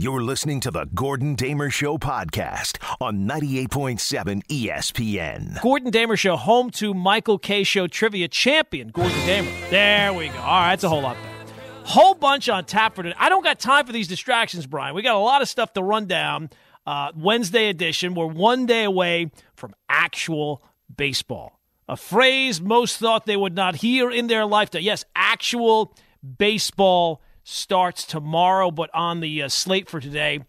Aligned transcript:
You're 0.00 0.22
listening 0.22 0.60
to 0.60 0.70
the 0.70 0.84
Gordon 0.94 1.34
Damer 1.34 1.70
Show 1.70 1.98
podcast 1.98 2.78
on 3.00 3.26
98.7 3.26 4.46
ESPN. 4.46 5.60
Gordon 5.60 5.90
Damer 5.90 6.16
Show, 6.16 6.36
home 6.36 6.70
to 6.70 6.94
Michael 6.94 7.36
Kay 7.36 7.64
Show 7.64 7.88
trivia 7.88 8.28
champion, 8.28 8.90
Gordon 8.90 9.18
Damer. 9.26 9.50
There 9.70 10.12
we 10.12 10.28
go. 10.28 10.38
All 10.38 10.44
right, 10.44 10.70
that's 10.70 10.84
a 10.84 10.88
whole 10.88 11.02
lot 11.02 11.16
better. 11.16 11.52
Whole 11.82 12.14
bunch 12.14 12.48
on 12.48 12.64
tap 12.64 12.94
for 12.94 13.02
today. 13.02 13.16
I 13.18 13.28
don't 13.28 13.42
got 13.42 13.58
time 13.58 13.86
for 13.86 13.92
these 13.92 14.06
distractions, 14.06 14.68
Brian. 14.68 14.94
We 14.94 15.02
got 15.02 15.16
a 15.16 15.18
lot 15.18 15.42
of 15.42 15.48
stuff 15.48 15.72
to 15.72 15.82
run 15.82 16.06
down. 16.06 16.50
Uh, 16.86 17.10
Wednesday 17.16 17.68
edition. 17.68 18.14
We're 18.14 18.26
one 18.26 18.66
day 18.66 18.84
away 18.84 19.32
from 19.56 19.74
actual 19.88 20.62
baseball. 20.96 21.58
A 21.88 21.96
phrase 21.96 22.60
most 22.60 22.98
thought 22.98 23.26
they 23.26 23.36
would 23.36 23.56
not 23.56 23.74
hear 23.74 24.12
in 24.12 24.28
their 24.28 24.46
lifetime. 24.46 24.82
Yes, 24.82 25.04
actual 25.16 25.92
baseball 26.38 27.20
starts 27.48 28.04
tomorrow, 28.04 28.70
but 28.70 28.90
on 28.94 29.20
the 29.20 29.42
uh, 29.42 29.48
slate 29.48 29.88
for 29.88 30.00
today, 30.00 30.40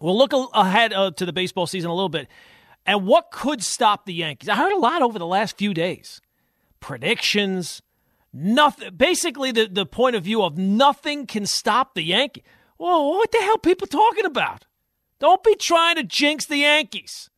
we'll 0.00 0.16
look 0.16 0.32
ahead 0.54 0.92
uh, 0.92 1.10
to 1.12 1.24
the 1.24 1.32
baseball 1.32 1.66
season 1.66 1.90
a 1.90 1.94
little 1.94 2.08
bit. 2.08 2.28
And 2.84 3.06
what 3.06 3.30
could 3.30 3.62
stop 3.62 4.04
the 4.04 4.14
Yankees? 4.14 4.48
I 4.48 4.56
heard 4.56 4.72
a 4.72 4.78
lot 4.78 5.02
over 5.02 5.18
the 5.18 5.26
last 5.26 5.56
few 5.56 5.74
days. 5.74 6.20
Predictions, 6.80 7.82
nothing. 8.32 8.94
Basically, 8.94 9.52
the, 9.52 9.66
the 9.66 9.86
point 9.86 10.16
of 10.16 10.24
view 10.24 10.42
of 10.42 10.56
nothing 10.56 11.26
can 11.26 11.46
stop 11.46 11.94
the 11.94 12.02
Yankees. 12.02 12.44
Whoa, 12.76 13.08
what 13.08 13.32
the 13.32 13.38
hell 13.38 13.58
people 13.58 13.86
talking 13.86 14.24
about? 14.24 14.66
Don't 15.18 15.42
be 15.42 15.56
trying 15.56 15.96
to 15.96 16.04
jinx 16.04 16.46
the 16.46 16.58
Yankees. 16.58 17.30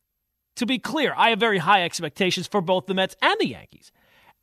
To 0.57 0.65
be 0.65 0.77
clear, 0.77 1.13
I 1.17 1.29
have 1.29 1.39
very 1.39 1.57
high 1.57 1.83
expectations 1.83 2.45
for 2.45 2.61
both 2.61 2.85
the 2.85 2.93
Mets 2.93 3.15
and 3.21 3.35
the 3.39 3.47
Yankees. 3.47 3.91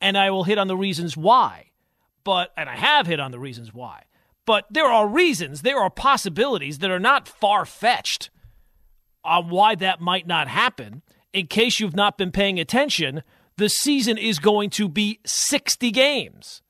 And 0.01 0.17
I 0.17 0.31
will 0.31 0.43
hit 0.43 0.57
on 0.57 0.67
the 0.67 0.75
reasons 0.75 1.15
why. 1.15 1.67
But, 2.23 2.51
and 2.57 2.67
I 2.67 2.75
have 2.75 3.07
hit 3.07 3.19
on 3.19 3.31
the 3.31 3.39
reasons 3.39 3.73
why. 3.73 4.03
But 4.49 4.65
there 4.71 4.87
are 4.87 5.07
reasons, 5.07 5.61
there 5.61 5.77
are 5.77 5.91
possibilities 5.91 6.79
that 6.79 6.89
are 6.89 6.99
not 6.99 7.27
far 7.27 7.67
fetched 7.67 8.31
on 9.23 9.49
why 9.49 9.75
that 9.75 10.01
might 10.01 10.25
not 10.25 10.47
happen. 10.47 11.03
In 11.31 11.45
case 11.45 11.79
you've 11.79 11.95
not 11.95 12.17
been 12.17 12.31
paying 12.31 12.59
attention, 12.59 13.21
the 13.57 13.69
season 13.69 14.17
is 14.17 14.39
going 14.39 14.71
to 14.71 14.89
be 14.89 15.19
60 15.23 15.91
games. 15.91 16.63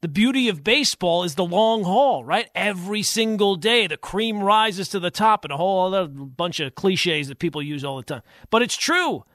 The 0.00 0.08
beauty 0.08 0.48
of 0.48 0.64
baseball 0.64 1.24
is 1.24 1.34
the 1.34 1.44
long 1.44 1.84
haul, 1.84 2.24
right? 2.24 2.48
Every 2.54 3.02
single 3.02 3.56
day, 3.56 3.86
the 3.86 3.98
cream 3.98 4.42
rises 4.42 4.88
to 4.88 4.98
the 4.98 5.10
top, 5.10 5.44
and 5.44 5.52
a 5.52 5.58
whole 5.58 5.92
other 5.92 6.06
bunch 6.08 6.58
of 6.58 6.74
cliches 6.74 7.28
that 7.28 7.38
people 7.38 7.60
use 7.60 7.84
all 7.84 7.98
the 7.98 8.02
time. 8.02 8.22
But 8.48 8.62
it's 8.62 8.78
true. 8.78 9.26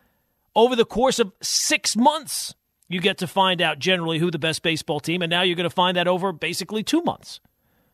Over 0.56 0.76
the 0.76 0.86
course 0.86 1.20
of 1.20 1.34
six 1.40 1.96
months, 1.96 2.56
you 2.88 3.00
get 3.00 3.18
to 3.20 3.28
find 3.28 3.62
out 3.62 3.80
generally 3.80 4.20
who 4.20 4.30
the 4.30 4.40
best 4.40 4.62
baseball 4.62 5.00
team, 5.00 5.22
and 5.22 5.30
now 5.30 5.42
you're 5.42 5.56
going 5.56 5.70
to 5.70 5.70
find 5.70 5.98
that 5.98 6.08
over 6.08 6.32
basically 6.32 6.84
two 6.84 7.02
months. 7.02 7.40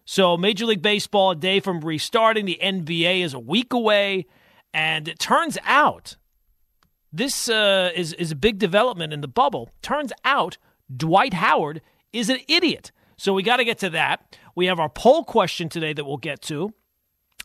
So, 0.05 0.35
Major 0.35 0.65
League 0.65 0.81
Baseball, 0.81 1.31
a 1.31 1.35
day 1.35 1.59
from 1.59 1.79
restarting, 1.81 2.45
the 2.45 2.59
NBA 2.61 3.21
is 3.21 3.33
a 3.33 3.39
week 3.39 3.71
away, 3.71 4.25
and 4.73 5.07
it 5.07 5.19
turns 5.19 5.57
out 5.63 6.17
this 7.13 7.47
uh, 7.49 7.91
is, 7.95 8.13
is 8.13 8.31
a 8.31 8.35
big 8.35 8.57
development 8.57 9.13
in 9.13 9.21
the 9.21 9.27
bubble. 9.27 9.69
Turns 9.81 10.11
out 10.25 10.57
Dwight 10.95 11.33
Howard 11.35 11.81
is 12.11 12.29
an 12.29 12.39
idiot. 12.47 12.91
So, 13.15 13.33
we 13.33 13.43
got 13.43 13.57
to 13.57 13.65
get 13.65 13.79
to 13.79 13.89
that. 13.91 14.37
We 14.55 14.65
have 14.65 14.79
our 14.79 14.89
poll 14.89 15.23
question 15.23 15.69
today 15.69 15.93
that 15.93 16.03
we'll 16.03 16.17
get 16.17 16.41
to. 16.43 16.73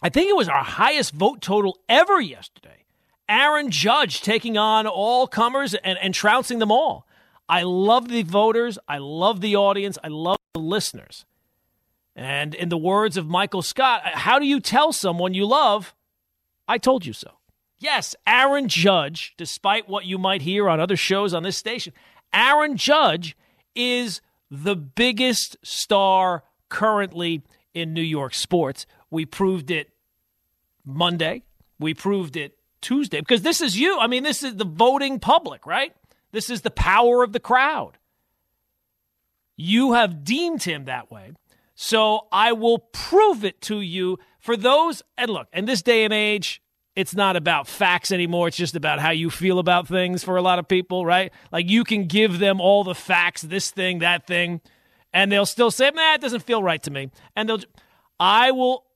I 0.03 0.09
think 0.09 0.29
it 0.29 0.37
was 0.37 0.49
our 0.49 0.65
highest 0.65 1.13
vote 1.13 1.41
total 1.41 1.79
ever 1.89 2.21
yesterday. 2.21 2.85
Aaron 3.29 3.71
Judge 3.71 4.21
taking 4.23 4.57
on 4.57 4.87
all 4.87 5.27
comers 5.27 5.75
and, 5.75 5.99
and 5.99 6.15
trouncing 6.15 6.59
them 6.59 6.71
all. 6.71 7.07
I 7.49 7.63
love 7.63 8.09
the 8.09 8.23
voters. 8.23 8.79
I 8.89 8.99
love 8.99 9.41
the 9.41 9.57
audience. 9.57 9.99
I 10.03 10.09
love 10.09 10.39
the 10.55 10.61
listeners. 10.61 11.25
And 12.15 12.55
in 12.55 12.71
the 12.71 12.79
words 12.79 13.17
of 13.17 13.29
Michael 13.29 13.63
Scott, 13.63 14.03
how 14.05 14.39
do 14.39 14.47
you 14.47 14.59
tell 14.59 14.93
someone 14.93 15.35
you 15.35 15.47
love, 15.47 15.95
I 16.67 16.79
told 16.79 17.05
you 17.05 17.13
so? 17.13 17.33
Yes, 17.79 18.15
Aaron 18.27 18.69
Judge, 18.69 19.35
despite 19.37 19.89
what 19.89 20.07
you 20.07 20.17
might 20.17 20.43
hear 20.43 20.69
on 20.69 20.81
other 20.81 20.97
shows 20.97 21.35
on 21.35 21.43
this 21.43 21.59
station, 21.59 21.93
Aaron 22.33 22.77
Judge 22.77 23.37
is 23.75 24.23
the 24.51 24.75
biggest 24.75 25.56
star 25.62 26.45
currently 26.71 27.43
in 27.75 27.93
New 27.93 28.03
York 28.03 28.35
sports. 28.35 28.87
We 29.11 29.27
proved 29.27 29.71
it 29.71 29.91
Monday. 30.85 31.43
We 31.79 31.93
proved 31.93 32.37
it 32.37 32.56
Tuesday 32.81 33.21
because 33.21 33.43
this 33.43 33.61
is 33.61 33.79
you. 33.79 33.99
I 33.99 34.06
mean, 34.06 34.23
this 34.23 34.43
is 34.43 34.56
the 34.56 34.65
voting 34.65 35.21
public, 35.21 35.67
right? 35.67 35.95
This 36.32 36.50
is 36.50 36.62
the 36.62 36.70
power 36.70 37.22
of 37.22 37.32
the 37.32 37.41
crowd. 37.41 37.98
You 39.56 39.94
have 39.94 40.25
deemed 40.25 40.62
him 40.62 40.84
that 40.84 41.10
way. 41.10 41.32
So 41.75 42.26
I 42.32 42.53
will 42.53 42.78
prove 42.78 43.44
it 43.44 43.60
to 43.62 43.81
you 43.81 44.19
for 44.38 44.56
those. 44.56 45.03
And 45.16 45.31
look, 45.31 45.48
in 45.53 45.66
this 45.66 45.82
day 45.82 46.04
and 46.04 46.12
age, 46.12 46.62
it's 46.94 47.14
not 47.14 47.37
about 47.37 47.69
facts 47.69 48.10
anymore. 48.10 48.48
It's 48.48 48.56
just 48.56 48.75
about 48.75 48.98
how 48.98 49.10
you 49.10 49.28
feel 49.28 49.59
about 49.59 49.87
things 49.87 50.25
for 50.25 50.37
a 50.37 50.42
lot 50.42 50.59
of 50.59 50.66
people, 50.66 51.04
right? 51.04 51.32
Like 51.53 51.69
you 51.69 51.84
can 51.84 52.06
give 52.06 52.38
them 52.38 52.60
all 52.60 52.84
the 52.84 52.94
facts, 52.94 53.43
this 53.43 53.70
thing, 53.70 53.98
that 53.98 54.26
thing, 54.26 54.62
and 55.12 55.31
they'll 55.31 55.47
still 55.47 55.70
say, 55.70 55.91
nah, 55.94 56.14
it 56.14 56.22
doesn't 56.22 56.43
feel 56.43 56.62
right 56.62 56.82
to 56.82 56.91
me. 56.91 57.10
And 57.34 57.48
they'll, 57.48 57.60
I 58.19 58.50
will 58.50 58.87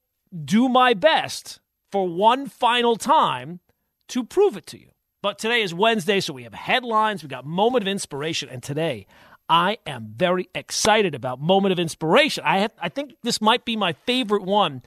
do 0.44 0.68
my 0.68 0.94
best 0.94 1.60
for 1.92 2.08
one 2.08 2.46
final 2.46 2.96
time 2.96 3.60
to 4.08 4.24
prove 4.24 4.56
it 4.56 4.66
to 4.68 4.78
you. 4.78 4.88
But 5.22 5.38
today 5.38 5.60
is 5.60 5.74
Wednesday, 5.74 6.20
so 6.20 6.32
we 6.32 6.44
have 6.44 6.54
headlines, 6.54 7.22
we 7.22 7.28
got 7.28 7.44
moment 7.44 7.82
of 7.82 7.88
inspiration, 7.88 8.48
and 8.48 8.62
today 8.62 9.06
I 9.50 9.76
am 9.86 10.14
very 10.16 10.48
excited 10.54 11.14
about 11.14 11.40
moment 11.40 11.72
of 11.72 11.78
inspiration. 11.78 12.42
I 12.46 12.60
have, 12.60 12.72
I 12.80 12.88
think 12.88 13.14
this 13.22 13.38
might 13.38 13.66
be 13.66 13.76
my 13.76 13.92
favorite 13.92 14.44
one 14.44 14.82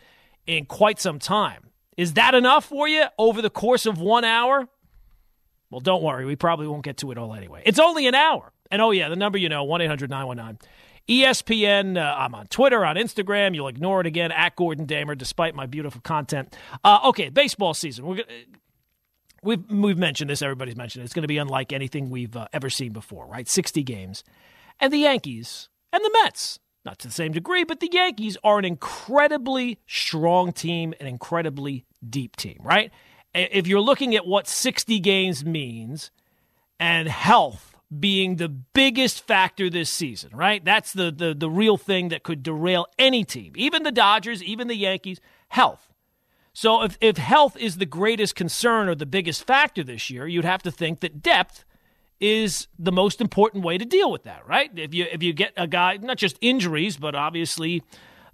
in 0.48 0.66
quite 0.66 1.00
some 1.00 1.20
time. 1.20 1.70
Is 1.98 2.14
that 2.14 2.34
enough 2.34 2.66
for 2.66 2.88
you 2.88 3.06
over 3.20 3.44
the 3.44 3.52
course 3.52 3.86
of 3.86 4.00
one 4.00 4.24
hour? 4.24 4.68
Well, 5.70 5.82
don't 5.82 6.02
worry, 6.02 6.26
we 6.26 6.36
probably 6.36 6.68
won't 6.68 6.84
get 6.84 6.98
to 6.98 7.12
it 7.12 7.18
all 7.20 7.36
anyway. 7.36 7.62
It's 7.64 7.80
only 7.80 8.08
an 8.08 8.16
hour. 8.16 8.52
And 8.72 8.82
oh, 8.82 8.90
yeah, 8.90 9.10
the 9.10 9.16
number 9.16 9.38
you 9.38 9.50
know, 9.50 9.64
1 9.64 9.82
800 9.82 10.10
919. 10.10 10.68
ESPN, 11.10 11.98
uh, 11.98 12.16
I'm 12.18 12.34
on 12.34 12.48
Twitter, 12.48 12.84
on 12.84 12.96
Instagram. 12.96 13.54
You'll 13.54 13.68
ignore 13.68 14.02
it 14.02 14.08
again, 14.08 14.32
at 14.32 14.56
Gordon 14.56 14.86
Damer, 14.86 15.14
despite 15.14 15.54
my 15.54 15.68
beautiful 15.68 16.02
content. 16.02 16.56
Uh, 16.84 17.02
okay, 17.06 17.30
baseball 17.30 17.76
season. 17.76 18.06
We're 18.06 18.24
we've 19.44 19.70
we've 19.70 19.98
mentioned 19.98 20.30
this. 20.30 20.42
Everybody's 20.42 20.76
mentioned 20.76 21.02
it. 21.02 21.06
It's 21.06 21.14
going 21.14 21.24
to 21.24 21.28
be 21.28 21.38
unlike 21.38 21.74
anything 21.74 22.10
we've 22.10 22.36
uh, 22.36 22.48
ever 22.54 22.70
seen 22.70 22.94
before, 22.94 23.28
right? 23.28 23.48
60 23.48 23.84
games, 23.84 24.24
and 24.80 24.92
the 24.92 24.98
Yankees 24.98 25.70
and 25.92 26.04
the 26.04 26.12
Mets, 26.24 26.60
not 26.86 27.00
to 27.00 27.08
the 27.08 27.14
same 27.14 27.32
degree, 27.32 27.64
but 27.64 27.80
the 27.80 27.90
Yankees 27.92 28.38
are 28.44 28.60
an 28.60 28.66
incredibly 28.66 29.80
strong 29.88 30.52
team, 30.52 30.94
an 31.00 31.08
incredibly 31.08 31.86
deep 32.08 32.36
team, 32.36 32.60
right? 32.64 32.92
If 33.34 33.68
you're 33.68 33.82
looking 33.82 34.16
at 34.16 34.28
what 34.28 34.48
60 34.48 35.00
games 35.00 35.44
means, 35.44 36.12
and 36.80 37.08
health 37.08 37.76
being 38.00 38.38
the 38.38 38.50
biggest 38.50 39.26
factor 39.26 39.70
this 39.70 39.90
season, 39.90 40.32
right? 40.34 40.64
That's 40.64 40.94
the 40.94 41.12
the 41.12 41.34
the 41.34 41.50
real 41.50 41.78
thing 41.78 42.10
that 42.10 42.24
could 42.24 42.44
derail 42.44 42.88
any 42.98 43.24
team, 43.24 43.54
even 43.56 43.84
the 43.84 43.92
Dodgers, 43.92 44.44
even 44.44 44.68
the 44.68 44.76
Yankees. 44.76 45.20
Health. 45.50 45.93
So 46.54 46.84
if, 46.84 46.98
if 47.02 47.18
health 47.18 47.58
is 47.58 47.78
the 47.78 47.86
greatest 47.86 48.36
concern 48.36 48.88
or 48.88 48.96
the 48.96 49.08
biggest 49.08 49.46
factor 49.46 49.84
this 49.84 50.10
year, 50.10 50.28
you'd 50.28 50.46
have 50.46 50.62
to 50.64 50.72
think 50.72 51.00
that 51.00 51.22
depth 51.22 51.66
is 52.20 52.68
the 52.78 52.92
most 52.92 53.20
important 53.20 53.64
way 53.64 53.78
to 53.78 53.86
deal 53.86 54.12
with 54.12 54.24
that, 54.24 54.48
right? 54.48 54.72
If 54.78 54.94
you 54.94 55.06
if 55.12 55.22
you 55.22 55.34
get 55.34 55.52
a 55.58 55.68
guy, 55.68 55.98
not 55.98 56.18
just 56.18 56.38
injuries, 56.42 56.96
but 56.96 57.16
obviously 57.16 57.84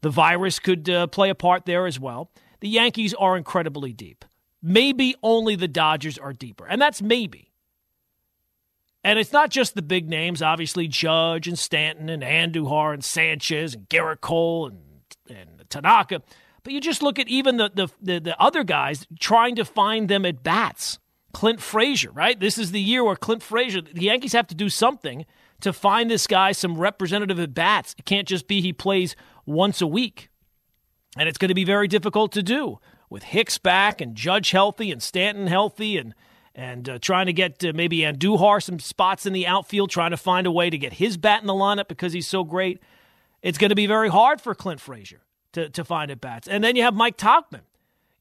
the 0.02 0.09
virus 0.09 0.59
could 0.59 0.90
uh, 0.90 1.07
play 1.07 1.30
a 1.30 1.35
part 1.35 1.66
there 1.66 1.88
as 1.88 2.00
well. 2.00 2.30
The 2.59 2.69
Yankees 2.69 3.13
are 3.13 3.38
incredibly 3.38 3.94
deep. 3.94 4.25
Maybe 4.62 5.16
only 5.24 5.56
the 5.56 5.69
Dodgers 5.69 6.18
are 6.18 6.34
deeper, 6.34 6.68
and 6.68 6.81
that's 6.81 7.01
maybe. 7.01 7.51
And 9.01 9.18
it's 9.18 9.31
not 9.31 9.50
just 9.50 9.75
the 9.75 9.81
big 9.81 10.09
names, 10.09 10.41
obviously 10.41 10.90
Judge 10.90 11.47
and 11.47 11.57
Stanton 11.57 12.09
and 12.09 12.22
Andujar 12.22 12.94
and 12.94 13.03
Sanchez 13.03 13.74
and 13.74 13.88
Gerrit 13.88 14.19
Cole 14.22 14.68
and 14.68 14.81
and 15.30 15.69
Tanaka. 15.69 16.22
You 16.69 16.80
just 16.80 17.02
look 17.02 17.19
at 17.19 17.28
even 17.28 17.57
the, 17.57 17.72
the, 17.74 17.88
the, 18.01 18.19
the, 18.19 18.42
other 18.42 18.63
guys 18.63 19.07
trying 19.19 19.56
to 19.56 19.66
find 19.66 20.07
them 20.07 20.25
at 20.25 20.44
bats. 20.44 21.00
Clint 21.33 21.62
Frazier, 21.62 22.12
right? 22.12 22.39
This 22.39 22.57
is 22.57 22.71
the 22.71 22.81
year 22.81 23.04
where 23.04 23.16
Clint 23.16 23.44
Frazier, 23.44 23.81
the 23.81 24.04
Yankees 24.04 24.33
have 24.33 24.48
to 24.48 24.56
do 24.56 24.69
something 24.69 25.25
to 25.62 25.74
find 25.74 26.10
this 26.10 26.25
guy 26.25 26.51
some 26.51 26.77
representative 26.77 27.39
at 27.39 27.54
bats. 27.54 27.95
It 27.98 28.06
can't 28.06 28.27
just 28.27 28.48
be 28.48 28.62
he 28.62 28.74
plays 28.74 29.16
once 29.45 29.81
a 29.81 29.88
week. 29.88 30.30
And 31.18 31.27
it's 31.27 31.38
going 31.38 31.50
to 31.50 31.56
be 31.56 31.66
very 31.66 31.88
difficult 31.88 32.31
to 32.33 32.44
do 32.44 32.80
with 33.10 33.24
Hicks 33.24 33.57
back 33.57 34.01
and 34.01 34.15
Judge 34.15 34.51
healthy 34.51 34.92
and 34.92 35.01
Stanton 35.01 35.48
healthy 35.48 35.98
and 35.98 36.13
and 36.56 36.89
uh, 36.89 37.00
trying 37.00 37.27
to 37.27 37.31
get 37.31 37.63
uh, 37.63 37.72
maybe 37.74 38.00
Andujar 38.00 38.62
some 38.62 38.80
spots 38.80 39.25
in 39.25 39.31
the 39.31 39.48
outfield, 39.48 39.89
trying 39.92 40.12
to 40.12 40.18
find 40.18 40.45
a 40.45 40.51
way 40.51 40.69
to 40.69 40.77
get 40.77 40.94
his 40.94 41.15
bat 41.15 41.39
in 41.39 41.48
the 41.48 41.54
lineup 41.54 41.88
because 41.88 42.12
he's 42.12 42.27
so 42.27 42.44
great. 42.44 42.81
It's 43.42 43.57
going 43.57 43.69
to 43.69 43.75
be 43.75 43.88
very 43.88 44.10
hard 44.10 44.42
for 44.42 44.54
Clint 44.54 44.81
Frazier 44.81 45.22
to, 45.54 45.69
to 45.69 45.84
find 45.84 46.12
at 46.12 46.22
bats. 46.22 46.48
And 46.48 46.63
then 46.63 46.75
you 46.75 46.84
have 46.84 46.94
Mike 46.94 47.18
Tauchman. 47.18 47.62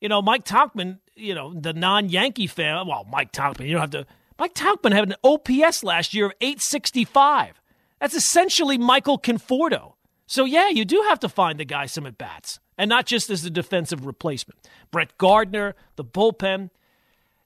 You 0.01 0.09
know, 0.09 0.23
Mike 0.23 0.45
Tauchman, 0.45 0.99
you 1.17 1.35
know, 1.35 1.53
the 1.53 1.73
non 1.73 2.09
Yankee 2.09 2.47
fan. 2.47 2.87
Well, 2.87 3.07
Mike 3.11 3.33
Tauchman, 3.33 3.67
you 3.67 3.73
don't 3.73 3.81
have 3.81 3.91
to. 3.91 4.07
Mike 4.39 4.55
Tauchman 4.55 4.93
had 4.93 5.09
an 5.09 5.17
OPS 5.25 5.83
last 5.83 6.15
year 6.15 6.27
of 6.27 6.33
865. 6.41 7.61
That's 8.01 8.15
essentially 8.15 8.79
Michael 8.79 9.19
Conforto. 9.19 9.95
So, 10.27 10.45
yeah, 10.45 10.69
you 10.69 10.85
do 10.85 11.05
have 11.09 11.19
to 11.21 11.29
find 11.29 11.59
the 11.59 11.65
guy 11.65 11.87
some 11.87 12.07
at 12.07 12.19
bats, 12.19 12.61
and 12.77 12.89
not 12.89 13.07
just 13.07 13.31
as 13.31 13.45
a 13.45 13.51
defensive 13.51 14.07
replacement. 14.07 14.61
Brett 14.91 15.17
Gardner, 15.19 15.75
the 15.97 16.05
bullpen. 16.05 16.71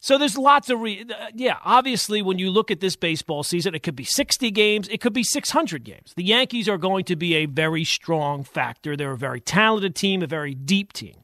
So 0.03 0.19
there's 0.19 0.37
lots 0.37 0.69
of 0.69 0.81
re- 0.81 1.07
uh, 1.09 1.29
yeah. 1.33 1.59
Obviously, 1.65 2.23
when 2.23 2.37
you 2.37 2.51
look 2.51 2.73
at 2.73 2.81
this 2.81 2.97
baseball 2.97 3.45
season, 3.45 3.73
it 3.73 3.85
could 3.85 3.95
be 3.95 4.03
60 4.03 4.51
games, 4.51 4.89
it 4.89 5.01
could 5.01 5.13
be 5.13 5.23
600 5.23 5.85
games. 5.85 6.13
The 6.17 6.25
Yankees 6.25 6.69
are 6.69 6.77
going 6.77 7.05
to 7.05 7.15
be 7.15 7.37
a 7.37 7.47
very 7.47 7.85
strong 7.85 8.43
factor. 8.43 8.97
They're 8.97 9.13
a 9.13 9.17
very 9.17 9.41
talented 9.41 9.95
team, 9.95 10.21
a 10.21 10.27
very 10.27 10.55
deep 10.55 10.93
team. 10.93 11.23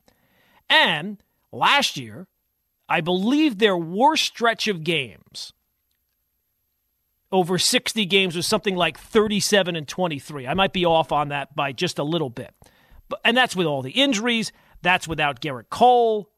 And 0.71 1.21
last 1.51 1.97
year, 1.97 2.29
I 2.89 3.01
believe 3.01 3.59
their 3.59 3.77
worst 3.77 4.27
stretch 4.27 4.69
of 4.69 4.85
games 4.85 5.53
over 7.33 7.59
60 7.59 8.07
games 8.07 8.37
was 8.37 8.47
something 8.47 8.77
like 8.77 8.97
37 8.97 9.75
and 9.75 9.89
23. 9.89 10.47
I 10.47 10.55
might 10.55 10.73
be 10.73 10.85
off 10.85 11.11
on 11.13 11.29
that 11.29 11.55
by 11.55 11.73
just 11.73 11.99
a 11.99 12.05
little 12.05 12.31
bit. 12.31 12.55
But 13.09 13.21
and 13.25 13.37
that's 13.37 13.57
with 13.57 13.67
all 13.67 13.83
the 13.83 13.91
injuries, 13.91 14.53
that's 14.83 15.09
without 15.09 15.41
Gerrit 15.41 15.69
Cole. 15.69 16.31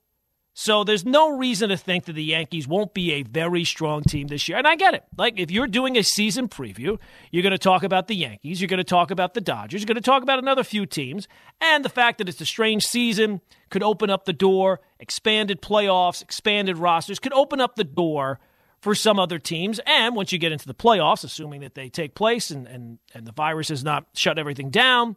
So 0.52 0.84
there's 0.84 1.04
no 1.04 1.36
reason 1.36 1.68
to 1.70 1.76
think 1.76 2.04
that 2.04 2.14
the 2.14 2.24
Yankees 2.24 2.66
won't 2.66 2.92
be 2.92 3.12
a 3.12 3.22
very 3.22 3.64
strong 3.64 4.02
team 4.02 4.26
this 4.26 4.48
year. 4.48 4.58
And 4.58 4.66
I 4.66 4.74
get 4.74 4.94
it. 4.94 5.04
Like 5.16 5.38
if 5.38 5.50
you're 5.50 5.68
doing 5.68 5.96
a 5.96 6.02
season 6.02 6.48
preview, 6.48 6.98
you're 7.30 7.42
going 7.42 7.52
to 7.52 7.58
talk 7.58 7.82
about 7.82 8.08
the 8.08 8.16
Yankees, 8.16 8.60
you're 8.60 8.68
going 8.68 8.78
to 8.78 8.84
talk 8.84 9.10
about 9.10 9.34
the 9.34 9.40
Dodgers, 9.40 9.80
you're 9.80 9.86
going 9.86 9.94
to 9.94 10.00
talk 10.00 10.22
about 10.22 10.38
another 10.38 10.64
few 10.64 10.86
teams, 10.86 11.28
and 11.60 11.84
the 11.84 11.88
fact 11.88 12.18
that 12.18 12.28
it's 12.28 12.40
a 12.40 12.46
strange 12.46 12.84
season 12.84 13.40
could 13.70 13.82
open 13.82 14.10
up 14.10 14.24
the 14.24 14.32
door, 14.32 14.80
expanded 14.98 15.62
playoffs, 15.62 16.20
expanded 16.20 16.76
rosters 16.78 17.18
could 17.18 17.32
open 17.32 17.60
up 17.60 17.76
the 17.76 17.84
door 17.84 18.40
for 18.80 18.94
some 18.94 19.18
other 19.18 19.38
teams. 19.38 19.78
And 19.86 20.16
once 20.16 20.32
you 20.32 20.38
get 20.38 20.52
into 20.52 20.66
the 20.66 20.74
playoffs, 20.74 21.22
assuming 21.22 21.60
that 21.60 21.74
they 21.74 21.88
take 21.88 22.14
place 22.14 22.50
and, 22.50 22.66
and, 22.66 22.98
and 23.14 23.26
the 23.26 23.32
virus 23.32 23.68
has 23.68 23.84
not 23.84 24.06
shut 24.14 24.38
everything 24.38 24.70
down, 24.70 25.16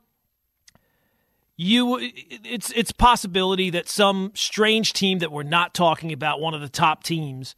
you 1.55 1.99
it's 2.01 2.71
it's 2.71 2.91
possibility 2.91 3.69
that 3.69 3.87
some 3.87 4.31
strange 4.35 4.93
team 4.93 5.19
that 5.19 5.31
we're 5.31 5.43
not 5.43 5.73
talking 5.73 6.11
about, 6.11 6.39
one 6.39 6.53
of 6.53 6.61
the 6.61 6.69
top 6.69 7.03
teams, 7.03 7.55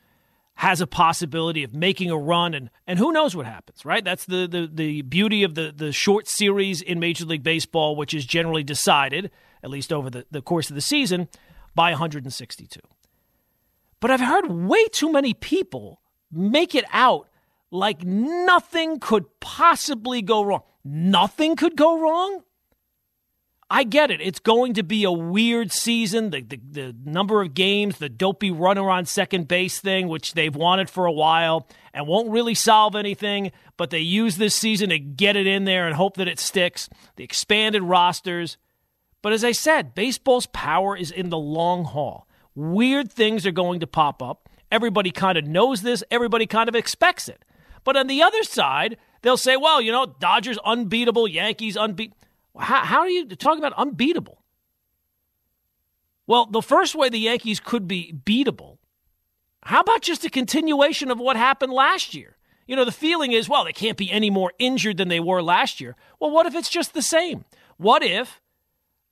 has 0.56 0.82
a 0.82 0.88
possibility 0.88 1.64
of 1.64 1.74
making 1.74 2.12
a 2.12 2.18
run 2.18 2.54
and 2.54 2.70
and 2.88 3.00
who 3.00 3.12
knows 3.12 3.36
what 3.36 3.46
happens, 3.46 3.86
right? 3.86 4.04
That's 4.04 4.26
the 4.26 4.48
the, 4.48 4.70
the 4.72 5.02
beauty 5.04 5.44
of 5.44 5.56
the, 5.56 5.74
the 5.76 5.92
short 5.92 6.28
series 6.28 6.82
in 6.82 7.00
Major 7.00 7.26
League 7.26 7.44
Baseball, 7.44 7.96
which 7.96 8.14
is 8.14 8.26
generally 8.26 8.64
decided, 8.64 9.32
at 9.64 9.70
least 9.70 9.94
over 9.94 10.10
the, 10.10 10.26
the 10.30 10.42
course 10.42 10.70
of 10.70 10.76
the 10.76 10.82
season, 10.82 11.30
by 11.74 11.92
162. 11.92 12.80
But 14.00 14.12
I've 14.12 14.20
heard 14.20 14.52
way 14.52 14.88
too 14.88 15.12
many 15.12 15.34
people 15.34 16.02
make 16.32 16.76
it 16.76 16.86
out 16.92 17.30
like 17.72 18.04
nothing 18.04 19.00
could 19.00 19.26
possibly 19.40 20.22
go 20.22 20.44
wrong. 20.44 20.64
Nothing 20.84 21.56
could 21.56 21.76
go 21.76 22.00
wrong? 22.00 22.44
I 23.70 23.84
get 23.84 24.12
it. 24.12 24.22
It's 24.22 24.40
going 24.40 24.76
to 24.76 24.84
be 24.84 25.04
a 25.06 25.12
weird 25.12 25.72
season. 25.72 26.30
The, 26.30 26.42
the, 26.42 26.62
the, 26.72 26.96
number 27.04 27.42
of 27.42 27.56
games, 27.56 27.98
the 27.98 28.10
dopey 28.10 28.52
runner 28.52 28.90
on 28.90 29.06
second 29.06 29.48
base 29.48 29.80
thing, 29.80 30.08
which 30.08 30.34
they've 30.34 30.56
wanted 30.56 30.88
for 30.90 31.08
a 31.08 31.12
while 31.12 31.68
and 31.92 32.06
won't 32.06 32.30
really 32.30 32.54
solve 32.54 32.96
anything, 32.96 33.52
but 33.76 33.90
they 33.90 34.00
use 34.00 34.38
this 34.38 34.56
season 34.56 34.90
to 34.90 35.00
get 35.00 35.36
it 35.36 35.48
in 35.48 35.66
there 35.66 35.88
and 35.88 35.96
hope 35.96 36.18
that 36.18 36.28
it 36.28 36.40
sticks. 36.40 36.90
The 37.16 37.24
expanded 37.24 37.82
rosters. 37.82 38.58
But 39.24 39.34
as 39.34 39.44
I 39.44 39.52
said, 39.52 39.96
baseball's 39.96 40.46
power 40.46 40.96
is 40.96 41.10
in 41.10 41.30
the 41.30 41.38
long 41.38 41.86
haul. 41.86 42.28
Weird 42.54 43.12
things 43.12 43.48
are 43.48 43.52
going 43.52 43.80
to 43.80 43.88
pop 43.88 44.22
up. 44.22 44.48
Everybody 44.72 45.10
kind 45.10 45.38
of 45.38 45.48
knows 45.48 45.82
this, 45.82 46.04
everybody 46.12 46.46
kind 46.46 46.70
of 46.70 46.76
expects 46.76 47.28
it. 47.28 47.44
But 47.84 47.98
on 47.98 48.08
the 48.08 48.22
other 48.22 48.44
side, 48.44 48.98
they'll 49.22 49.38
say, 49.38 49.58
well, 49.58 49.82
you 49.82 49.92
know, 49.92 50.06
Dodgers 50.06 50.60
unbeatable, 50.64 51.28
Yankees 51.28 51.76
unbeatable. 51.78 52.18
How, 52.58 52.86
how 52.86 53.00
are 53.00 53.10
you 53.10 53.28
talking 53.28 53.64
about 53.64 53.78
unbeatable? 53.78 54.42
Well, 56.28 56.48
the 56.48 56.62
first 56.62 56.96
way 56.96 57.10
the 57.10 57.20
Yankees 57.20 57.60
could 57.60 57.88
be 57.88 58.14
beatable, 58.26 58.78
how 59.64 59.82
about 59.82 60.02
just 60.02 60.26
a 60.26 60.30
continuation 60.30 61.12
of 61.12 61.20
what 61.20 61.36
happened 61.36 61.74
last 61.74 62.14
year? 62.14 62.38
You 62.68 62.76
know, 62.76 62.86
the 62.86 62.92
feeling 62.92 63.32
is, 63.32 63.48
well, 63.48 63.64
they 63.66 63.74
can't 63.74 63.98
be 63.98 64.12
any 64.12 64.30
more 64.30 64.52
injured 64.58 64.98
than 64.98 65.08
they 65.08 65.20
were 65.20 65.42
last 65.42 65.80
year. 65.80 65.96
Well, 66.20 66.32
what 66.32 66.48
if 66.48 66.56
it's 66.56 66.70
just 66.70 66.94
the 66.94 67.02
same? 67.02 67.46
What 67.78 68.04
if, 68.04 68.42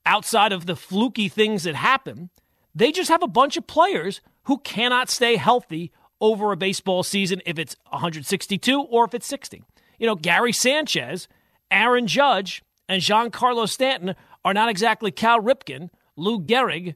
outside 0.05 0.51
of 0.51 0.65
the 0.65 0.75
fluky 0.75 1.29
things 1.29 1.63
that 1.63 1.75
happen, 1.75 2.29
they 2.73 2.91
just 2.91 3.09
have 3.09 3.23
a 3.23 3.27
bunch 3.27 3.57
of 3.57 3.67
players 3.67 4.21
who 4.43 4.57
cannot 4.59 5.09
stay 5.09 5.35
healthy 5.35 5.91
over 6.19 6.51
a 6.51 6.57
baseball 6.57 7.03
season 7.03 7.41
if 7.45 7.59
it's 7.59 7.75
162 7.89 8.81
or 8.81 9.05
if 9.05 9.13
it's 9.13 9.27
60? 9.27 9.63
You 9.99 10.07
know, 10.07 10.15
Gary 10.15 10.51
Sanchez, 10.51 11.27
Aaron 11.69 12.07
Judge, 12.07 12.63
and 12.87 13.01
Giancarlo 13.01 13.67
Stanton 13.67 14.15
are 14.43 14.53
not 14.53 14.69
exactly 14.69 15.11
Cal 15.11 15.41
Ripken, 15.41 15.89
Lou 16.15 16.41
Gehrig, 16.41 16.95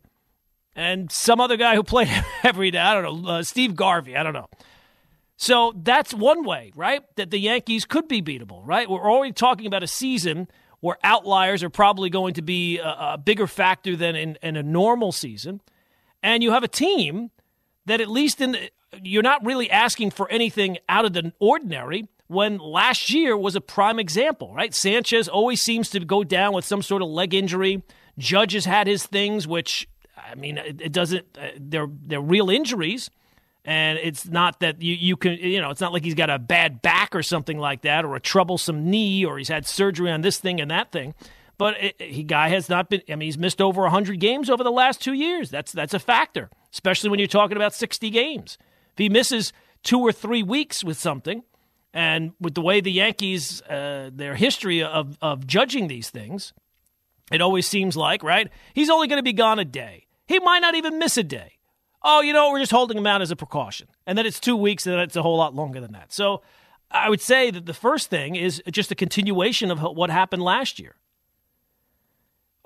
and 0.76 1.12
some 1.12 1.42
other 1.42 1.58
guy 1.58 1.76
who 1.76 1.84
played 1.84 2.10
every 2.44 2.72
day. 2.72 2.80
I 2.80 2.94
don't 2.94 3.24
know, 3.24 3.30
uh, 3.30 3.44
Steve 3.44 3.76
Garvey. 3.76 4.16
I 4.16 4.24
don't 4.24 4.34
know. 4.34 4.48
So 5.38 5.74
that's 5.76 6.14
one 6.14 6.44
way, 6.44 6.72
right? 6.76 7.04
That 7.16 7.30
the 7.30 7.40
Yankees 7.40 7.86
could 7.86 8.08
be 8.08 8.22
beatable, 8.22 8.62
right? 8.66 8.90
We're 8.90 9.10
already 9.10 9.34
talking 9.34 9.68
about 9.68 9.84
a 9.84 9.88
season 9.88 10.48
where 10.80 10.98
outliers 11.04 11.64
are 11.64 11.70
probably 11.70 12.10
going 12.10 12.36
to 12.36 12.42
be 12.42 12.80
a, 12.80 12.88
a 12.88 13.18
bigger 13.24 13.48
factor 13.48 13.96
than 13.96 14.16
in, 14.16 14.38
in, 14.42 14.56
a 14.56 14.64
normal 14.64 15.12
season. 15.12 15.62
And 16.22 16.44
you 16.44 16.52
have 16.52 16.64
a 16.64 16.68
team 16.68 17.32
that, 17.86 18.02
at 18.02 18.10
least 18.10 18.42
in 18.42 18.52
the, 18.54 18.70
you're 19.02 19.24
not 19.24 19.46
really 19.46 19.70
asking 19.70 20.12
for 20.12 20.30
anything 20.30 20.78
out 20.90 21.06
of 21.06 21.14
the 21.14 21.34
ordinary 21.40 22.08
when 22.28 22.58
last 22.58 23.12
year 23.12 23.38
was 23.38 23.56
a 23.56 23.62
prime 23.62 24.00
example, 24.00 24.54
right? 24.54 24.74
Sanchez 24.74 25.28
always 25.28 25.62
seems 25.62 25.90
to 25.92 26.00
go 26.00 26.24
down 26.24 26.54
with 26.54 26.66
some 26.66 26.82
sort 26.82 27.02
of 27.02 27.08
leg 27.08 27.34
injury. 27.34 27.84
Judge 28.18 28.54
has 28.54 28.66
had 28.66 28.88
his 28.88 29.06
things, 29.06 29.48
which 29.48 29.88
I 30.18 30.36
mean, 30.36 30.58
it, 30.58 30.92
doesn't. 30.92 31.26
Uh, 31.40 31.50
they're 31.58 31.88
they're 31.90 32.22
real 32.22 32.50
injuries, 32.50 33.10
and 33.64 33.98
it's 34.00 34.28
not 34.28 34.60
that 34.60 34.82
you 34.82 34.94
you 34.96 35.16
can 35.16 35.34
you 35.34 35.62
know 35.62 35.70
it's 35.70 35.82
not 35.82 35.94
like 35.94 36.04
he's 36.04 36.16
got 36.16 36.30
a 36.30 36.40
bad 36.40 36.82
back 36.82 37.16
or 37.16 37.24
something 37.24 37.58
like 37.58 37.82
that, 37.82 38.04
or 38.04 38.16
a 38.16 38.20
troublesome 38.20 38.90
knee, 38.90 39.24
or 39.24 39.38
he's 39.38 39.48
had 39.48 39.66
surgery 39.66 40.12
on 40.12 40.22
this 40.22 40.40
thing 40.40 40.60
and 40.60 40.70
that 40.72 40.92
thing. 40.92 41.14
But 41.58 41.82
it, 41.82 42.02
he 42.02 42.24
guy 42.24 42.50
has 42.50 42.70
not 42.70 42.90
been. 42.90 43.02
I 43.10 43.16
mean, 43.16 43.28
he's 43.28 43.38
missed 43.38 43.62
over 43.62 43.88
hundred 43.88 44.20
games 44.20 44.50
over 44.50 44.64
the 44.64 44.72
last 44.72 45.02
two 45.02 45.14
years. 45.14 45.50
That's 45.50 45.72
that's 45.72 45.94
a 45.94 46.00
factor, 46.00 46.50
especially 46.74 47.10
when 47.10 47.20
you're 47.20 47.28
talking 47.28 47.58
about 47.58 47.74
sixty 47.74 48.10
games. 48.10 48.58
If 48.94 48.98
he 48.98 49.10
misses 49.10 49.54
two 49.84 50.00
or 50.00 50.12
three 50.12 50.44
weeks 50.44 50.84
with 50.84 50.98
something, 50.98 51.44
and 51.94 52.34
with 52.40 52.54
the 52.54 52.62
way 52.62 52.82
the 52.82 52.92
Yankees, 52.92 53.62
uh, 53.64 54.10
their 54.14 54.36
history 54.36 54.84
of, 54.84 55.18
of 55.22 55.48
judging 55.48 55.88
these 55.88 56.10
things, 56.10 56.54
it 57.32 57.42
always 57.42 57.68
seems 57.68 57.98
like, 57.98 58.24
right? 58.24 58.50
He's 58.74 58.90
only 58.90 59.08
going 59.08 59.20
to 59.20 59.24
be 59.24 59.34
gone 59.34 59.60
a 59.60 59.66
day. 59.66 60.08
He 60.28 60.40
might 60.40 60.60
not 60.60 60.76
even 60.76 61.00
miss 61.00 61.18
a 61.18 61.24
day. 61.24 61.54
Oh, 62.04 62.22
you 62.22 62.34
know, 62.34 62.52
we're 62.52 62.60
just 62.60 62.72
holding 62.72 62.98
him 62.98 63.08
out 63.08 63.22
as 63.22 63.32
a 63.32 63.36
precaution. 63.36 63.88
And 64.06 64.18
then 64.18 64.26
it's 64.26 64.40
two 64.40 64.56
weeks, 64.56 64.86
and 64.86 64.94
then 64.94 65.02
it's 65.02 65.16
a 65.16 65.22
whole 65.22 65.38
lot 65.38 65.56
longer 65.56 65.82
than 65.82 65.94
that. 65.94 66.14
So 66.14 66.42
I 66.92 67.10
would 67.10 67.22
say 67.22 67.52
that 67.52 67.66
the 67.66 67.74
first 67.74 68.10
thing 68.10 68.36
is 68.36 68.62
just 68.72 68.92
a 68.92 68.96
continuation 68.96 69.72
of 69.72 69.80
what 69.80 70.10
happened 70.10 70.44
last 70.44 70.80
year. 70.80 70.96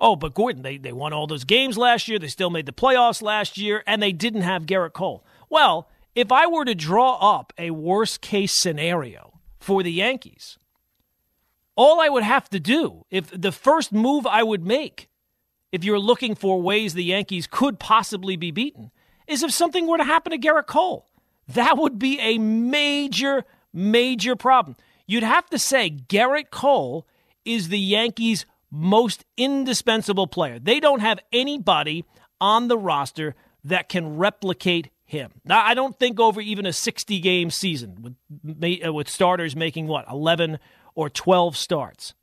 Oh, 0.00 0.16
but 0.16 0.34
Gordon, 0.34 0.62
they, 0.62 0.78
they 0.78 0.92
won 0.92 1.12
all 1.12 1.26
those 1.26 1.44
games 1.44 1.78
last 1.78 2.08
year. 2.08 2.18
They 2.18 2.28
still 2.28 2.50
made 2.50 2.66
the 2.66 2.72
playoffs 2.72 3.22
last 3.22 3.56
year, 3.56 3.84
and 3.86 4.02
they 4.02 4.12
didn't 4.12 4.42
have 4.42 4.66
Gerrit 4.66 4.92
Cole. 4.92 5.24
Well, 5.48 5.88
if 6.14 6.30
I 6.30 6.46
were 6.46 6.64
to 6.64 6.74
draw 6.74 7.36
up 7.36 7.52
a 7.58 7.70
worst 7.70 8.20
case 8.20 8.58
scenario 8.58 9.40
for 9.60 9.82
the 9.82 9.92
Yankees, 9.92 10.58
all 11.74 12.00
I 12.00 12.08
would 12.08 12.22
have 12.22 12.48
to 12.50 12.60
do, 12.60 13.04
if 13.10 13.30
the 13.30 13.52
first 13.52 13.92
move 13.92 14.26
I 14.26 14.42
would 14.42 14.64
make, 14.64 15.08
if 15.70 15.84
you're 15.84 15.98
looking 15.98 16.34
for 16.34 16.60
ways 16.60 16.92
the 16.92 17.04
Yankees 17.04 17.46
could 17.46 17.78
possibly 17.78 18.36
be 18.36 18.50
beaten, 18.50 18.90
is 19.26 19.42
if 19.42 19.52
something 19.52 19.86
were 19.86 19.98
to 19.98 20.04
happen 20.04 20.32
to 20.32 20.38
Gerrit 20.38 20.66
Cole. 20.66 21.08
That 21.48 21.78
would 21.78 21.98
be 21.98 22.20
a 22.20 22.38
major, 22.38 23.44
major 23.72 24.36
problem. 24.36 24.76
You'd 25.06 25.22
have 25.22 25.48
to 25.50 25.58
say 25.58 25.90
Gerrit 25.90 26.50
Cole 26.50 27.06
is 27.44 27.68
the 27.68 27.78
Yankees' 27.78 28.46
most 28.70 29.24
indispensable 29.36 30.26
player. 30.26 30.58
They 30.58 30.78
don't 30.78 31.00
have 31.00 31.20
anybody 31.32 32.04
on 32.40 32.68
the 32.68 32.78
roster 32.78 33.34
that 33.64 33.88
can 33.88 34.16
replicate 34.16 34.90
him. 35.12 35.30
Now, 35.44 35.64
I 35.64 35.74
don't 35.74 35.96
think 35.98 36.18
over 36.18 36.40
even 36.40 36.66
a 36.66 36.72
60 36.72 37.20
game 37.20 37.50
season 37.50 38.16
with 38.40 38.84
uh, 38.84 38.92
with 38.92 39.08
starters 39.08 39.54
making 39.54 39.86
what 39.86 40.06
11 40.10 40.58
or 40.94 41.08
12 41.08 41.56
starts. 41.56 42.14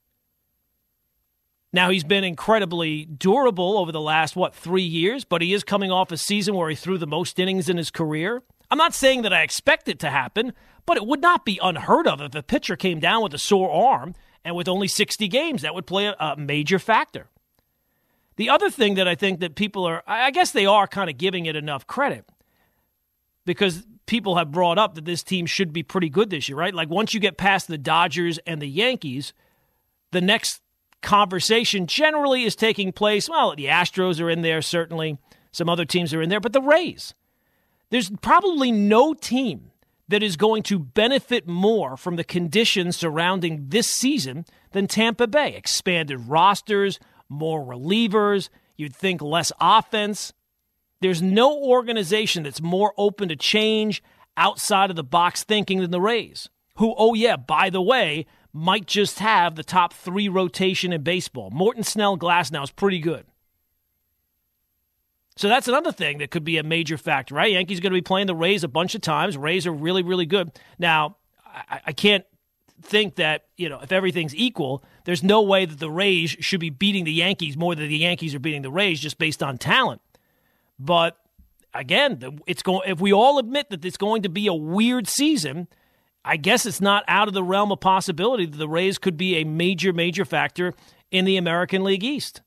Now 1.72 1.92
he's 1.92 2.04
been 2.04 2.24
incredibly 2.24 3.06
durable 3.06 3.78
over 3.78 3.92
the 3.92 4.02
last 4.02 4.36
what 4.36 4.56
3 4.56 4.82
years, 4.82 5.24
but 5.24 5.42
he 5.42 5.54
is 5.54 5.64
coming 5.64 5.92
off 5.92 6.12
a 6.12 6.18
season 6.18 6.56
where 6.56 6.70
he 6.70 6.76
threw 6.76 6.98
the 6.98 7.08
most 7.08 7.40
innings 7.40 7.70
in 7.70 7.78
his 7.78 7.92
career. 7.92 8.42
I'm 8.72 8.78
not 8.78 8.96
saying 8.96 9.22
that 9.22 9.34
I 9.34 9.44
expect 9.44 9.88
it 9.88 10.00
to 10.00 10.10
happen, 10.10 10.54
but 10.86 10.98
it 10.98 11.06
would 11.06 11.22
not 11.22 11.46
be 11.46 11.60
unheard 11.62 12.08
of 12.08 12.22
if 12.22 12.34
a 12.36 12.44
pitcher 12.44 12.76
came 12.76 13.00
down 13.00 13.24
with 13.24 13.34
a 13.34 13.38
sore 13.38 13.72
arm 13.72 14.16
and 14.44 14.56
with 14.56 14.68
only 14.68 14.88
60 14.88 15.28
games 15.28 15.62
that 15.62 15.76
would 15.76 15.86
play 15.86 16.12
a 16.20 16.36
major 16.38 16.80
factor. 16.80 17.30
The 18.36 18.50
other 18.50 18.72
thing 18.72 18.96
that 18.96 19.08
I 19.08 19.16
think 19.16 19.42
that 19.42 19.56
people 19.56 19.86
are 19.86 20.02
I 20.08 20.32
guess 20.32 20.52
they 20.52 20.66
are 20.66 20.88
kind 20.88 21.10
of 21.10 21.18
giving 21.18 21.46
it 21.46 21.56
enough 21.56 21.86
credit 21.86 22.26
because 23.46 23.86
people 24.06 24.38
have 24.38 24.52
brought 24.52 24.78
up 24.78 24.96
that 24.96 25.06
this 25.06 25.24
team 25.24 25.46
should 25.46 25.72
be 25.72 25.84
pretty 25.84 26.10
good 26.10 26.30
this 26.30 26.50
year, 26.50 26.58
right? 26.58 26.74
Like 26.74 26.90
once 26.90 27.14
you 27.14 27.20
get 27.20 27.38
past 27.38 27.68
the 27.68 27.78
Dodgers 27.78 28.40
and 28.46 28.62
the 28.62 28.68
Yankees, 28.68 29.34
the 30.12 30.22
next 30.22 30.62
conversation 31.02 31.88
generally 31.88 32.44
is 32.44 32.56
taking 32.56 32.92
place. 32.92 33.30
Well, 33.30 33.56
the 33.56 33.66
Astros 33.66 34.20
are 34.20 34.30
in 34.30 34.42
there, 34.42 34.62
certainly. 34.62 35.18
Some 35.52 35.70
other 35.70 35.86
teams 35.86 36.14
are 36.14 36.22
in 36.22 36.30
there, 36.30 36.40
but 36.40 36.54
the 36.54 36.62
Rays. 36.62 37.14
There's 37.90 38.10
probably 38.22 38.72
no 38.72 39.14
team 39.14 39.72
that 40.10 40.24
is 40.24 40.36
going 40.36 40.64
to 40.64 40.80
benefit 40.80 41.48
more 41.48 41.96
from 41.96 42.16
the 42.16 42.24
conditions 42.24 42.98
surrounding 42.98 43.70
this 43.70 43.88
season 43.88 44.46
than 44.72 44.88
Tampa 44.88 45.28
Bay. 45.28 45.56
Expanded 45.56 46.28
rosters, 46.28 47.00
more 47.30 47.64
relievers, 47.64 48.50
you'd 48.76 48.96
think 48.96 49.22
less 49.22 49.52
offense. 49.62 50.34
There's 51.02 51.22
no 51.22 51.58
organization 51.58 52.44
that's 52.44 52.62
more 52.62 52.94
open 52.98 53.30
to 53.30 53.36
change 53.36 54.04
outside 54.36 54.90
of 54.90 54.96
the 54.96 55.04
box 55.04 55.44
thinking 55.44 55.80
than 55.80 55.92
the 55.92 56.02
Rays, 56.02 56.50
who, 56.76 56.94
oh, 56.98 57.14
yeah, 57.14 57.36
by 57.36 57.70
the 57.70 57.82
way, 57.82 58.26
might 58.52 58.86
just 58.86 59.20
have 59.20 59.56
the 59.56 59.64
top 59.64 59.94
three 59.94 60.28
rotation 60.28 60.92
in 60.92 61.04
baseball. 61.04 61.50
Morton 61.52 61.84
Snell 61.84 62.18
Glasnow 62.18 62.64
is 62.64 62.72
pretty 62.72 63.00
good. 63.00 63.26
So 65.38 65.48
that's 65.48 65.70
another 65.70 65.94
thing 65.94 66.18
that 66.18 66.32
could 66.32 66.44
be 66.44 66.58
a 66.58 66.64
major 66.64 66.98
factor, 66.98 67.36
right? 67.36 67.52
Yankees 67.52 67.80
going 67.80 67.94
to 67.94 67.98
be 67.98 68.02
playing 68.02 68.28
the 68.28 68.36
Rays 68.36 68.66
a 68.66 68.68
bunch 68.68 68.94
of 68.94 69.00
times. 69.00 69.38
Rays 69.38 69.66
are 69.66 69.72
really, 69.72 70.04
really 70.04 70.26
good. 70.26 70.52
Now, 70.78 71.16
I, 71.46 71.80
I 71.88 71.94
can't 71.94 72.26
think 72.82 73.16
that, 73.16 73.46
you 73.56 73.70
know, 73.70 73.80
if 73.80 73.92
everything's 73.94 74.36
equal, 74.36 74.84
there's 75.06 75.24
no 75.24 75.42
way 75.42 75.66
that 75.66 75.80
the 75.80 75.90
Rays 75.90 76.32
should 76.42 76.60
be 76.60 76.70
beating 76.70 77.06
the 77.06 77.14
Yankees 77.14 77.56
more 77.56 77.74
than 77.74 77.88
the 77.88 77.98
Yankees 77.98 78.36
are 78.36 78.40
beating 78.40 78.64
the 78.64 78.72
Rays 78.72 79.00
just 79.00 79.18
based 79.18 79.42
on 79.42 79.58
talent. 79.58 80.02
But 80.80 81.18
again, 81.74 82.40
it's 82.48 82.64
going 82.64 82.90
if 82.90 83.00
we 83.00 83.14
all 83.14 83.38
admit 83.38 83.70
that 83.70 83.84
it's 83.84 83.98
going 83.98 84.24
to 84.24 84.30
be 84.30 84.48
a 84.48 84.54
weird 84.54 85.08
season, 85.08 85.68
I 86.24 86.38
guess 86.38 86.66
it's 86.66 86.82
not 86.82 87.04
out 87.08 87.28
of 87.28 87.34
the 87.34 87.44
realm 87.44 87.72
of 87.72 87.80
possibility 87.80 88.46
that 88.46 88.58
the 88.58 88.70
Rays 88.70 88.98
could 88.98 89.18
be 89.18 89.38
a 89.38 89.44
major 89.44 89.94
major 89.94 90.26
factor 90.26 90.74
in 91.12 91.26
the 91.26 91.38
American 91.38 91.84
League 91.84 92.04
East. 92.04 92.42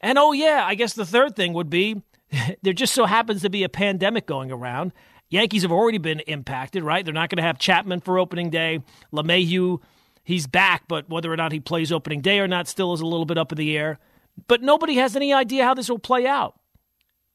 And 0.00 0.18
oh 0.18 0.32
yeah, 0.32 0.64
I 0.66 0.74
guess 0.74 0.94
the 0.94 1.06
third 1.06 1.36
thing 1.36 1.52
would 1.52 1.70
be 1.70 2.02
there 2.62 2.72
just 2.72 2.94
so 2.94 3.06
happens 3.06 3.42
to 3.42 3.50
be 3.50 3.64
a 3.64 3.68
pandemic 3.68 4.26
going 4.26 4.50
around. 4.50 4.92
Yankees 5.30 5.62
have 5.62 5.72
already 5.72 5.98
been 5.98 6.20
impacted, 6.20 6.82
right? 6.82 7.04
They're 7.04 7.12
not 7.12 7.28
going 7.28 7.36
to 7.36 7.42
have 7.42 7.58
Chapman 7.58 8.00
for 8.00 8.18
opening 8.18 8.48
day. 8.48 8.80
LeMahieu, 9.12 9.80
he's 10.24 10.46
back, 10.46 10.84
but 10.88 11.10
whether 11.10 11.30
or 11.30 11.36
not 11.36 11.52
he 11.52 11.60
plays 11.60 11.92
opening 11.92 12.22
day 12.22 12.40
or 12.40 12.48
not 12.48 12.66
still 12.66 12.94
is 12.94 13.02
a 13.02 13.06
little 13.06 13.26
bit 13.26 13.36
up 13.36 13.52
in 13.52 13.58
the 13.58 13.76
air. 13.76 13.98
But 14.46 14.62
nobody 14.62 14.94
has 14.94 15.16
any 15.16 15.34
idea 15.34 15.64
how 15.64 15.74
this 15.74 15.90
will 15.90 15.98
play 15.98 16.26
out. 16.26 16.57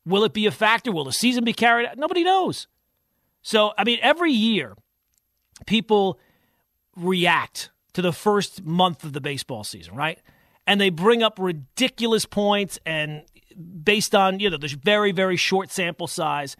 Will 0.05 0.23
it 0.23 0.33
be 0.33 0.45
a 0.45 0.51
factor? 0.51 0.91
Will 0.91 1.05
the 1.05 1.13
season 1.13 1.43
be 1.43 1.53
carried 1.53 1.87
out? 1.87 1.97
Nobody 1.97 2.23
knows. 2.23 2.67
So, 3.41 3.73
I 3.77 3.83
mean, 3.83 3.99
every 4.01 4.31
year, 4.31 4.75
people 5.65 6.19
react 6.95 7.71
to 7.93 8.01
the 8.01 8.13
first 8.13 8.63
month 8.63 9.03
of 9.03 9.13
the 9.13 9.21
baseball 9.21 9.63
season, 9.63 9.95
right? 9.95 10.19
And 10.65 10.79
they 10.79 10.89
bring 10.89 11.23
up 11.23 11.37
ridiculous 11.39 12.25
points 12.25 12.79
and 12.85 13.23
based 13.83 14.15
on 14.15 14.39
you 14.39 14.49
know 14.49 14.57
the 14.57 14.75
very 14.83 15.11
very 15.11 15.37
short 15.37 15.71
sample 15.71 16.07
size, 16.07 16.55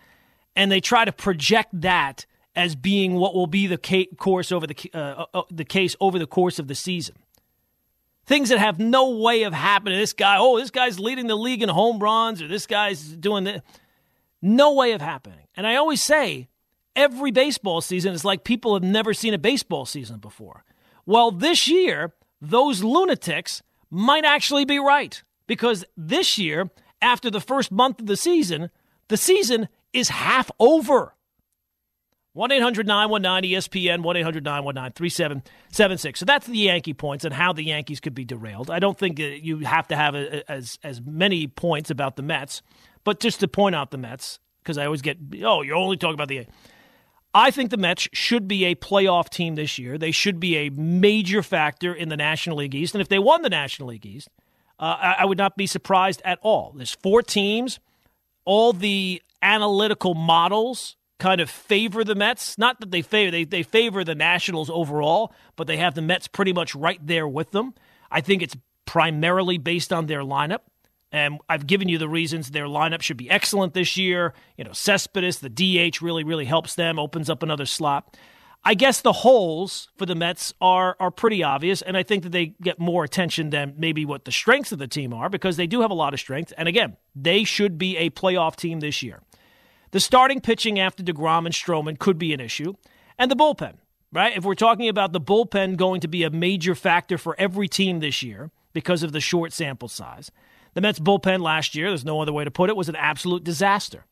and 0.56 0.72
they 0.72 0.82
try 0.82 1.06
to 1.06 1.12
project 1.12 1.70
that 1.82 2.26
as 2.56 2.76
being 2.76 3.16
what 3.16 3.34
will 3.34 3.48
be 3.48 3.68
the 3.68 4.08
course 4.18 4.52
over 4.52 4.68
the 4.68 4.76
uh, 4.94 4.98
uh, 4.98 5.26
uh, 5.34 5.42
the 5.50 5.66
case 5.66 5.96
over 6.00 6.20
the 6.20 6.28
course 6.28 6.60
of 6.60 6.68
the 6.68 6.76
season. 6.76 7.16
Things 8.26 8.50
that 8.50 8.60
have 8.60 8.80
no 8.80 9.18
way 9.18 9.44
of 9.44 9.54
happening. 9.54 10.00
This 10.00 10.14
guy, 10.14 10.38
oh, 10.40 10.58
this 10.58 10.72
guy's 10.72 11.00
leading 11.00 11.28
the 11.28 11.36
league 11.36 11.62
in 11.62 11.70
home 11.70 12.00
runs, 12.00 12.42
or 12.42 12.48
this 12.48 12.66
guy's 12.66 13.02
doing 13.04 13.44
this. 13.44 13.62
No 14.42 14.74
way 14.74 14.94
of 14.94 15.02
happening. 15.02 15.48
And 15.56 15.68
I 15.68 15.76
always 15.76 16.02
say, 16.02 16.48
every 16.96 17.32
baseball 17.32 17.82
season 17.82 18.14
is 18.14 18.24
like 18.26 18.44
people 18.44 18.74
have 18.74 18.84
never 18.84 19.14
seen 19.14 19.34
a 19.34 19.38
baseball 19.38 19.86
season 19.86 20.20
before. 20.20 20.64
Well, 21.06 21.32
this 21.32 21.68
year, 21.68 22.14
those 22.42 22.84
lunatics 22.84 23.62
might 23.90 24.26
actually 24.26 24.66
be 24.66 24.80
right 24.80 25.22
because 25.48 25.86
this 25.98 26.38
year 26.38 26.70
after 27.02 27.30
the 27.30 27.42
first 27.42 27.72
month 27.72 28.00
of 28.00 28.06
the 28.06 28.18
season, 28.18 28.70
the 29.10 29.18
season 29.18 29.68
is 29.92 30.10
half 30.10 30.50
over. 30.60 31.16
1 32.34 32.52
800 32.52 32.88
919 32.88 33.52
ESPN, 33.52 34.02
1 34.02 34.18
800 34.18 34.44
919 34.44 34.94
3776. 34.94 36.20
So 36.20 36.26
that's 36.26 36.48
the 36.48 36.58
Yankee 36.58 36.94
points 36.94 37.26
and 37.26 37.34
how 37.34 37.54
the 37.54 37.64
Yankees 37.64 38.00
could 38.00 38.16
be 38.16 38.26
derailed. 38.26 38.72
I 38.72 38.80
don't 38.80 38.98
think 38.98 39.20
you 39.20 39.60
have 39.60 39.88
to 39.90 39.96
have 39.96 40.16
a, 40.16 40.50
as, 40.52 40.80
as 40.84 41.00
many 41.02 41.48
points 41.48 41.92
about 41.92 42.16
the 42.16 42.24
Mets, 42.24 42.64
but 43.04 43.20
just 43.20 43.40
to 43.42 43.48
point 43.48 43.76
out 43.76 43.92
the 43.92 44.00
Mets, 44.00 44.40
because 44.64 44.80
I 44.80 44.86
always 44.86 45.04
get, 45.04 45.18
oh, 45.44 45.62
you're 45.62 45.76
only 45.76 45.98
talking 45.98 46.16
about 46.16 46.28
the. 46.28 46.48
I 47.36 47.50
think 47.50 47.72
the 47.72 47.78
Mets 47.78 48.08
should 48.14 48.48
be 48.48 48.66
a 48.66 48.76
playoff 48.76 49.30
team 49.30 49.56
this 49.56 49.80
year. 49.80 49.98
They 49.98 50.12
should 50.12 50.40
be 50.40 50.56
a 50.58 50.70
major 50.70 51.42
factor 51.42 51.94
in 51.94 52.10
the 52.10 52.18
National 52.18 52.58
League 52.58 52.76
East. 52.76 52.94
And 52.94 53.02
if 53.02 53.10
they 53.10 53.18
won 53.18 53.42
the 53.42 53.50
National 53.50 53.90
League 53.90 54.06
East, 54.06 54.30
uh, 54.80 54.98
I, 55.00 55.16
I 55.20 55.26
would 55.26 55.40
not 55.40 55.58
be 55.58 55.66
surprised 55.66 56.22
at 56.24 56.38
all. 56.44 56.74
There's 56.76 56.94
four 56.94 57.24
teams. 57.24 57.80
All 58.46 58.72
the 58.72 59.22
analytical 59.42 60.14
models 60.14 60.96
kind 61.20 61.42
of 61.42 61.50
favor 61.50 62.04
the 62.04 62.16
Mets. 62.16 62.58
Not 62.58 62.80
that 62.80 62.92
they 62.92 63.02
favor 63.02 63.32
they, 63.32 63.44
they 63.44 63.64
favor 63.64 64.04
the 64.04 64.16
Nationals 64.16 64.70
overall, 64.70 65.34
but 65.56 65.68
they 65.68 65.78
have 65.78 65.96
the 65.96 66.02
Mets 66.02 66.28
pretty 66.28 66.54
much 66.54 66.76
right 66.76 67.00
there 67.06 67.28
with 67.28 67.52
them. 67.52 67.74
I 68.12 68.22
think 68.22 68.42
it's 68.42 68.56
primarily 68.86 69.58
based 69.58 69.92
on 69.94 70.08
their 70.08 70.22
lineup. 70.22 70.60
And 71.12 71.40
I've 71.48 71.68
given 71.68 71.90
you 71.90 72.00
the 72.00 72.10
reasons 72.10 72.50
their 72.50 72.66
lineup 72.66 73.02
should 73.02 73.18
be 73.18 73.30
excellent 73.30 73.76
this 73.76 73.98
year. 73.98 74.34
You 74.58 74.64
know, 74.64 74.74
Cespedes, 74.74 75.40
the 75.40 75.50
DH, 75.50 76.02
really, 76.02 76.24
really 76.24 76.46
helps 76.46 76.74
them, 76.74 76.98
opens 76.98 77.30
up 77.30 77.44
another 77.44 77.68
slot. 77.68 78.18
I 78.66 78.76
guess 78.76 79.02
the 79.02 79.12
holes 79.12 79.90
for 79.98 80.06
the 80.06 80.16
Mets 80.16 80.54
are 80.62 80.96
are 81.00 81.12
pretty 81.12 81.44
obvious, 81.44 81.82
and 81.82 81.98
I 81.98 82.04
think 82.04 82.24
that 82.24 82.32
they 82.32 82.56
get 82.62 82.80
more 82.80 83.04
attention 83.04 83.50
than 83.50 83.74
maybe 83.78 84.06
what 84.06 84.24
the 84.24 84.32
strengths 84.32 84.72
of 84.72 84.80
the 84.80 84.88
team 84.88 85.14
are 85.14 85.30
because 85.30 85.58
they 85.58 85.68
do 85.68 85.82
have 85.82 85.92
a 85.92 85.96
lot 85.96 86.14
of 86.14 86.20
strength. 86.20 86.54
And 86.58 86.70
again, 86.70 86.96
they 87.14 87.44
should 87.44 87.78
be 87.78 87.98
a 87.98 88.10
playoff 88.10 88.56
team 88.56 88.80
this 88.80 89.04
year. 89.04 89.22
The 89.94 90.00
starting 90.00 90.42
pitching 90.42 90.80
after 90.80 91.04
DeGrom 91.04 91.46
and 91.46 91.54
Stroman 91.54 92.00
could 92.00 92.18
be 92.18 92.34
an 92.34 92.40
issue, 92.40 92.74
and 93.20 93.30
the 93.30 93.36
bullpen, 93.36 93.76
right? 94.12 94.36
If 94.36 94.44
we're 94.44 94.56
talking 94.56 94.90
about 94.90 95.14
the 95.14 95.22
bullpen 95.22 95.78
going 95.78 96.02
to 96.02 96.08
be 96.08 96.24
a 96.24 96.32
major 96.32 96.74
factor 96.74 97.16
for 97.16 97.36
every 97.38 97.68
team 97.68 98.00
this 98.00 98.24
year 98.24 98.50
because 98.74 99.04
of 99.04 99.12
the 99.12 99.22
short 99.22 99.54
sample 99.54 99.88
size, 99.88 100.32
the 100.74 100.82
Mets 100.82 100.98
bullpen 100.98 101.42
last 101.42 101.76
year, 101.76 101.90
there's 101.90 102.04
no 102.04 102.20
other 102.20 102.34
way 102.34 102.44
to 102.44 102.50
put 102.50 102.72
it, 102.72 102.76
was 102.76 102.90
an 102.90 102.96
absolute 102.96 103.44
disaster. 103.44 104.08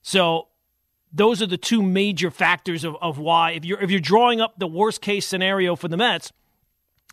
So 0.00 0.48
those 1.12 1.42
are 1.42 1.46
the 1.46 1.58
two 1.58 1.82
major 1.82 2.30
factors 2.30 2.82
of, 2.82 2.96
of 3.02 3.18
why 3.18 3.50
if 3.50 3.66
you're 3.66 3.82
if 3.82 3.90
you're 3.90 4.00
drawing 4.00 4.40
up 4.40 4.58
the 4.58 4.66
worst 4.66 5.02
case 5.02 5.26
scenario 5.26 5.76
for 5.76 5.88
the 5.88 5.98
Mets, 5.98 6.32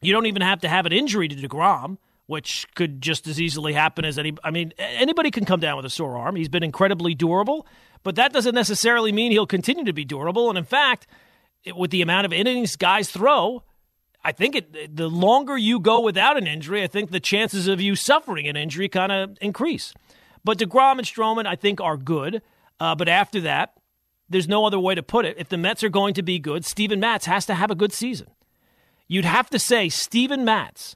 you 0.02 0.14
don't 0.14 0.28
even 0.28 0.44
have 0.44 0.62
to 0.62 0.70
have 0.70 0.86
an 0.86 0.94
injury 0.94 1.28
to 1.28 1.36
DeGrom, 1.36 1.98
which 2.28 2.68
could 2.76 3.02
just 3.02 3.26
as 3.28 3.42
easily 3.42 3.74
happen 3.74 4.06
as 4.06 4.20
any 4.20 4.34
I 4.44 4.52
mean 4.52 4.74
anybody 4.78 5.32
can 5.32 5.46
come 5.46 5.60
down 5.60 5.78
with 5.78 5.86
a 5.86 5.90
sore 5.90 6.18
arm. 6.18 6.36
He's 6.36 6.50
been 6.50 6.64
incredibly 6.64 7.16
durable, 7.16 7.66
but 8.04 8.16
that 8.16 8.32
doesn't 8.32 8.56
necessarily 8.56 9.12
mean 9.12 9.32
he'll 9.32 9.48
continue 9.48 9.86
to 9.86 9.94
be 9.94 10.06
durable 10.06 10.50
and 10.50 10.58
in 10.58 10.66
fact, 10.66 11.08
it, 11.64 11.76
with 11.76 11.92
the 11.92 12.02
amount 12.02 12.26
of 12.26 12.34
innings 12.34 12.76
guys 12.76 13.10
throw, 13.10 13.64
I 14.24 14.32
think 14.32 14.56
it, 14.56 14.96
the 14.96 15.08
longer 15.08 15.58
you 15.58 15.80
go 15.80 16.02
without 16.02 16.38
an 16.38 16.48
injury, 16.48 16.84
I 16.84 16.88
think 16.88 17.12
the 17.12 17.20
chances 17.20 17.68
of 17.68 17.82
you 17.82 17.96
suffering 17.96 18.48
an 18.48 18.56
injury 18.56 18.90
kind 18.90 19.12
of 19.12 19.38
increase. 19.42 19.94
But 20.44 20.60
DeGrom 20.60 20.98
and 20.98 21.08
Stroman, 21.08 21.46
I 21.46 21.56
think, 21.56 21.82
are 21.82 21.98
good. 21.98 22.42
Uh, 22.80 22.96
but 22.96 23.10
after 23.10 23.42
that, 23.42 23.74
there's 24.30 24.48
no 24.48 24.66
other 24.66 24.80
way 24.80 24.96
to 24.96 25.04
put 25.04 25.26
it. 25.26 25.38
If 25.38 25.50
the 25.50 25.58
Mets 25.58 25.84
are 25.84 25.90
going 25.90 26.14
to 26.16 26.24
be 26.24 26.40
good, 26.40 26.66
Steven 26.66 27.00
Matz 27.00 27.26
has 27.26 27.46
to 27.46 27.56
have 27.56 27.72
a 27.72 27.76
good 27.76 27.94
season. 27.94 28.28
You'd 29.08 29.26
have 29.26 29.50
to 29.52 29.60
say 29.60 29.90
Steven 29.90 30.44
Matz 30.44 30.96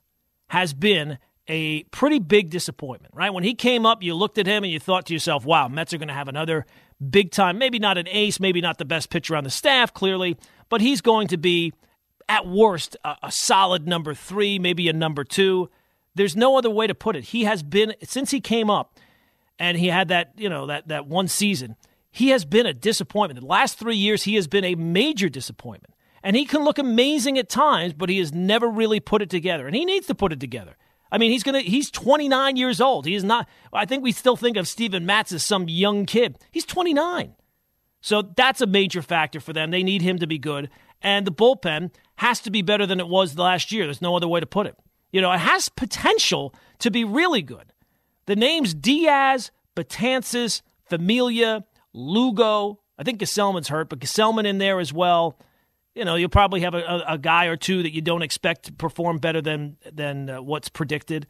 has 0.51 0.73
been 0.73 1.17
a 1.47 1.83
pretty 1.85 2.19
big 2.19 2.49
disappointment, 2.49 3.13
right? 3.15 3.33
When 3.33 3.43
he 3.43 3.53
came 3.53 3.85
up, 3.85 4.03
you 4.03 4.13
looked 4.15 4.37
at 4.37 4.45
him 4.45 4.63
and 4.63 4.71
you 4.71 4.79
thought 4.79 5.05
to 5.05 5.13
yourself, 5.13 5.45
wow, 5.45 5.67
Mets 5.67 5.93
are 5.93 5.97
going 5.97 6.07
to 6.07 6.13
have 6.13 6.27
another 6.27 6.65
big 7.09 7.31
time, 7.31 7.57
maybe 7.57 7.79
not 7.79 7.97
an 7.97 8.07
ace, 8.09 8.39
maybe 8.39 8.61
not 8.61 8.77
the 8.77 8.85
best 8.85 9.09
pitcher 9.09 9.35
on 9.35 9.43
the 9.43 9.49
staff, 9.49 9.93
clearly, 9.93 10.37
but 10.69 10.81
he's 10.81 11.01
going 11.01 11.27
to 11.29 11.37
be, 11.37 11.73
at 12.29 12.45
worst, 12.45 12.95
a, 13.03 13.15
a 13.23 13.31
solid 13.31 13.87
number 13.87 14.13
three, 14.13 14.59
maybe 14.59 14.87
a 14.87 14.93
number 14.93 15.23
two. 15.23 15.69
There's 16.15 16.35
no 16.35 16.57
other 16.57 16.69
way 16.69 16.85
to 16.85 16.95
put 16.95 17.15
it. 17.15 17.25
He 17.25 17.45
has 17.45 17.63
been, 17.63 17.95
since 18.03 18.31
he 18.31 18.39
came 18.39 18.69
up 18.69 18.99
and 19.57 19.77
he 19.77 19.87
had 19.87 20.09
that, 20.09 20.33
you 20.37 20.49
know, 20.49 20.67
that, 20.67 20.87
that 20.89 21.07
one 21.07 21.27
season– 21.27 21.75
he 22.11 22.27
has 22.31 22.43
been 22.43 22.65
a 22.65 22.73
disappointment. 22.73 23.39
The 23.39 23.45
last 23.45 23.79
three 23.79 23.95
years, 23.95 24.23
he 24.23 24.35
has 24.35 24.45
been 24.45 24.65
a 24.65 24.75
major 24.75 25.29
disappointment. 25.29 25.93
And 26.23 26.35
he 26.35 26.45
can 26.45 26.63
look 26.63 26.77
amazing 26.77 27.37
at 27.37 27.49
times, 27.49 27.93
but 27.93 28.09
he 28.09 28.19
has 28.19 28.33
never 28.33 28.69
really 28.69 28.99
put 28.99 29.21
it 29.21 29.29
together. 29.29 29.65
And 29.65 29.75
he 29.75 29.85
needs 29.85 30.07
to 30.07 30.15
put 30.15 30.31
it 30.31 30.39
together. 30.39 30.77
I 31.11 31.17
mean, 31.17 31.31
he's 31.31 31.43
gonna 31.43 31.59
he's 31.59 31.91
29 31.91 32.55
years 32.55 32.79
old. 32.79 33.05
He 33.05 33.15
is 33.15 33.23
not 33.23 33.49
I 33.73 33.85
think 33.85 34.03
we 34.03 34.11
still 34.11 34.37
think 34.37 34.55
of 34.55 34.67
Steven 34.67 35.05
Matz 35.05 35.31
as 35.31 35.43
some 35.43 35.67
young 35.67 36.05
kid. 36.05 36.37
He's 36.51 36.65
29. 36.65 37.35
So 38.01 38.21
that's 38.21 38.61
a 38.61 38.65
major 38.65 39.01
factor 39.01 39.39
for 39.39 39.53
them. 39.53 39.71
They 39.71 39.83
need 39.83 40.01
him 40.01 40.17
to 40.19 40.27
be 40.27 40.37
good. 40.37 40.69
And 41.01 41.25
the 41.25 41.31
bullpen 41.31 41.91
has 42.15 42.39
to 42.41 42.51
be 42.51 42.61
better 42.61 42.85
than 42.85 42.99
it 42.99 43.07
was 43.07 43.37
last 43.37 43.71
year. 43.71 43.85
There's 43.85 44.01
no 44.01 44.15
other 44.15 44.27
way 44.27 44.39
to 44.39 44.45
put 44.45 44.67
it. 44.67 44.75
You 45.11 45.21
know, 45.21 45.31
it 45.31 45.39
has 45.39 45.69
potential 45.69 46.53
to 46.79 46.89
be 46.89 47.03
really 47.03 47.41
good. 47.41 47.73
The 48.25 48.35
names 48.35 48.73
Diaz, 48.73 49.51
Betances, 49.75 50.61
Familia, 50.85 51.65
Lugo. 51.93 52.79
I 52.97 53.03
think 53.03 53.19
Gsellman's 53.19 53.67
hurt, 53.67 53.89
but 53.89 53.99
Gsellman 53.99 54.45
in 54.45 54.57
there 54.57 54.79
as 54.79 54.93
well. 54.93 55.37
You 55.95 56.05
know, 56.05 56.15
you'll 56.15 56.29
probably 56.29 56.61
have 56.61 56.73
a, 56.73 57.03
a, 57.07 57.17
guy 57.17 57.45
or 57.45 57.57
two 57.57 57.83
that 57.83 57.93
you 57.93 58.01
don't 58.01 58.21
expect 58.21 58.65
to 58.65 58.73
perform 58.73 59.17
better 59.17 59.41
than 59.41 59.77
than 59.91 60.29
uh, 60.29 60.41
what's 60.41 60.69
predicted. 60.69 61.27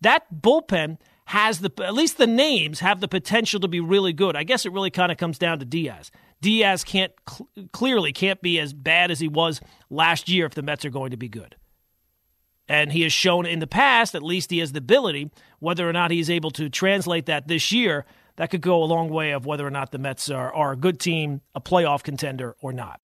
That 0.00 0.26
bullpen 0.32 0.98
has 1.26 1.58
the 1.58 1.72
at 1.82 1.94
least 1.94 2.18
the 2.18 2.26
names 2.26 2.80
have 2.80 3.00
the 3.00 3.08
potential 3.08 3.60
to 3.60 3.68
be 3.68 3.80
really 3.80 4.12
good. 4.12 4.36
I 4.36 4.44
guess 4.44 4.64
it 4.64 4.72
really 4.72 4.90
kind 4.90 5.10
of 5.10 5.18
comes 5.18 5.38
down 5.38 5.58
to 5.58 5.64
Diaz. 5.64 6.10
Diaz 6.40 6.84
can't 6.84 7.12
cl- 7.28 7.48
clearly 7.72 8.12
can't 8.12 8.40
be 8.40 8.60
as 8.60 8.72
bad 8.72 9.10
as 9.10 9.18
he 9.18 9.28
was 9.28 9.60
last 9.90 10.28
year 10.28 10.46
if 10.46 10.54
the 10.54 10.62
Mets 10.62 10.84
are 10.84 10.90
going 10.90 11.10
to 11.10 11.16
be 11.16 11.28
good. 11.28 11.56
And 12.68 12.92
he 12.92 13.02
has 13.02 13.12
shown 13.12 13.46
in 13.46 13.60
the 13.60 13.66
past, 13.66 14.14
at 14.14 14.22
least 14.22 14.50
he 14.50 14.58
has 14.58 14.72
the 14.72 14.78
ability, 14.78 15.30
whether 15.60 15.88
or 15.88 15.92
not 15.92 16.10
he's 16.10 16.28
able 16.28 16.50
to 16.52 16.68
translate 16.68 17.26
that 17.26 17.46
this 17.46 17.70
year, 17.70 18.04
that 18.36 18.50
could 18.50 18.60
go 18.60 18.82
a 18.82 18.84
long 18.84 19.08
way 19.08 19.30
of 19.30 19.46
whether 19.46 19.66
or 19.66 19.70
not 19.70 19.92
the 19.92 19.98
Mets 19.98 20.28
are, 20.30 20.52
are 20.52 20.72
a 20.72 20.76
good 20.76 21.00
team, 21.00 21.40
a 21.54 21.60
playoff 21.60 22.02
contender, 22.02 22.56
or 22.60 22.72
not. 22.72 23.00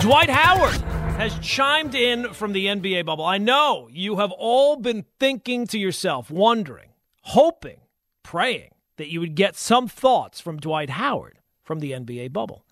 Dwight 0.00 0.30
Howard 0.30 0.80
has 1.16 1.38
chimed 1.40 1.94
in 1.94 2.32
from 2.32 2.52
the 2.52 2.66
NBA 2.66 3.04
bubble. 3.04 3.24
I 3.24 3.38
know 3.38 3.88
you 3.92 4.16
have 4.16 4.32
all 4.32 4.76
been 4.76 5.04
thinking 5.20 5.66
to 5.68 5.78
yourself, 5.78 6.30
wondering, 6.30 6.90
hoping, 7.22 7.80
praying 8.22 8.70
that 8.96 9.10
you 9.10 9.20
would 9.20 9.34
get 9.34 9.56
some 9.56 9.88
thoughts 9.88 10.40
from 10.40 10.58
Dwight 10.58 10.90
Howard 10.90 11.38
from 11.62 11.80
the 11.80 11.92
NBA 11.92 12.32
bubble. 12.32 12.64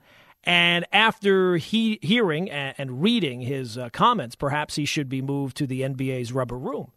And 0.45 0.87
after 0.93 1.57
he 1.57 1.99
hearing 2.03 2.50
and, 2.50 3.03
reading 3.03 3.43
his 3.43 3.77
uh, 3.77 3.91
comments, 3.91 4.35
perhaps 4.35 4.77
he 4.77 4.85
should 4.85 5.09
be 5.09 5.23
moved 5.23 5.57
to 5.59 5.67
the 5.67 5.83
NBA's 5.83 6.33
rubber 6.33 6.59
room 6.59 6.93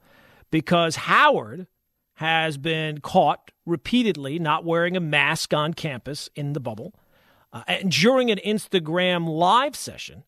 because 0.50 0.96
Howard 0.96 1.68
has 2.15 2.58
been 2.58 3.00
caught 3.00 3.51
repeatedly 3.65 4.39
not 4.39 4.63
wearing 4.63 4.96
a 4.96 5.01
mask 5.01 5.53
on 5.53 5.74
campus 5.74 6.30
in 6.36 6.53
the 6.53 6.60
bubble. 6.60 6.94
Uh, 7.53 7.62
during 7.88 8.31
an 8.31 8.39
Instagram 8.43 9.29
live 9.29 9.75
session, 9.75 10.24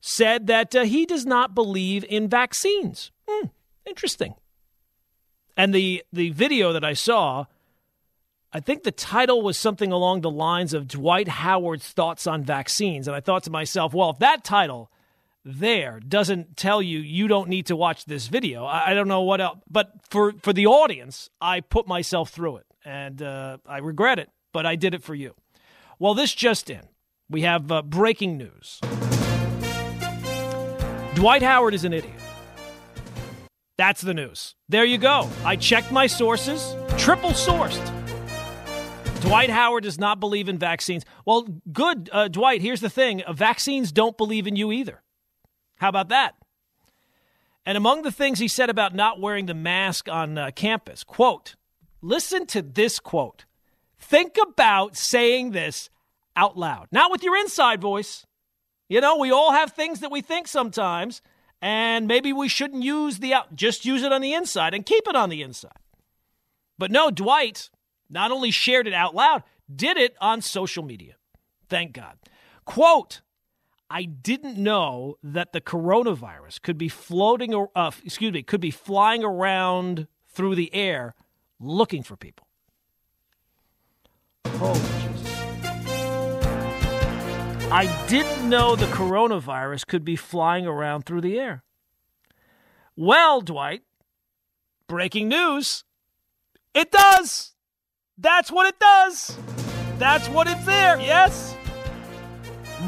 said 0.00 0.46
that 0.46 0.74
uh, 0.74 0.84
he 0.84 1.04
does 1.04 1.26
not 1.26 1.54
believe 1.54 2.04
in 2.08 2.26
vaccines. 2.26 3.12
Hmm, 3.28 3.48
interesting. 3.84 4.34
And 5.56 5.74
the 5.74 6.02
the 6.12 6.30
video 6.30 6.72
that 6.72 6.84
I 6.84 6.94
saw 6.94 7.44
I 8.52 8.60
think 8.60 8.82
the 8.82 8.90
title 8.90 9.42
was 9.42 9.56
something 9.56 9.92
along 9.92 10.22
the 10.22 10.30
lines 10.30 10.74
of 10.74 10.88
Dwight 10.88 11.28
Howard's 11.28 11.88
thoughts 11.88 12.26
on 12.26 12.42
vaccines. 12.42 13.06
And 13.06 13.16
I 13.16 13.20
thought 13.20 13.44
to 13.44 13.50
myself, 13.50 13.94
well, 13.94 14.10
if 14.10 14.18
that 14.18 14.42
title 14.42 14.90
there 15.44 16.00
doesn't 16.00 16.56
tell 16.56 16.82
you 16.82 16.98
you 16.98 17.28
don't 17.28 17.48
need 17.48 17.66
to 17.66 17.76
watch 17.76 18.04
this 18.04 18.26
video, 18.26 18.64
I, 18.64 18.90
I 18.90 18.94
don't 18.94 19.08
know 19.08 19.22
what 19.22 19.40
else. 19.40 19.58
But 19.70 19.92
for, 20.08 20.32
for 20.42 20.52
the 20.52 20.66
audience, 20.66 21.30
I 21.40 21.60
put 21.60 21.86
myself 21.86 22.30
through 22.30 22.56
it. 22.58 22.66
And 22.84 23.22
uh, 23.22 23.58
I 23.66 23.78
regret 23.78 24.18
it, 24.18 24.30
but 24.52 24.66
I 24.66 24.74
did 24.74 24.94
it 24.94 25.02
for 25.02 25.14
you. 25.14 25.34
Well, 26.00 26.14
this 26.14 26.34
just 26.34 26.70
in. 26.70 26.80
We 27.28 27.42
have 27.42 27.70
uh, 27.70 27.82
breaking 27.82 28.38
news 28.38 28.80
Dwight 31.14 31.42
Howard 31.42 31.74
is 31.74 31.84
an 31.84 31.92
idiot. 31.92 32.14
That's 33.76 34.00
the 34.00 34.14
news. 34.14 34.54
There 34.70 34.86
you 34.86 34.96
go. 34.96 35.28
I 35.44 35.56
checked 35.56 35.92
my 35.92 36.06
sources, 36.06 36.74
triple 36.96 37.30
sourced. 37.30 37.84
Dwight 39.20 39.50
Howard 39.50 39.82
does 39.82 39.98
not 39.98 40.18
believe 40.18 40.48
in 40.48 40.56
vaccines. 40.56 41.04
Well, 41.26 41.46
good, 41.70 42.08
uh, 42.10 42.28
Dwight. 42.28 42.62
Here's 42.62 42.80
the 42.80 42.88
thing 42.88 43.22
uh, 43.22 43.34
vaccines 43.34 43.92
don't 43.92 44.16
believe 44.16 44.46
in 44.46 44.56
you 44.56 44.72
either. 44.72 45.02
How 45.76 45.90
about 45.90 46.08
that? 46.08 46.36
And 47.66 47.76
among 47.76 48.02
the 48.02 48.12
things 48.12 48.38
he 48.38 48.48
said 48.48 48.70
about 48.70 48.94
not 48.94 49.20
wearing 49.20 49.44
the 49.44 49.54
mask 49.54 50.08
on 50.08 50.38
uh, 50.38 50.52
campus, 50.56 51.04
quote, 51.04 51.56
listen 52.00 52.46
to 52.46 52.62
this 52.62 52.98
quote. 52.98 53.44
Think 54.10 54.38
about 54.42 54.96
saying 54.96 55.52
this 55.52 55.88
out 56.34 56.58
loud, 56.58 56.88
not 56.90 57.12
with 57.12 57.22
your 57.22 57.36
inside 57.36 57.80
voice. 57.80 58.26
You 58.88 59.00
know, 59.00 59.16
we 59.16 59.30
all 59.30 59.52
have 59.52 59.70
things 59.70 60.00
that 60.00 60.10
we 60.10 60.20
think 60.20 60.48
sometimes, 60.48 61.22
and 61.62 62.08
maybe 62.08 62.32
we 62.32 62.48
shouldn't 62.48 62.82
use 62.82 63.20
the 63.20 63.34
out, 63.34 63.54
just 63.54 63.84
use 63.84 64.02
it 64.02 64.12
on 64.12 64.20
the 64.20 64.34
inside 64.34 64.74
and 64.74 64.84
keep 64.84 65.06
it 65.06 65.14
on 65.14 65.28
the 65.28 65.42
inside. 65.42 65.78
But 66.76 66.90
no, 66.90 67.12
Dwight, 67.12 67.70
not 68.08 68.32
only 68.32 68.50
shared 68.50 68.88
it 68.88 68.94
out 68.94 69.14
loud, 69.14 69.44
did 69.72 69.96
it 69.96 70.16
on 70.20 70.42
social 70.42 70.82
media. 70.82 71.14
Thank 71.68 71.92
God. 71.92 72.18
Quote, 72.64 73.20
I 73.88 74.02
didn't 74.02 74.56
know 74.56 75.18
that 75.22 75.52
the 75.52 75.60
coronavirus 75.60 76.62
could 76.62 76.78
be 76.78 76.88
floating, 76.88 77.54
uh, 77.76 77.92
excuse 78.04 78.32
me, 78.32 78.42
could 78.42 78.60
be 78.60 78.72
flying 78.72 79.22
around 79.22 80.08
through 80.26 80.56
the 80.56 80.74
air 80.74 81.14
looking 81.60 82.02
for 82.02 82.16
people. 82.16 82.48
Oh, 84.46 84.74
Jesus. 85.00 85.30
I 87.72 88.06
didn't 88.08 88.48
know 88.48 88.76
the 88.76 88.86
coronavirus 88.86 89.86
could 89.86 90.04
be 90.04 90.16
flying 90.16 90.66
around 90.66 91.06
through 91.06 91.20
the 91.20 91.38
air. 91.38 91.62
Well, 92.96 93.40
Dwight, 93.40 93.82
breaking 94.88 95.28
news. 95.28 95.84
It 96.74 96.90
does. 96.90 97.54
That's 98.18 98.50
what 98.50 98.66
it 98.66 98.78
does. 98.78 99.36
That's 99.98 100.28
what 100.28 100.46
it's 100.46 100.64
there, 100.66 101.00
yes? 101.00 101.56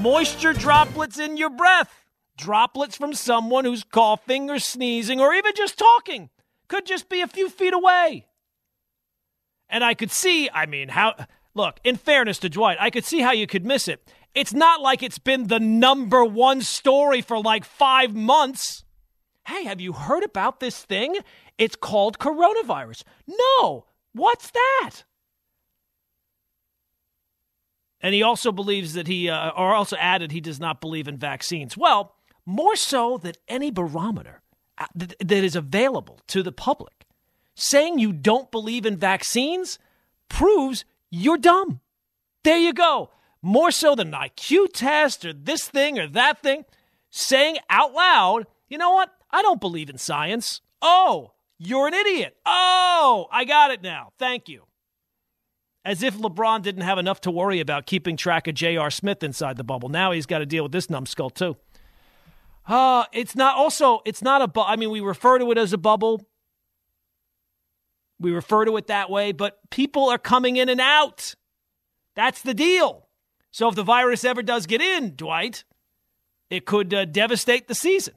Moisture 0.00 0.52
droplets 0.52 1.18
in 1.18 1.36
your 1.36 1.50
breath. 1.50 2.04
Droplets 2.36 2.96
from 2.96 3.14
someone 3.14 3.64
who's 3.64 3.84
coughing 3.84 4.50
or 4.50 4.58
sneezing 4.58 5.20
or 5.20 5.32
even 5.32 5.52
just 5.54 5.78
talking. 5.78 6.30
Could 6.68 6.86
just 6.86 7.08
be 7.08 7.20
a 7.20 7.26
few 7.26 7.48
feet 7.48 7.74
away. 7.74 8.26
And 9.68 9.84
I 9.84 9.94
could 9.94 10.10
see, 10.10 10.50
I 10.52 10.66
mean, 10.66 10.88
how. 10.88 11.14
Look, 11.54 11.80
in 11.84 11.96
fairness 11.96 12.38
to 12.38 12.48
Dwight, 12.48 12.78
I 12.80 12.90
could 12.90 13.04
see 13.04 13.20
how 13.20 13.32
you 13.32 13.46
could 13.46 13.66
miss 13.66 13.88
it. 13.88 14.10
It's 14.34 14.54
not 14.54 14.80
like 14.80 15.02
it's 15.02 15.18
been 15.18 15.48
the 15.48 15.60
number 15.60 16.24
one 16.24 16.62
story 16.62 17.20
for 17.20 17.38
like 17.40 17.64
five 17.64 18.14
months. 18.14 18.84
Hey, 19.46 19.64
have 19.64 19.80
you 19.80 19.92
heard 19.92 20.24
about 20.24 20.60
this 20.60 20.82
thing? 20.82 21.16
It's 21.58 21.76
called 21.76 22.18
coronavirus. 22.18 23.02
No, 23.26 23.86
what's 24.12 24.50
that? 24.50 25.04
And 28.00 28.14
he 28.14 28.22
also 28.22 28.50
believes 28.50 28.94
that 28.94 29.06
he, 29.06 29.28
uh, 29.28 29.50
or 29.50 29.74
also 29.74 29.96
added, 29.96 30.32
he 30.32 30.40
does 30.40 30.58
not 30.58 30.80
believe 30.80 31.06
in 31.06 31.18
vaccines. 31.18 31.76
Well, 31.76 32.14
more 32.46 32.74
so 32.74 33.18
than 33.18 33.34
any 33.46 33.70
barometer 33.70 34.42
uh, 34.78 34.86
that, 34.94 35.14
that 35.20 35.44
is 35.44 35.54
available 35.54 36.20
to 36.28 36.42
the 36.42 36.50
public. 36.50 37.04
Saying 37.54 37.98
you 37.98 38.12
don't 38.12 38.50
believe 38.50 38.86
in 38.86 38.96
vaccines 38.96 39.78
proves 40.28 40.84
you're 41.12 41.38
dumb. 41.38 41.80
There 42.42 42.58
you 42.58 42.72
go. 42.72 43.10
More 43.40 43.70
so 43.70 43.94
than 43.94 44.12
an 44.12 44.20
IQ 44.20 44.72
test 44.72 45.24
or 45.24 45.32
this 45.32 45.68
thing 45.68 46.00
or 46.00 46.08
that 46.08 46.42
thing. 46.42 46.64
Saying 47.10 47.58
out 47.70 47.92
loud, 47.92 48.46
you 48.68 48.78
know 48.78 48.90
what? 48.90 49.10
I 49.30 49.42
don't 49.42 49.60
believe 49.60 49.90
in 49.90 49.98
science. 49.98 50.60
Oh, 50.80 51.34
you're 51.58 51.86
an 51.86 51.94
idiot. 51.94 52.36
Oh, 52.44 53.28
I 53.30 53.44
got 53.44 53.70
it 53.70 53.82
now. 53.82 54.10
Thank 54.18 54.48
you 54.48 54.64
as 55.84 56.02
if 56.02 56.16
LeBron 56.16 56.62
didn't 56.62 56.82
have 56.82 56.98
enough 56.98 57.20
to 57.22 57.30
worry 57.30 57.60
about 57.60 57.86
keeping 57.86 58.16
track 58.16 58.46
of 58.46 58.54
J.R. 58.54 58.90
Smith 58.90 59.22
inside 59.22 59.56
the 59.56 59.64
bubble. 59.64 59.88
Now 59.88 60.12
he's 60.12 60.26
got 60.26 60.38
to 60.38 60.46
deal 60.46 60.62
with 60.62 60.72
this 60.72 60.88
numbskull 60.88 61.30
too. 61.30 61.56
Uh, 62.66 63.04
it's 63.12 63.34
not 63.34 63.56
also 63.56 64.00
it's 64.04 64.22
not 64.22 64.40
a 64.40 64.46
bu- 64.46 64.60
I 64.60 64.76
mean 64.76 64.90
we 64.90 65.00
refer 65.00 65.38
to 65.38 65.50
it 65.50 65.58
as 65.58 65.72
a 65.72 65.78
bubble. 65.78 66.24
We 68.22 68.32
refer 68.32 68.64
to 68.64 68.76
it 68.76 68.86
that 68.86 69.10
way, 69.10 69.32
but 69.32 69.58
people 69.70 70.08
are 70.08 70.18
coming 70.18 70.56
in 70.56 70.68
and 70.68 70.80
out. 70.80 71.34
That's 72.14 72.42
the 72.42 72.54
deal. 72.54 73.08
So 73.50 73.68
if 73.68 73.74
the 73.74 73.82
virus 73.82 74.24
ever 74.24 74.42
does 74.42 74.66
get 74.66 74.80
in, 74.80 75.14
Dwight, 75.14 75.64
it 76.48 76.64
could 76.64 76.94
uh, 76.94 77.04
devastate 77.04 77.68
the 77.68 77.74
season. 77.74 78.14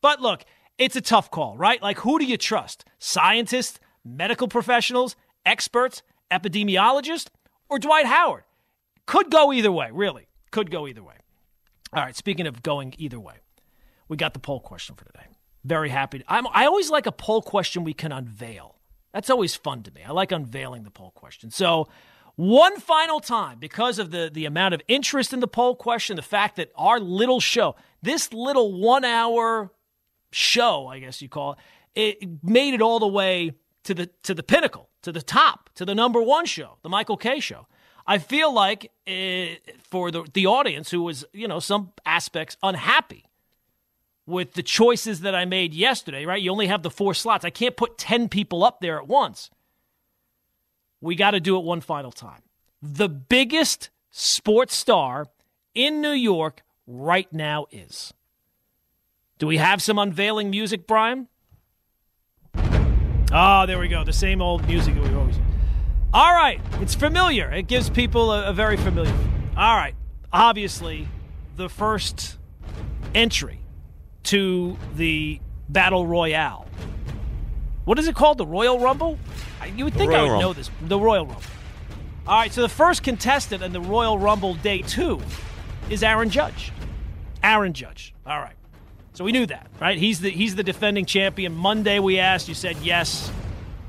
But 0.00 0.20
look, 0.20 0.44
it's 0.78 0.96
a 0.96 1.00
tough 1.00 1.30
call, 1.30 1.56
right? 1.56 1.82
Like 1.82 1.98
who 1.98 2.18
do 2.18 2.24
you 2.24 2.36
trust? 2.36 2.84
Scientists, 2.98 3.80
medical 4.04 4.48
professionals, 4.48 5.16
experts? 5.44 6.02
epidemiologists, 6.30 7.28
or 7.68 7.78
Dwight 7.78 8.06
Howard. 8.06 8.44
Could 9.06 9.30
go 9.30 9.52
either 9.52 9.72
way, 9.72 9.88
really. 9.92 10.28
Could 10.50 10.70
go 10.70 10.86
either 10.86 11.02
way. 11.02 11.14
All 11.92 12.02
right, 12.02 12.16
speaking 12.16 12.46
of 12.46 12.62
going 12.62 12.94
either 12.98 13.18
way, 13.18 13.36
we 14.08 14.16
got 14.16 14.34
the 14.34 14.40
poll 14.40 14.60
question 14.60 14.94
for 14.94 15.04
today. 15.06 15.26
Very 15.64 15.88
happy. 15.88 16.22
I 16.28 16.66
always 16.66 16.90
like 16.90 17.06
a 17.06 17.12
poll 17.12 17.42
question 17.42 17.84
we 17.84 17.94
can 17.94 18.12
unveil. 18.12 18.77
That's 19.12 19.30
always 19.30 19.54
fun 19.54 19.82
to 19.84 19.90
me. 19.90 20.02
I 20.06 20.12
like 20.12 20.32
unveiling 20.32 20.84
the 20.84 20.90
poll 20.90 21.12
question. 21.12 21.50
So, 21.50 21.88
one 22.36 22.78
final 22.78 23.18
time, 23.18 23.58
because 23.58 23.98
of 23.98 24.12
the, 24.12 24.30
the 24.32 24.44
amount 24.44 24.72
of 24.72 24.80
interest 24.86 25.32
in 25.32 25.40
the 25.40 25.48
poll 25.48 25.74
question, 25.74 26.14
the 26.14 26.22
fact 26.22 26.54
that 26.56 26.70
our 26.76 27.00
little 27.00 27.40
show, 27.40 27.74
this 28.00 28.32
little 28.32 28.80
one 28.80 29.04
hour 29.04 29.72
show, 30.30 30.86
I 30.86 31.00
guess 31.00 31.20
you 31.20 31.28
call 31.28 31.58
it, 31.96 32.18
it 32.20 32.44
made 32.44 32.74
it 32.74 32.82
all 32.82 33.00
the 33.00 33.08
way 33.08 33.52
to 33.84 33.94
the 33.94 34.06
to 34.22 34.34
the 34.34 34.42
pinnacle, 34.42 34.88
to 35.02 35.10
the 35.10 35.22
top, 35.22 35.70
to 35.74 35.84
the 35.84 35.94
number 35.94 36.22
one 36.22 36.46
show, 36.46 36.78
the 36.82 36.88
Michael 36.88 37.16
Kay 37.16 37.40
show. 37.40 37.66
I 38.06 38.18
feel 38.18 38.52
like 38.52 38.92
uh, 39.08 39.56
for 39.82 40.10
the 40.10 40.24
the 40.32 40.46
audience 40.46 40.90
who 40.90 41.02
was, 41.02 41.24
you 41.32 41.48
know, 41.48 41.58
some 41.58 41.92
aspects 42.06 42.56
unhappy 42.62 43.27
with 44.28 44.52
the 44.52 44.62
choices 44.62 45.20
that 45.20 45.34
I 45.34 45.46
made 45.46 45.72
yesterday, 45.72 46.26
right? 46.26 46.40
You 46.40 46.52
only 46.52 46.66
have 46.66 46.82
the 46.82 46.90
four 46.90 47.14
slots. 47.14 47.46
I 47.46 47.50
can't 47.50 47.76
put 47.76 47.96
10 47.96 48.28
people 48.28 48.62
up 48.62 48.80
there 48.80 48.98
at 48.98 49.08
once. 49.08 49.48
We 51.00 51.16
got 51.16 51.30
to 51.30 51.40
do 51.40 51.56
it 51.56 51.64
one 51.64 51.80
final 51.80 52.12
time. 52.12 52.42
The 52.82 53.08
biggest 53.08 53.88
sports 54.10 54.76
star 54.76 55.28
in 55.74 56.02
New 56.02 56.12
York 56.12 56.62
right 56.86 57.32
now 57.32 57.66
is. 57.70 58.12
Do 59.38 59.46
we 59.46 59.56
have 59.56 59.80
some 59.80 59.98
unveiling 59.98 60.50
music, 60.50 60.86
Brian? 60.86 61.28
Oh, 63.32 63.64
there 63.66 63.78
we 63.78 63.88
go. 63.88 64.04
The 64.04 64.12
same 64.12 64.42
old 64.42 64.66
music 64.66 64.94
that 64.94 65.04
we 65.04 65.14
always. 65.14 65.36
All 66.12 66.34
right, 66.34 66.60
it's 66.80 66.94
familiar. 66.94 67.50
It 67.50 67.66
gives 67.66 67.88
people 67.88 68.30
a, 68.32 68.50
a 68.50 68.52
very 68.52 68.76
familiar. 68.76 69.14
All 69.56 69.76
right, 69.76 69.94
obviously, 70.32 71.08
the 71.56 71.68
first 71.68 72.36
entry 73.14 73.60
to 74.28 74.76
the 74.94 75.40
battle 75.68 76.06
royale. 76.06 76.66
What 77.84 77.98
is 77.98 78.08
it 78.08 78.14
called? 78.14 78.36
The 78.36 78.46
Royal 78.46 78.78
Rumble? 78.78 79.18
You 79.74 79.84
would 79.84 79.94
think 79.94 80.12
I 80.12 80.20
would 80.22 80.28
Rumble. 80.28 80.40
know 80.40 80.52
this. 80.52 80.70
The 80.82 80.98
Royal 80.98 81.24
Rumble. 81.24 81.42
All 82.26 82.38
right, 82.38 82.52
so 82.52 82.60
the 82.60 82.68
first 82.68 83.02
contestant 83.02 83.62
in 83.62 83.72
the 83.72 83.80
Royal 83.80 84.18
Rumble 84.18 84.52
Day 84.54 84.82
2 84.82 85.18
is 85.88 86.02
Aaron 86.02 86.28
Judge. 86.28 86.72
Aaron 87.42 87.72
Judge. 87.72 88.12
All 88.26 88.38
right. 88.38 88.54
So 89.14 89.24
we 89.24 89.32
knew 89.32 89.46
that, 89.46 89.66
right? 89.80 89.96
He's 89.96 90.20
the 90.20 90.30
he's 90.30 90.54
the 90.54 90.62
defending 90.62 91.06
champion. 91.06 91.54
Monday 91.54 91.98
we 91.98 92.18
asked, 92.18 92.48
you 92.48 92.54
said 92.54 92.76
yes. 92.82 93.32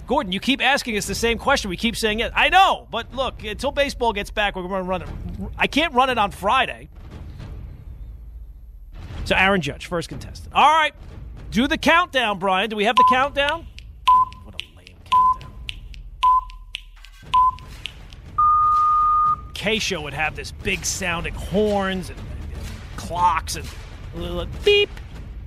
Gordon, 0.08 0.32
you 0.32 0.39
keep 0.39 0.63
asking 0.63 0.97
us 0.97 1.06
the 1.06 1.13
same 1.13 1.38
question. 1.38 1.69
We 1.69 1.78
keep 1.78 1.95
saying 1.95 2.19
yes. 2.19 2.32
I 2.34 2.49
know, 2.49 2.88
but 2.89 3.13
look, 3.13 3.43
until 3.43 3.71
baseball 3.71 4.13
gets 4.13 4.32
back, 4.32 4.56
we're 4.56 4.63
going 4.67 4.84
to 4.84 4.89
run 4.89 5.02
it. 5.02 5.10
I 5.58 5.67
can't 5.67 5.93
run 5.93 6.10
it 6.10 6.17
on 6.17 6.32
Friday. 6.32 6.89
So 9.25 9.36
Aaron 9.36 9.62
Judge, 9.62 9.86
first 9.86 10.10
contestant. 10.10 10.53
All 10.53 10.69
right, 10.69 10.93
do 11.51 11.67
the 11.67 11.77
countdown, 11.77 12.39
Brian. 12.39 12.69
Do 12.69 12.75
we 12.75 12.86
have 12.86 12.95
the 12.95 13.05
countdown? 13.10 13.67
What 14.43 14.62
a 14.62 14.77
lame 14.77 14.95
countdown. 15.05 15.51
Kay 19.53 19.79
Show 19.79 20.01
would 20.01 20.13
have 20.13 20.36
this 20.36 20.51
big 20.51 20.86
sounding 20.86 21.34
horns 21.34 22.10
and, 22.10 22.19
and 22.19 22.62
clocks 22.95 23.55
and 23.55 23.67
little 24.15 24.45
beep, 24.63 24.89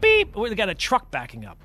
beep. 0.01 0.31
Oh, 0.37 0.43
we 0.43 0.55
got 0.55 0.69
a 0.69 0.75
truck 0.75 1.11
backing 1.11 1.45
up. 1.45 1.59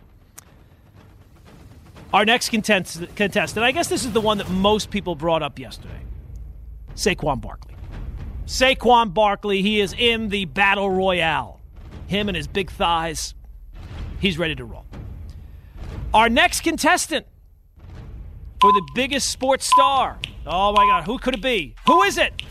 Our 2.14 2.26
next 2.26 2.50
contest- 2.50 3.16
contestant, 3.16 3.64
I 3.66 3.72
guess 3.72 3.90
this 3.90 4.06
is 4.06 4.14
the 4.14 4.22
one 4.22 4.38
that 4.38 4.50
most 4.50 4.90
people 4.90 5.14
brought 5.14 5.44
up 5.44 5.60
yesterday 5.60 6.02
Saquon 6.96 7.42
Barkley. 7.42 7.76
Saquon 8.46 9.14
Barkley, 9.14 9.62
he 9.62 9.82
is 9.82 9.94
in 9.94 10.30
the 10.30 10.46
battle 10.46 10.90
royale. 10.90 11.57
Him 12.08 12.30
and 12.30 12.36
his 12.36 12.48
big 12.48 12.72
thighs, 12.72 13.36
he's 14.20 14.38
ready 14.38 14.56
to 14.56 14.66
roll. 14.66 14.86
Our 16.14 16.30
next 16.30 16.62
contestant 16.62 17.28
for 18.60 18.72
the 18.72 18.82
biggest 18.96 19.30
sports 19.30 19.68
star. 19.68 20.18
Oh 20.46 20.72
my 20.72 20.86
God, 20.86 21.04
who 21.04 21.20
could 21.20 21.36
it 21.36 21.42
be? 21.42 21.76
Who 21.86 22.04
is 22.04 22.18
it? 22.18 22.42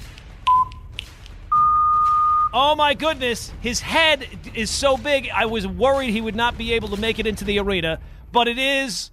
Oh 2.52 2.74
my 2.76 2.94
goodness, 2.94 3.52
his 3.60 3.80
head 3.80 4.26
is 4.54 4.70
so 4.70 4.96
big. 4.96 5.28
I 5.34 5.46
was 5.46 5.66
worried 5.66 6.10
he 6.10 6.20
would 6.20 6.36
not 6.36 6.56
be 6.56 6.74
able 6.74 6.88
to 6.90 6.96
make 6.96 7.18
it 7.18 7.26
into 7.26 7.44
the 7.44 7.58
arena, 7.58 7.98
but 8.32 8.48
it 8.48 8.58
is 8.58 9.10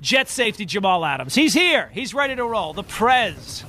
Jet 0.00 0.28
safety 0.28 0.64
Jamal 0.64 1.04
Adams. 1.04 1.34
He's 1.34 1.54
here. 1.54 1.90
He's 1.92 2.12
ready 2.12 2.34
to 2.34 2.44
roll. 2.44 2.72
The 2.72 2.82
Prez. 2.82 3.64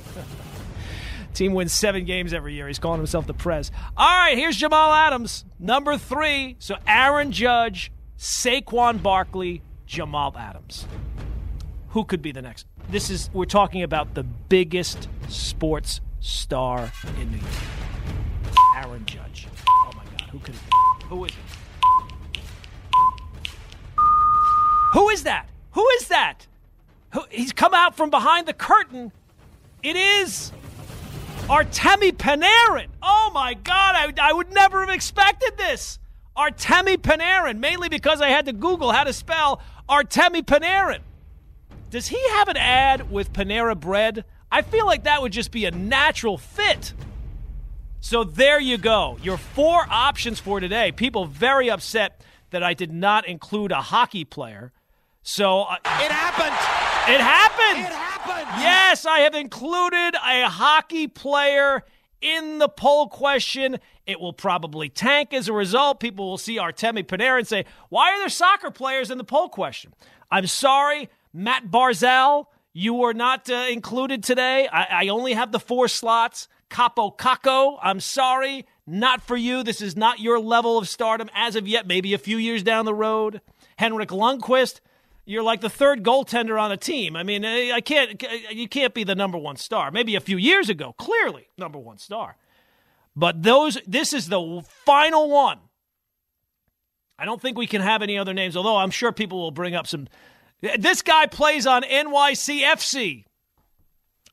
Team 1.34 1.52
wins 1.52 1.72
seven 1.72 2.04
games 2.04 2.32
every 2.32 2.54
year. 2.54 2.68
He's 2.68 2.78
calling 2.78 2.98
himself 2.98 3.26
the 3.26 3.34
Prez. 3.34 3.70
All 3.96 4.18
right, 4.18 4.38
here's 4.38 4.56
Jamal 4.56 4.92
Adams, 4.94 5.44
number 5.58 5.98
three. 5.98 6.56
So 6.60 6.76
Aaron 6.86 7.32
Judge, 7.32 7.90
Saquon 8.18 9.02
Barkley, 9.02 9.60
Jamal 9.86 10.34
Adams. 10.38 10.86
Who 11.88 12.04
could 12.04 12.22
be 12.22 12.32
the 12.32 12.42
next? 12.42 12.66
This 12.88 13.10
is 13.10 13.30
we're 13.32 13.44
talking 13.46 13.82
about 13.82 14.14
the 14.14 14.22
biggest 14.22 15.08
sports 15.28 16.00
star 16.20 16.92
in 17.20 17.30
New 17.30 17.38
York. 17.38 17.50
Aaron 18.76 19.04
Judge. 19.06 19.48
Oh 19.68 19.90
my 19.96 20.04
God, 20.04 20.28
who 20.30 20.38
could 20.38 20.54
it 20.54 20.60
be? 20.70 21.06
Who 21.06 21.24
is 21.24 21.32
it? 21.32 21.36
Who 24.92 25.08
is 25.10 25.24
that? 25.24 25.48
Who 25.72 25.86
is 25.98 26.08
that? 26.08 26.46
Who, 27.12 27.22
he's 27.30 27.52
come 27.52 27.74
out 27.74 27.96
from 27.96 28.10
behind 28.10 28.46
the 28.46 28.52
curtain. 28.52 29.10
It 29.82 29.96
is 29.96 30.52
Artemi 31.48 32.10
Panarin. 32.10 32.86
Oh 33.02 33.30
my 33.34 33.52
God, 33.52 33.94
I, 33.94 34.12
I 34.18 34.32
would 34.32 34.50
never 34.54 34.80
have 34.80 34.94
expected 34.94 35.58
this. 35.58 35.98
Artemi 36.34 36.96
Panarin, 36.96 37.58
mainly 37.58 37.90
because 37.90 38.22
I 38.22 38.30
had 38.30 38.46
to 38.46 38.52
Google 38.54 38.92
how 38.92 39.04
to 39.04 39.12
spell 39.12 39.60
Artemi 39.86 40.42
Panarin. 40.42 41.00
Does 41.90 42.08
he 42.08 42.28
have 42.30 42.48
an 42.48 42.56
ad 42.56 43.10
with 43.10 43.34
Panera 43.34 43.78
Bread? 43.78 44.24
I 44.50 44.62
feel 44.62 44.86
like 44.86 45.04
that 45.04 45.20
would 45.20 45.32
just 45.32 45.50
be 45.50 45.66
a 45.66 45.70
natural 45.70 46.38
fit. 46.38 46.94
So 48.00 48.24
there 48.24 48.58
you 48.58 48.78
go. 48.78 49.18
Your 49.22 49.36
four 49.36 49.86
options 49.90 50.40
for 50.40 50.60
today. 50.60 50.92
People 50.92 51.26
very 51.26 51.70
upset 51.70 52.22
that 52.50 52.62
I 52.62 52.72
did 52.72 52.90
not 52.90 53.28
include 53.28 53.70
a 53.70 53.82
hockey 53.82 54.24
player. 54.24 54.72
So 55.24 55.62
uh, 55.62 55.76
it 55.84 56.12
happened. 56.12 56.54
It 57.12 57.20
happened. 57.20 57.80
It 57.80 57.92
happened. 57.92 58.62
Yes, 58.62 59.06
I 59.06 59.20
have 59.20 59.34
included 59.34 60.14
a 60.14 60.48
hockey 60.48 61.08
player 61.08 61.82
in 62.20 62.58
the 62.58 62.68
poll 62.68 63.08
question. 63.08 63.78
It 64.06 64.20
will 64.20 64.34
probably 64.34 64.90
tank 64.90 65.32
as 65.32 65.48
a 65.48 65.54
result. 65.54 65.98
People 65.98 66.28
will 66.28 66.38
see 66.38 66.58
Artemi 66.58 67.04
Panarin 67.04 67.38
and 67.38 67.48
say, 67.48 67.64
"Why 67.88 68.12
are 68.12 68.18
there 68.18 68.28
soccer 68.28 68.70
players 68.70 69.10
in 69.10 69.16
the 69.16 69.24
poll 69.24 69.48
question?" 69.48 69.94
I'm 70.30 70.46
sorry, 70.46 71.08
Matt 71.32 71.70
Barzal, 71.70 72.46
you 72.74 72.92
were 72.92 73.14
not 73.14 73.48
uh, 73.48 73.66
included 73.70 74.22
today. 74.22 74.68
I, 74.70 75.04
I 75.04 75.08
only 75.08 75.32
have 75.32 75.52
the 75.52 75.60
four 75.60 75.88
slots. 75.88 76.48
Kaapo 76.70 77.16
Kakko, 77.16 77.78
I'm 77.82 78.00
sorry, 78.00 78.66
not 78.86 79.22
for 79.22 79.36
you. 79.36 79.62
This 79.62 79.80
is 79.80 79.96
not 79.96 80.18
your 80.18 80.38
level 80.38 80.76
of 80.76 80.88
stardom 80.88 81.30
as 81.34 81.56
of 81.56 81.68
yet, 81.68 81.86
maybe 81.86 82.14
a 82.14 82.18
few 82.18 82.36
years 82.36 82.62
down 82.62 82.84
the 82.84 82.94
road. 82.94 83.40
Henrik 83.76 84.08
Lundqvist, 84.08 84.80
you're 85.24 85.42
like 85.42 85.60
the 85.60 85.70
third 85.70 86.02
goaltender 86.02 86.60
on 86.60 86.72
a 86.72 86.76
team. 86.76 87.16
I 87.16 87.22
mean, 87.22 87.44
eh, 87.44 87.70
I 87.72 87.80
can't 87.80 88.22
eh, 88.22 88.50
you 88.50 88.68
can't 88.68 88.94
be 88.94 89.04
the 89.04 89.14
number 89.14 89.38
1 89.38 89.56
star. 89.56 89.90
Maybe 89.90 90.16
a 90.16 90.20
few 90.20 90.36
years 90.36 90.68
ago, 90.68 90.94
clearly 90.98 91.48
number 91.58 91.78
1 91.78 91.98
star. 91.98 92.36
But 93.16 93.42
those 93.42 93.78
this 93.86 94.12
is 94.12 94.28
the 94.28 94.64
final 94.84 95.30
one. 95.30 95.58
I 97.18 97.24
don't 97.24 97.40
think 97.40 97.56
we 97.56 97.66
can 97.66 97.80
have 97.80 98.02
any 98.02 98.18
other 98.18 98.34
names, 98.34 98.56
although 98.56 98.76
I'm 98.76 98.90
sure 98.90 99.12
people 99.12 99.38
will 99.38 99.52
bring 99.52 99.74
up 99.74 99.86
some 99.86 100.08
this 100.78 101.02
guy 101.02 101.26
plays 101.26 101.66
on 101.66 101.82
NYCFC. 101.82 103.24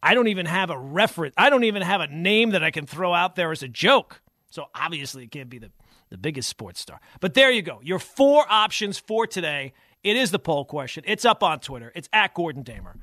I 0.04 0.14
don't 0.14 0.30
even 0.30 0.46
have 0.46 0.70
a 0.70 0.78
reference. 0.78 1.36
I 1.38 1.50
don't 1.50 1.64
even 1.64 1.82
have 1.82 2.02
a 2.02 2.08
name 2.08 2.52
that 2.52 2.64
I 2.64 2.72
can 2.72 2.86
throw 2.88 3.14
out 3.14 3.36
there 3.36 3.52
as 3.52 3.62
a 3.62 3.68
joke. 3.68 4.22
So 4.50 4.66
obviously, 4.74 5.24
it 5.24 5.32
can't 5.32 5.50
be 5.50 5.60
the, 5.60 5.72
the 6.10 6.18
biggest 6.18 6.50
sports 6.50 6.80
star. 6.80 7.00
But 7.20 7.34
there 7.34 7.52
you 7.52 7.62
go. 7.62 7.80
Your 7.84 8.00
four 8.00 8.46
options 8.50 8.98
for 8.98 9.28
today. 9.28 9.74
It 10.04 10.18
is 10.18 10.32
the 10.32 10.40
poll 10.40 10.66
question. 10.66 11.04
It's 11.08 11.26
up 11.26 11.44
on 11.44 11.60
Twitter. 11.60 11.92
It's 11.96 12.10
at 12.12 12.34
Gordon 12.34 12.64
Damer. 12.64 12.98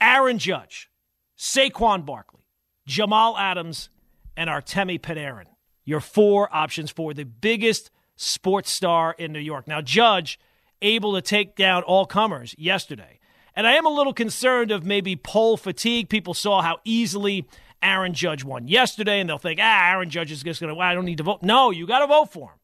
Aaron 0.00 0.38
Judge, 0.38 0.88
Saquon 1.36 2.06
Barkley, 2.06 2.44
Jamal 2.86 3.36
Adams, 3.36 3.90
and 4.36 4.48
Artemi 4.48 5.00
Panarin. 5.00 5.46
Your 5.84 6.00
four 6.00 6.54
options 6.54 6.90
for 6.90 7.12
the 7.12 7.24
biggest 7.24 7.90
sports 8.16 8.72
star 8.72 9.14
in 9.18 9.32
New 9.32 9.40
York. 9.40 9.66
Now, 9.66 9.80
Judge 9.80 10.38
able 10.80 11.14
to 11.14 11.22
take 11.22 11.56
down 11.56 11.82
all 11.82 12.06
comers 12.06 12.54
yesterday. 12.56 13.18
And 13.54 13.66
I 13.66 13.72
am 13.72 13.86
a 13.86 13.90
little 13.90 14.12
concerned 14.12 14.70
of 14.70 14.84
maybe 14.84 15.16
poll 15.16 15.56
fatigue. 15.56 16.08
People 16.08 16.34
saw 16.34 16.62
how 16.62 16.78
easily 16.84 17.48
Aaron 17.82 18.14
Judge 18.14 18.44
won 18.44 18.68
yesterday, 18.68 19.18
and 19.18 19.28
they'll 19.28 19.38
think, 19.38 19.58
ah, 19.60 19.90
Aaron 19.90 20.10
Judge 20.10 20.30
is 20.30 20.42
just 20.42 20.60
going 20.60 20.68
to, 20.68 20.74
well, 20.74 20.86
I 20.86 20.94
don't 20.94 21.04
need 21.04 21.18
to 21.18 21.24
vote. 21.24 21.42
No, 21.42 21.70
you 21.70 21.86
got 21.86 22.00
to 22.00 22.06
vote 22.06 22.32
for 22.32 22.50
him. 22.50 22.58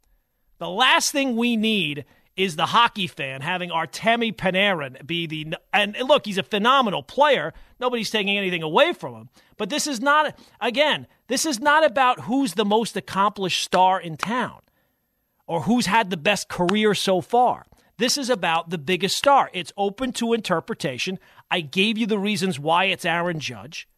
The 0.59 0.69
last 0.69 1.11
thing 1.11 1.35
we 1.37 1.57
need 1.57 2.05
is 2.37 2.57
the 2.57 2.67
hockey 2.67 3.07
fan 3.07 3.41
having 3.41 3.71
Artemi 3.71 4.35
Panarin 4.35 5.07
be 5.07 5.27
the. 5.27 5.55
And 5.73 5.97
look, 6.01 6.27
he's 6.27 6.39
a 6.39 6.43
phenomenal 6.43 7.03
player. 7.03 7.53
Nobody's 7.79 8.11
taking 8.11 8.37
anything 8.37 8.63
away 8.63 8.93
from 8.93 9.15
him. 9.15 9.29
But 9.57 9.71
this 9.71 9.87
is 9.87 10.01
not, 10.01 10.39
again, 10.61 11.07
this 11.29 11.47
is 11.47 11.61
not 11.61 11.85
about 11.85 12.21
who's 12.21 12.55
the 12.55 12.65
most 12.65 12.97
accomplished 12.97 13.63
star 13.63 14.01
in 14.01 14.17
town 14.17 14.61
or 15.47 15.63
who's 15.63 15.87
had 15.87 16.11
the 16.11 16.17
best 16.17 16.49
career 16.49 16.95
so 16.95 17.21
far. 17.21 17.67
This 17.99 18.19
is 18.19 18.29
about 18.29 18.71
the 18.71 18.79
biggest 18.79 19.17
star. 19.17 19.51
It's 19.53 19.73
open 19.77 20.13
to 20.15 20.33
interpretation. 20.33 21.19
I 21.51 21.61
gave 21.61 21.97
you 21.97 22.07
the 22.07 22.19
reasons 22.19 22.59
why 22.59 22.87
it's 22.87 23.05
Aaron 23.05 23.39
Judge. 23.39 23.89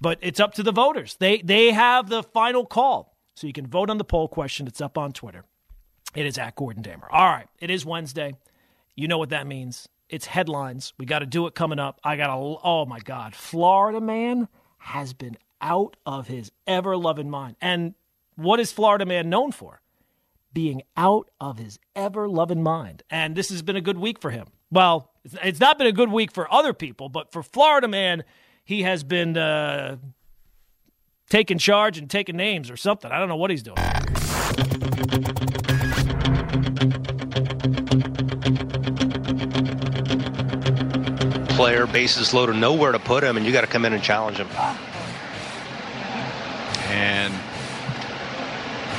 But 0.00 0.18
it's 0.22 0.40
up 0.40 0.54
to 0.54 0.62
the 0.62 0.72
voters. 0.72 1.16
They 1.18 1.38
they 1.38 1.72
have 1.72 2.08
the 2.08 2.22
final 2.22 2.64
call. 2.64 3.16
So 3.34 3.46
you 3.46 3.52
can 3.52 3.66
vote 3.66 3.90
on 3.90 3.98
the 3.98 4.04
poll 4.04 4.28
question. 4.28 4.66
It's 4.66 4.80
up 4.80 4.96
on 4.96 5.12
Twitter. 5.12 5.44
It 6.14 6.26
is 6.26 6.38
at 6.38 6.56
Gordon 6.56 6.82
Damer. 6.82 7.08
All 7.10 7.26
right. 7.26 7.46
It 7.60 7.70
is 7.70 7.84
Wednesday. 7.84 8.34
You 8.96 9.08
know 9.08 9.18
what 9.18 9.30
that 9.30 9.46
means. 9.46 9.88
It's 10.08 10.26
headlines. 10.26 10.92
We 10.98 11.06
got 11.06 11.20
to 11.20 11.26
do 11.26 11.46
it 11.46 11.54
coming 11.54 11.78
up. 11.78 12.00
I 12.02 12.16
got 12.16 12.30
a 12.30 12.34
oh 12.34 12.84
my 12.86 12.98
God. 12.98 13.34
Florida 13.34 14.00
man 14.00 14.48
has 14.78 15.12
been 15.12 15.36
out 15.60 15.96
of 16.04 16.26
his 16.26 16.50
ever 16.66 16.96
loving 16.96 17.30
mind. 17.30 17.56
And 17.60 17.94
what 18.34 18.58
is 18.58 18.72
Florida 18.72 19.06
man 19.06 19.30
known 19.30 19.52
for? 19.52 19.80
being 20.52 20.82
out 20.96 21.30
of 21.40 21.58
his 21.58 21.78
ever 21.94 22.28
loving 22.28 22.62
mind. 22.62 23.02
And 23.10 23.36
this 23.36 23.50
has 23.50 23.62
been 23.62 23.76
a 23.76 23.80
good 23.80 23.98
week 23.98 24.20
for 24.20 24.30
him. 24.30 24.46
Well, 24.70 25.10
it's 25.42 25.60
not 25.60 25.78
been 25.78 25.86
a 25.86 25.92
good 25.92 26.10
week 26.10 26.32
for 26.32 26.52
other 26.52 26.72
people, 26.72 27.08
but 27.08 27.32
for 27.32 27.42
Florida 27.42 27.88
man, 27.88 28.24
he 28.64 28.82
has 28.82 29.02
been 29.02 29.36
uh, 29.36 29.96
taking 31.28 31.58
charge 31.58 31.98
and 31.98 32.08
taking 32.08 32.36
names 32.36 32.70
or 32.70 32.76
something. 32.76 33.10
I 33.10 33.18
don't 33.18 33.28
know 33.28 33.36
what 33.36 33.50
he's 33.50 33.62
doing. 33.62 33.76
Player, 41.60 41.86
bases 41.86 42.32
loaded, 42.32 42.56
nowhere 42.56 42.90
to 42.90 42.98
put 42.98 43.22
him, 43.22 43.36
and 43.36 43.44
you 43.44 43.52
got 43.52 43.60
to 43.60 43.66
come 43.66 43.84
in 43.84 43.92
and 43.92 44.02
challenge 44.02 44.38
him. 44.38 44.48
And 46.88 47.34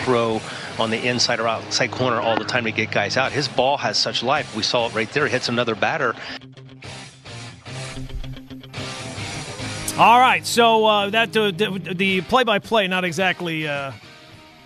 throw 0.03 0.39
on 0.77 0.91
the 0.91 1.03
inside 1.03 1.39
or 1.39 1.47
outside 1.47 1.89
corner 1.89 2.21
all 2.21 2.37
the 2.37 2.43
time 2.43 2.65
to 2.65 2.71
get 2.71 2.91
guys 2.91 3.17
out. 3.17 3.31
His 3.31 3.47
ball 3.47 3.77
has 3.77 3.97
such 3.97 4.21
life. 4.21 4.55
We 4.55 4.61
saw 4.61 4.85
it 4.85 4.93
right 4.93 5.09
there. 5.09 5.25
He 5.25 5.31
hits 5.31 5.49
another 5.49 5.73
batter. 5.73 6.13
All 9.97 10.19
right, 10.19 10.45
so 10.45 10.85
uh, 10.85 11.09
that 11.09 11.35
uh, 11.35 11.49
the 11.49 12.21
play-by-play 12.21 12.87
not 12.87 13.03
exactly 13.03 13.67
uh, 13.67 13.91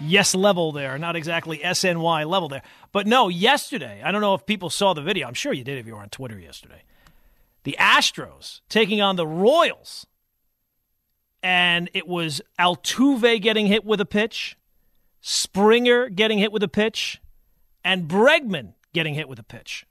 YES 0.02 0.36
level 0.36 0.74
there, 0.74 0.98
not 0.98 1.16
exactly 1.16 1.60
SNY 1.60 2.30
level 2.30 2.50
there, 2.50 2.64
but 2.92 3.08
no. 3.08 3.30
Yesterday, 3.30 4.02
I 4.04 4.12
don't 4.12 4.20
know 4.20 4.34
if 4.34 4.46
people 4.46 4.70
saw 4.70 4.94
the 4.94 5.02
video. 5.02 5.30
I'm 5.30 5.34
sure 5.34 5.54
you 5.54 5.64
did 5.64 5.78
if 5.78 5.88
you 5.88 5.96
were 5.96 6.02
on 6.02 6.10
Twitter 6.10 6.38
yesterday. 6.38 6.82
The 7.66 7.76
Astros 7.80 8.62
taking 8.70 9.02
on 9.02 9.16
the 9.16 9.26
Royals, 9.26 10.06
and 11.42 11.90
it 11.94 12.08
was 12.08 12.42
Altuve 12.60 13.42
getting 13.42 13.66
hit 13.66 13.84
with 13.84 14.00
a 14.00 14.06
pitch, 14.06 14.56
Springer 15.20 16.08
getting 16.10 16.38
hit 16.38 16.52
with 16.52 16.62
a 16.62 16.68
pitch, 16.68 17.20
and 17.84 18.08
Bregman 18.08 18.74
getting 18.94 19.16
hit 19.16 19.28
with 19.28 19.40
a 19.40 19.44
pitch. 19.44 19.88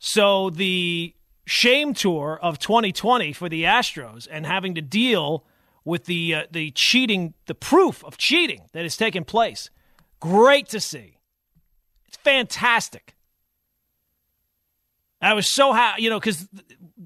So 0.00 0.50
the 0.50 1.14
shame 1.46 1.94
tour 1.94 2.38
of 2.42 2.58
2020 2.58 3.32
for 3.32 3.48
the 3.48 3.62
Astros 3.62 4.26
and 4.28 4.44
having 4.44 4.74
to 4.74 4.82
deal 4.82 5.44
with 5.84 6.06
the 6.06 6.34
uh, 6.34 6.42
the 6.50 6.72
cheating, 6.74 7.34
the 7.46 7.54
proof 7.54 8.04
of 8.04 8.18
cheating 8.18 8.62
that 8.72 8.82
has 8.82 8.96
taken 8.96 9.24
place. 9.24 9.70
Great 10.18 10.68
to 10.70 10.80
see. 10.80 11.18
It's 12.08 12.16
fantastic. 12.16 13.14
I 15.22 15.34
was 15.34 15.52
so 15.52 15.72
happy, 15.72 16.02
you 16.02 16.10
know, 16.10 16.18
because 16.18 16.48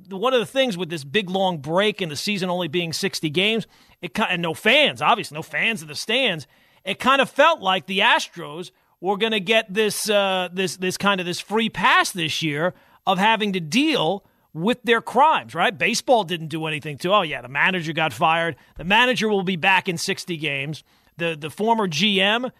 one 0.08 0.32
of 0.32 0.40
the 0.40 0.46
things 0.46 0.76
with 0.76 0.88
this 0.88 1.04
big 1.04 1.30
long 1.30 1.58
break 1.58 2.00
and 2.00 2.10
the 2.10 2.16
season 2.16 2.50
only 2.50 2.68
being 2.68 2.92
60 2.92 3.28
games, 3.30 3.66
it 4.00 4.18
and 4.18 4.42
no 4.42 4.54
fans, 4.54 5.02
obviously, 5.02 5.34
no 5.34 5.42
fans 5.42 5.82
in 5.82 5.88
the 5.88 5.94
stands. 5.94 6.46
It 6.84 6.98
kind 6.98 7.20
of 7.20 7.28
felt 7.28 7.60
like 7.60 7.86
the 7.86 8.00
Astros 8.00 8.70
were 9.00 9.16
going 9.16 9.32
to 9.32 9.40
get 9.40 9.72
this 9.72 10.08
uh, 10.08 10.48
this 10.52 10.76
this 10.76 10.96
kind 10.96 11.20
of 11.20 11.26
this 11.26 11.40
free 11.40 11.68
pass 11.68 12.12
this 12.12 12.42
year 12.42 12.74
of 13.06 13.18
having 13.18 13.52
to 13.52 13.60
deal 13.60 14.24
with 14.56 14.82
their 14.84 15.02
crimes, 15.02 15.54
right? 15.54 15.76
Baseball 15.76 16.24
didn't 16.24 16.48
do 16.48 16.64
anything 16.64 16.96
to, 16.98 17.12
oh, 17.12 17.20
yeah, 17.20 17.42
the 17.42 17.48
manager 17.48 17.92
got 17.92 18.12
fired. 18.12 18.56
The 18.76 18.84
manager 18.84 19.28
will 19.28 19.42
be 19.42 19.56
back 19.56 19.86
in 19.86 19.98
60 19.98 20.36
games. 20.38 20.82
The, 21.18 21.36
the 21.38 21.50
former 21.50 21.86
GM, 21.86 22.50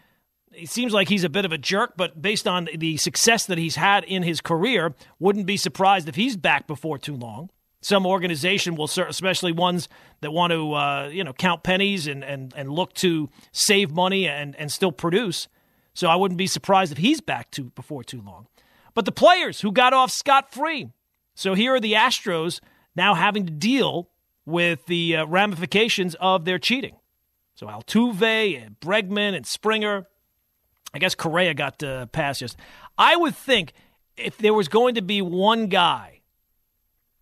it 0.52 0.68
seems 0.68 0.92
like 0.92 1.08
he's 1.08 1.24
a 1.24 1.28
bit 1.28 1.44
of 1.44 1.52
a 1.52 1.58
jerk, 1.58 1.94
but 1.96 2.20
based 2.20 2.46
on 2.46 2.68
the 2.74 2.96
success 2.96 3.46
that 3.46 3.58
he's 3.58 3.76
had 3.76 4.04
in 4.04 4.22
his 4.22 4.40
career, 4.40 4.94
wouldn't 5.18 5.46
be 5.46 5.56
surprised 5.56 6.08
if 6.08 6.14
he's 6.14 6.36
back 6.36 6.66
before 6.66 6.98
too 6.98 7.14
long. 7.14 7.50
Some 7.82 8.06
organization 8.06 8.74
will, 8.74 8.86
especially 8.86 9.52
ones 9.52 9.88
that 10.20 10.32
want 10.32 10.52
to, 10.52 10.74
uh, 10.74 11.08
you 11.12 11.22
know, 11.22 11.32
count 11.32 11.62
pennies 11.62 12.06
and, 12.06 12.24
and, 12.24 12.52
and 12.56 12.70
look 12.70 12.94
to 12.94 13.28
save 13.52 13.92
money 13.92 14.26
and, 14.26 14.56
and 14.56 14.72
still 14.72 14.92
produce. 14.92 15.46
So 15.94 16.08
I 16.08 16.16
wouldn't 16.16 16.38
be 16.38 16.46
surprised 16.46 16.92
if 16.92 16.98
he's 16.98 17.20
back 17.20 17.50
to 17.52 17.64
before 17.64 18.02
too 18.02 18.20
long. 18.20 18.48
But 18.94 19.04
the 19.04 19.12
players 19.12 19.60
who 19.60 19.72
got 19.72 19.92
off 19.92 20.10
scot 20.10 20.52
free, 20.52 20.88
so 21.34 21.54
here 21.54 21.74
are 21.74 21.80
the 21.80 21.92
Astros 21.92 22.60
now 22.96 23.14
having 23.14 23.46
to 23.46 23.52
deal 23.52 24.08
with 24.46 24.86
the 24.86 25.16
uh, 25.16 25.26
ramifications 25.26 26.14
of 26.16 26.44
their 26.44 26.58
cheating. 26.58 26.96
So 27.54 27.66
Altuve 27.66 28.64
and 28.64 28.80
Bregman 28.80 29.34
and 29.34 29.46
Springer. 29.46 30.06
I 30.94 30.98
guess 30.98 31.14
Correa 31.14 31.54
got 31.54 31.82
uh, 31.82 32.06
passed 32.06 32.40
just. 32.40 32.56
I 32.96 33.16
would 33.16 33.34
think 33.34 33.72
if 34.16 34.38
there 34.38 34.54
was 34.54 34.68
going 34.68 34.94
to 34.94 35.02
be 35.02 35.20
one 35.20 35.66
guy 35.66 36.20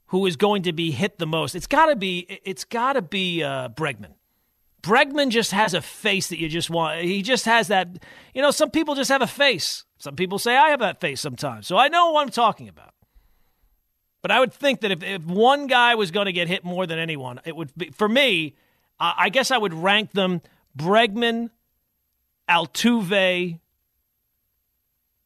who 0.06 0.26
is 0.26 0.36
going 0.36 0.62
to 0.62 0.72
be 0.72 0.90
hit 0.90 1.18
the 1.18 1.26
most, 1.26 1.54
it's 1.54 1.66
got 1.66 1.86
to 1.86 1.96
be 1.96 2.40
it's 2.44 2.64
got 2.64 2.94
to 2.94 3.02
be 3.02 3.42
uh, 3.42 3.70
Bregman. 3.70 4.14
Bregman 4.82 5.30
just 5.30 5.52
has 5.52 5.72
a 5.72 5.80
face 5.80 6.28
that 6.28 6.38
you 6.38 6.48
just 6.48 6.68
want. 6.68 7.00
He 7.00 7.22
just 7.22 7.46
has 7.46 7.68
that. 7.68 7.88
You 8.34 8.42
know, 8.42 8.50
some 8.50 8.70
people 8.70 8.94
just 8.94 9.10
have 9.10 9.22
a 9.22 9.26
face. 9.26 9.84
Some 9.98 10.14
people 10.14 10.38
say 10.38 10.56
I 10.56 10.68
have 10.68 10.80
that 10.80 11.00
face 11.00 11.20
sometimes. 11.20 11.66
So 11.66 11.76
I 11.78 11.88
know 11.88 12.10
what 12.10 12.22
I'm 12.22 12.30
talking 12.30 12.68
about. 12.68 12.92
But 14.20 14.30
I 14.30 14.40
would 14.40 14.52
think 14.52 14.80
that 14.80 14.90
if, 14.90 15.02
if 15.02 15.22
one 15.22 15.66
guy 15.66 15.94
was 15.94 16.10
going 16.10 16.26
to 16.26 16.32
get 16.32 16.48
hit 16.48 16.64
more 16.64 16.86
than 16.86 16.98
anyone, 16.98 17.40
it 17.44 17.56
would 17.56 17.72
be 17.76 17.90
for 17.90 18.08
me. 18.08 18.54
I 19.00 19.28
guess 19.28 19.50
I 19.50 19.58
would 19.58 19.74
rank 19.74 20.12
them: 20.12 20.40
Bregman, 20.78 21.50
Altuve, 22.48 23.60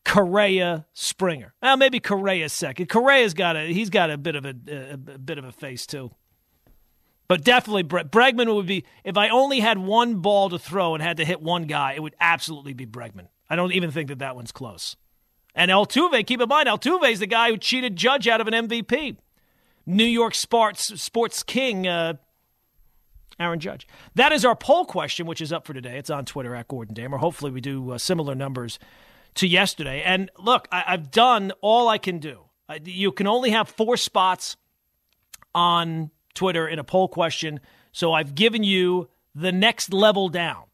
Correa, 0.05 0.87
Springer. 0.93 1.55
Well, 1.63 1.77
maybe 1.77 2.01
Correa 2.01 2.49
second. 2.49 2.89
Correa's 2.89 3.35
got 3.35 3.57
a 3.57 3.73
he's 3.73 3.91
got 3.91 4.11
a 4.11 4.17
bit 4.17 4.37
of 4.37 4.45
a, 4.45 4.55
a, 4.69 4.93
a 4.95 5.19
bit 5.19 5.39
of 5.39 5.45
a 5.45 5.53
face 5.53 5.87
too. 5.87 6.11
But 7.29 7.45
definitely, 7.45 7.85
Bregman 7.85 8.55
would 8.55 8.67
be. 8.67 8.85
If 9.05 9.19
I 9.19 9.29
only 9.29 9.61
had 9.61 9.77
one 9.77 10.17
ball 10.17 10.49
to 10.49 10.59
throw 10.59 10.95
and 10.95 11.03
had 11.03 11.19
to 11.19 11.27
hit 11.27 11.43
one 11.43 11.65
guy, 11.65 11.93
it 11.93 12.03
would 12.03 12.17
absolutely 12.19 12.73
be 12.73 12.87
Bregman. 12.87 13.29
I 13.51 13.57
don't 13.57 13.73
even 13.73 13.91
think 13.91 14.09
that 14.09 14.19
that 14.21 14.35
one's 14.35 14.51
close. 14.51 14.97
And 15.55 15.71
Altuve, 15.71 16.27
keep 16.27 16.41
in 16.41 16.49
mind, 16.49 16.69
Altuve 16.69 17.11
is 17.11 17.19
the 17.19 17.27
guy 17.27 17.51
who 17.51 17.59
cheated 17.59 17.97
Judge 17.97 18.29
out 18.29 18.41
of 18.41 18.49
an 18.49 18.55
MVP. 18.55 19.17
New 19.85 20.05
York 20.05 20.35
sports 20.35 21.01
sports 21.01 21.43
king, 21.43 21.87
uh, 21.87 22.15
Aaron 23.39 23.61
Judge. 23.61 23.87
That 24.15 24.33
is 24.33 24.45
our 24.45 24.57
poll 24.57 24.85
question, 24.85 25.27
which 25.27 25.41
is 25.41 25.53
up 25.53 25.67
for 25.67 25.75
today. 25.75 25.99
It's 25.99 26.11
on 26.11 26.25
Twitter 26.25 26.55
at 26.55 26.69
Gordon 26.69 26.95
Damer. 26.95 27.19
Hopefully, 27.19 27.51
we 27.51 27.61
do 27.61 27.93
uh, 27.93 27.99
similar 27.99 28.35
numbers 28.35 28.79
to 29.35 29.47
yesterday. 29.47 30.03
And 30.03 30.31
look, 30.39 30.69
I, 30.73 30.81
have 30.87 31.11
done 31.11 31.53
all 31.61 31.89
I 31.89 31.99
can 31.99 32.19
do. 32.19 32.41
I, 32.69 32.81
you 32.85 33.13
can 33.13 33.27
only 33.27 33.51
have 33.51 33.69
four 33.69 33.97
spots 33.97 34.57
on 35.55 36.11
Twitter 36.35 36.69
in 36.69 36.79
a 36.79 36.85
poll 36.85 37.09
question, 37.09 37.61
so 37.93 38.13
I've 38.13 38.35
given 38.35 38.65
you 38.65 39.09
the 39.35 39.53
next 39.53 39.93
level 39.93 40.29
down 40.29 40.65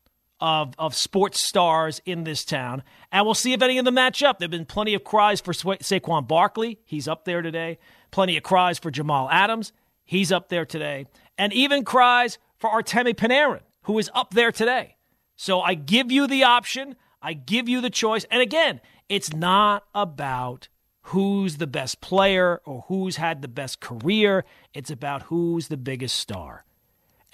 of, 0.41 0.75
of 0.79 0.95
sports 0.95 1.47
stars 1.47 2.01
in 2.05 2.25
this 2.25 2.45
town. 2.45 2.83
And 3.13 3.25
we'll 3.25 3.35
see 3.35 3.53
if 3.53 3.63
any 3.63 3.79
of 3.79 3.85
them 3.85 3.95
match 3.95 4.23
up. 4.23 4.39
There 4.39 4.45
have 4.47 4.51
been 4.51 4.67
plenty 4.67 4.95
of 4.95 5.05
cries 5.05 5.41
for 5.41 5.53
Sa- 5.53 5.77
Saquon 5.77 6.27
Barkley. 6.27 6.81
He's 6.85 7.09
up 7.09 7.25
there 7.25 7.41
today. 7.41 7.79
Plenty 8.11 8.37
of 8.37 8.43
cries 8.43 8.79
for 8.79 8.91
Jamal 8.91 9.31
Adams. 9.31 9.73
He's 10.05 10.33
up 10.33 10.49
there 10.49 10.67
today. 10.67 11.07
And 11.39 11.53
even 11.53 11.85
cries 11.85 12.39
for 12.65 12.83
Artemi 12.83 13.13
Panarin, 13.13 13.61
who 13.83 13.99
is 13.99 14.11
up 14.15 14.33
there 14.33 14.51
today. 14.51 14.97
So 15.37 15.61
I 15.61 15.75
give 15.75 16.11
you 16.11 16.27
the 16.27 16.45
option. 16.45 16.97
I 17.21 17.35
give 17.35 17.69
you 17.69 17.83
the 17.83 17.91
choice. 17.91 18.25
And 18.31 18.41
again, 18.41 18.81
it's 19.07 19.35
not 19.35 19.85
about 19.95 20.69
who's 21.03 21.59
the 21.59 21.67
best 21.67 22.01
player 22.01 22.63
or 22.65 22.87
who's 22.89 23.17
had 23.17 23.43
the 23.43 23.49
best 23.49 23.81
career. 23.81 24.47
It's 24.73 24.91
about 24.91 25.25
who's 25.25 25.69
the 25.69 25.77
biggest 25.77 26.17
star. 26.17 26.65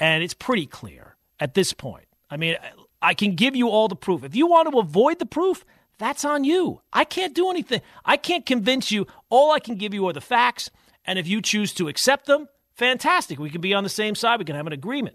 And 0.00 0.24
it's 0.24 0.34
pretty 0.34 0.66
clear 0.66 1.14
at 1.38 1.54
this 1.54 1.72
point. 1.72 2.06
I 2.28 2.36
mean, 2.36 2.56
I 3.00 3.14
can 3.14 3.36
give 3.36 3.54
you 3.54 3.68
all 3.68 3.86
the 3.86 3.94
proof. 3.94 4.24
If 4.24 4.34
you 4.34 4.48
want 4.48 4.68
to 4.72 4.80
avoid 4.80 5.20
the 5.20 5.26
proof, 5.26 5.64
that's 5.98 6.24
on 6.24 6.42
you. 6.42 6.80
I 6.92 7.04
can't 7.04 7.36
do 7.36 7.50
anything. 7.50 7.82
I 8.04 8.16
can't 8.16 8.44
convince 8.44 8.90
you. 8.90 9.06
All 9.28 9.52
I 9.52 9.60
can 9.60 9.76
give 9.76 9.94
you 9.94 10.08
are 10.08 10.12
the 10.12 10.20
facts. 10.20 10.72
And 11.04 11.20
if 11.20 11.28
you 11.28 11.40
choose 11.40 11.72
to 11.74 11.86
accept 11.86 12.26
them, 12.26 12.48
fantastic. 12.74 13.38
We 13.38 13.50
can 13.50 13.60
be 13.60 13.74
on 13.74 13.84
the 13.84 13.88
same 13.88 14.16
side. 14.16 14.40
We 14.40 14.44
can 14.44 14.56
have 14.56 14.66
an 14.66 14.72
agreement. 14.72 15.14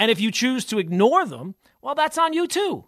And 0.00 0.10
if 0.10 0.18
you 0.18 0.32
choose 0.32 0.64
to 0.64 0.78
ignore 0.78 1.26
them, 1.26 1.54
well, 1.82 1.94
that's 1.94 2.16
on 2.16 2.32
you 2.32 2.46
too. 2.46 2.86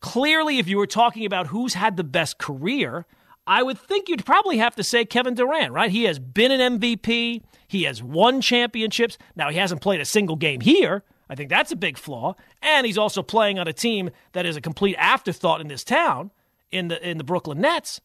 Clearly, 0.00 0.58
if 0.58 0.66
you 0.66 0.76
were 0.76 0.86
talking 0.86 1.24
about 1.24 1.46
who's 1.46 1.74
had 1.74 1.96
the 1.96 2.04
best 2.04 2.36
career, 2.36 3.06
I 3.46 3.62
would 3.62 3.78
think 3.78 4.08
you'd 4.08 4.26
probably 4.26 4.58
have 4.58 4.74
to 4.74 4.82
say 4.82 5.04
Kevin 5.04 5.34
Durant, 5.34 5.72
right? 5.72 5.90
He 5.90 6.02
has 6.02 6.18
been 6.18 6.50
an 6.50 6.80
MVP. 6.80 7.42
He 7.68 7.84
has 7.84 8.02
won 8.02 8.40
championships. 8.40 9.16
Now, 9.36 9.50
he 9.50 9.58
hasn't 9.58 9.80
played 9.80 10.00
a 10.00 10.04
single 10.04 10.34
game 10.34 10.60
here, 10.60 11.04
I 11.28 11.34
think 11.34 11.48
that's 11.48 11.72
a 11.72 11.76
big 11.76 11.96
flaw. 11.96 12.34
And 12.60 12.86
he's 12.86 12.98
also 12.98 13.22
playing 13.22 13.58
on 13.58 13.68
a 13.68 13.72
team 13.72 14.10
that 14.32 14.46
is 14.46 14.56
a 14.56 14.60
complete 14.60 14.96
afterthought 14.96 15.60
in 15.60 15.68
this 15.68 15.84
town, 15.84 16.30
in 16.70 16.88
the 16.88 17.08
in 17.08 17.18
the 17.18 17.24
Brooklyn 17.24 17.60
Nets. 17.60 18.00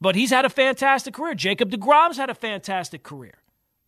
But 0.00 0.14
he's 0.16 0.30
had 0.30 0.44
a 0.44 0.50
fantastic 0.50 1.14
career. 1.14 1.34
Jacob 1.34 1.70
DeGrom's 1.70 2.16
had 2.16 2.30
a 2.30 2.34
fantastic 2.34 3.02
career. 3.02 3.34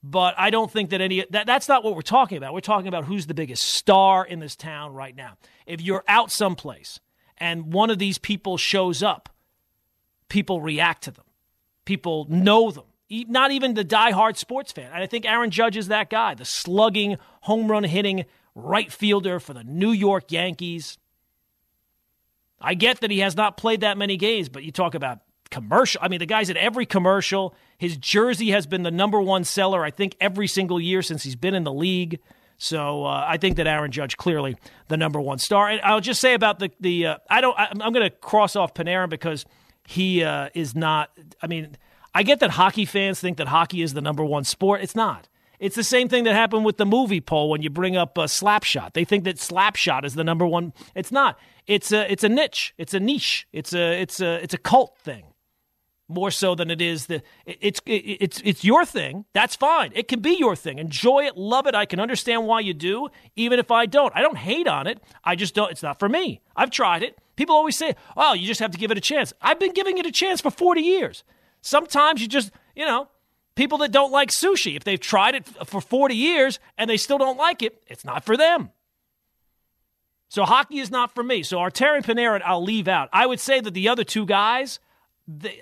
But 0.09 0.35
I 0.39 0.51
don't 0.51 0.71
think 0.71 0.91
that 0.91 1.01
any 1.01 1.25
that, 1.31 1.47
that's 1.47 1.69
not 1.69 1.83
what 1.83 1.97
we're 1.97 2.03
talking 2.03 2.39
about. 2.39 2.55
We're 2.55 2.61
talking 2.61 2.87
about 2.87 3.07
who's 3.07 3.27
the 3.27 3.35
biggest 3.35 3.65
star 3.65 4.25
in 4.25 4.39
this 4.39 4.55
town 4.55 4.95
right 4.95 5.17
now. 5.17 5.37
If 5.67 5.81
you're 5.81 6.05
out 6.07 6.31
someplace 6.31 7.01
and 7.39 7.73
one 7.73 7.91
of 7.91 7.99
these 7.99 8.19
people 8.19 8.57
shows 8.57 9.03
up, 9.03 9.29
people 10.29 10.61
react 10.61 11.03
to 11.05 11.11
them. 11.11 11.25
People 11.85 12.27
know 12.29 12.71
them 12.71 12.85
not 13.09 13.53
even 13.53 13.75
the 13.75 13.85
die-hard 13.85 14.37
sports 14.37 14.73
fan. 14.73 14.91
And 14.93 15.03
I 15.03 15.07
think 15.07 15.27
Aaron 15.27 15.51
Judge 15.51 15.77
is 15.77 15.89
that 15.89 16.11
guy, 16.11 16.35
the 16.35 16.45
slugging, 16.45 17.17
home 17.43 17.71
run 17.71 17.85
hitting 17.85 18.25
right 18.55 18.91
fielder 18.91 19.39
for 19.39 19.55
the 19.55 19.65
New 19.65 19.93
York 19.93 20.33
Yankees. 20.33 20.99
I 22.61 22.75
get 22.75 23.01
that 23.01 23.11
he 23.11 23.21
has 23.21 23.37
not 23.37 23.57
played 23.57 23.83
that 23.83 23.99
many 23.99 24.17
games, 24.17 24.49
but 24.49 24.65
you 24.65 24.73
talk 24.73 24.95
about 24.95 25.21
commercial. 25.51 26.01
I 26.03 26.09
mean, 26.09 26.19
the 26.19 26.27
guy's 26.27 26.51
at 26.51 26.57
every 26.57 26.87
commercial. 26.87 27.55
His 27.79 27.97
jersey 27.97 28.51
has 28.51 28.67
been 28.67 28.83
the 28.83 28.91
number 28.91 29.21
one 29.21 29.45
seller, 29.45 29.85
I 29.85 29.91
think, 29.91 30.17
every 30.21 30.49
single 30.49 30.81
year 30.81 31.03
since 31.03 31.23
he's 31.23 31.37
been 31.37 31.55
in 31.55 31.65
the 31.65 31.73
league. 31.73 32.21
So 32.59 33.05
uh, 33.05 33.25
I 33.27 33.37
think 33.37 33.57
that 33.57 33.67
Aaron 33.67 33.91
Judge 33.91 34.17
clearly 34.17 34.57
the 34.89 34.97
number 34.97 35.21
one 35.21 35.39
star. 35.39 35.69
And 35.69 35.81
I'll 35.83 36.01
just 36.01 36.21
say 36.21 36.35
about 36.35 36.59
the 36.59 36.71
the 36.81 37.07
uh, 37.07 37.17
I 37.29 37.41
don't 37.41 37.59
I, 37.59 37.69
am 37.71 37.93
going 37.93 38.09
to 38.09 38.11
cross 38.11 38.57
off 38.57 38.75
Panarin 38.75 39.11
because 39.11 39.45
he 39.87 40.25
uh, 40.25 40.49
is 40.55 40.75
not. 40.75 41.11
I 41.43 41.47
mean, 41.47 41.77
I 42.15 42.23
get 42.23 42.41
that 42.41 42.51
hockey 42.51 42.87
fans 42.87 43.21
think 43.21 43.37
that 43.37 43.49
hockey 43.49 43.83
is 43.83 43.95
the 43.95 44.01
number 44.01 44.25
one 44.25 44.45
sport. 44.45 44.81
It's 44.81 44.97
not. 44.97 45.29
It's 45.59 45.77
the 45.77 45.85
same 45.85 46.09
thing 46.09 46.25
that 46.25 46.35
happened 46.35 46.65
with 46.65 46.77
the 46.77 46.85
movie 46.85 47.21
poll 47.21 47.49
when 47.49 47.63
you 47.63 47.71
bring 47.71 47.97
up 47.97 48.19
a 48.19 48.23
Slapshot. 48.23 48.93
They 48.93 49.05
think 49.05 49.25
that 49.25 49.37
Slapshot 49.37 50.05
is 50.05 50.15
the 50.15 50.25
number 50.25 50.47
one. 50.47 50.75
It's 50.95 51.13
not. 51.13 51.39
It's 51.67 51.93
a 51.93 52.11
it's 52.11 52.25
a 52.25 52.29
niche. 52.29 52.75
It's 52.79 52.95
a 52.95 53.01
niche. 53.01 53.47
It's 53.53 53.75
a 53.75 54.01
it's 54.01 54.21
a 54.21 54.43
it's 54.43 54.55
a 54.55 54.59
cult 54.59 54.99
thing 54.99 55.25
more 56.09 56.31
so 56.31 56.55
than 56.55 56.71
it 56.71 56.81
is 56.81 57.07
the 57.07 57.23
it's 57.47 57.81
it's 57.85 58.41
it's 58.45 58.65
your 58.65 58.85
thing. 58.85 59.25
That's 59.33 59.57
fine. 59.57 59.93
It 59.95 60.09
can 60.09 60.21
be 60.21 60.37
your 60.39 60.55
thing. 60.55 60.79
Enjoy 60.79 61.25
it, 61.25 61.37
love 61.37 61.67
it. 61.67 61.75
I 61.75 61.85
can 61.85 62.01
understand 62.01 62.47
why 62.47 62.61
you 62.61 62.75
do, 62.75 63.09
even 63.35 63.59
if 63.59 63.71
I 63.71 63.87
don't. 63.87 64.13
I 64.15 64.23
don't 64.23 64.39
hate 64.39 64.69
on 64.69 64.87
it. 64.87 65.03
I 65.25 65.35
just 65.35 65.55
don't. 65.55 65.71
It's 65.71 65.83
not 65.83 65.99
for 65.99 66.09
me. 66.09 66.41
I've 66.55 66.71
tried 66.71 67.03
it. 67.03 67.19
People 67.35 67.57
always 67.57 67.77
say, 67.77 67.97
"Oh, 68.17 68.35
you 68.35 68.47
just 68.47 68.61
have 68.61 68.71
to 68.71 68.79
give 68.79 68.91
it 68.91 68.99
a 68.99 69.01
chance." 69.01 69.33
I've 69.43 69.59
been 69.59 69.73
giving 69.73 69.99
it 69.99 70.07
a 70.07 70.13
chance 70.13 70.41
for 70.41 70.51
forty 70.51 70.83
years. 70.83 71.25
Sometimes 71.61 72.23
you 72.23 72.29
just, 72.29 72.53
you 72.77 72.85
know, 72.85 73.09
people 73.57 73.79
that 73.79 73.91
don't 73.91 74.13
like 74.13 74.31
sushi, 74.31 74.77
if 74.77 74.85
they've 74.85 75.01
tried 75.01 75.35
it 75.35 75.47
for 75.67 75.81
forty 75.81 76.15
years 76.15 76.61
and 76.79 76.89
they 76.89 76.97
still 76.97 77.19
don't 77.19 77.37
like 77.37 77.63
it, 77.63 77.83
it's 77.89 78.05
not 78.05 78.25
for 78.25 78.37
them. 78.37 78.71
So 80.29 80.45
hockey 80.45 80.79
is 80.79 80.91
not 80.91 81.15
for 81.15 81.23
me. 81.23 81.43
So 81.43 81.59
Artemi 81.59 82.03
Panarin, 82.05 82.43
I'll 82.45 82.63
leave 82.63 82.89
out. 82.89 83.09
I 83.13 83.27
would 83.27 83.41
say 83.41 83.61
that 83.61 83.75
the 83.75 83.89
other 83.89 84.05
two 84.05 84.27
guys 84.27 84.81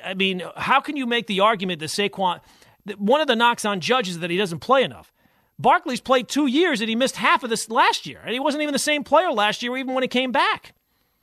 I 0.04 0.14
mean, 0.14 0.42
how 0.56 0.80
can 0.80 0.96
you 0.96 1.06
make 1.06 1.26
the 1.26 1.40
argument 1.40 1.80
that 1.80 1.86
Saquon? 1.86 2.40
That 2.86 3.00
one 3.00 3.20
of 3.20 3.26
the 3.26 3.36
knocks 3.36 3.64
on 3.64 3.80
Judge 3.80 4.08
is 4.08 4.18
that 4.18 4.30
he 4.30 4.36
doesn't 4.36 4.60
play 4.60 4.82
enough. 4.82 5.12
Barkley's 5.58 6.00
played 6.00 6.28
two 6.28 6.46
years 6.46 6.80
and 6.80 6.88
he 6.90 6.96
missed 6.96 7.16
half 7.16 7.42
of 7.44 7.50
this 7.50 7.70
last 7.70 8.06
year, 8.06 8.20
and 8.22 8.32
he 8.32 8.40
wasn't 8.40 8.62
even 8.62 8.72
the 8.72 8.78
same 8.78 9.04
player 9.04 9.30
last 9.30 9.62
year, 9.62 9.76
even 9.76 9.94
when 9.94 10.02
he 10.02 10.08
came 10.08 10.32
back. 10.32 10.74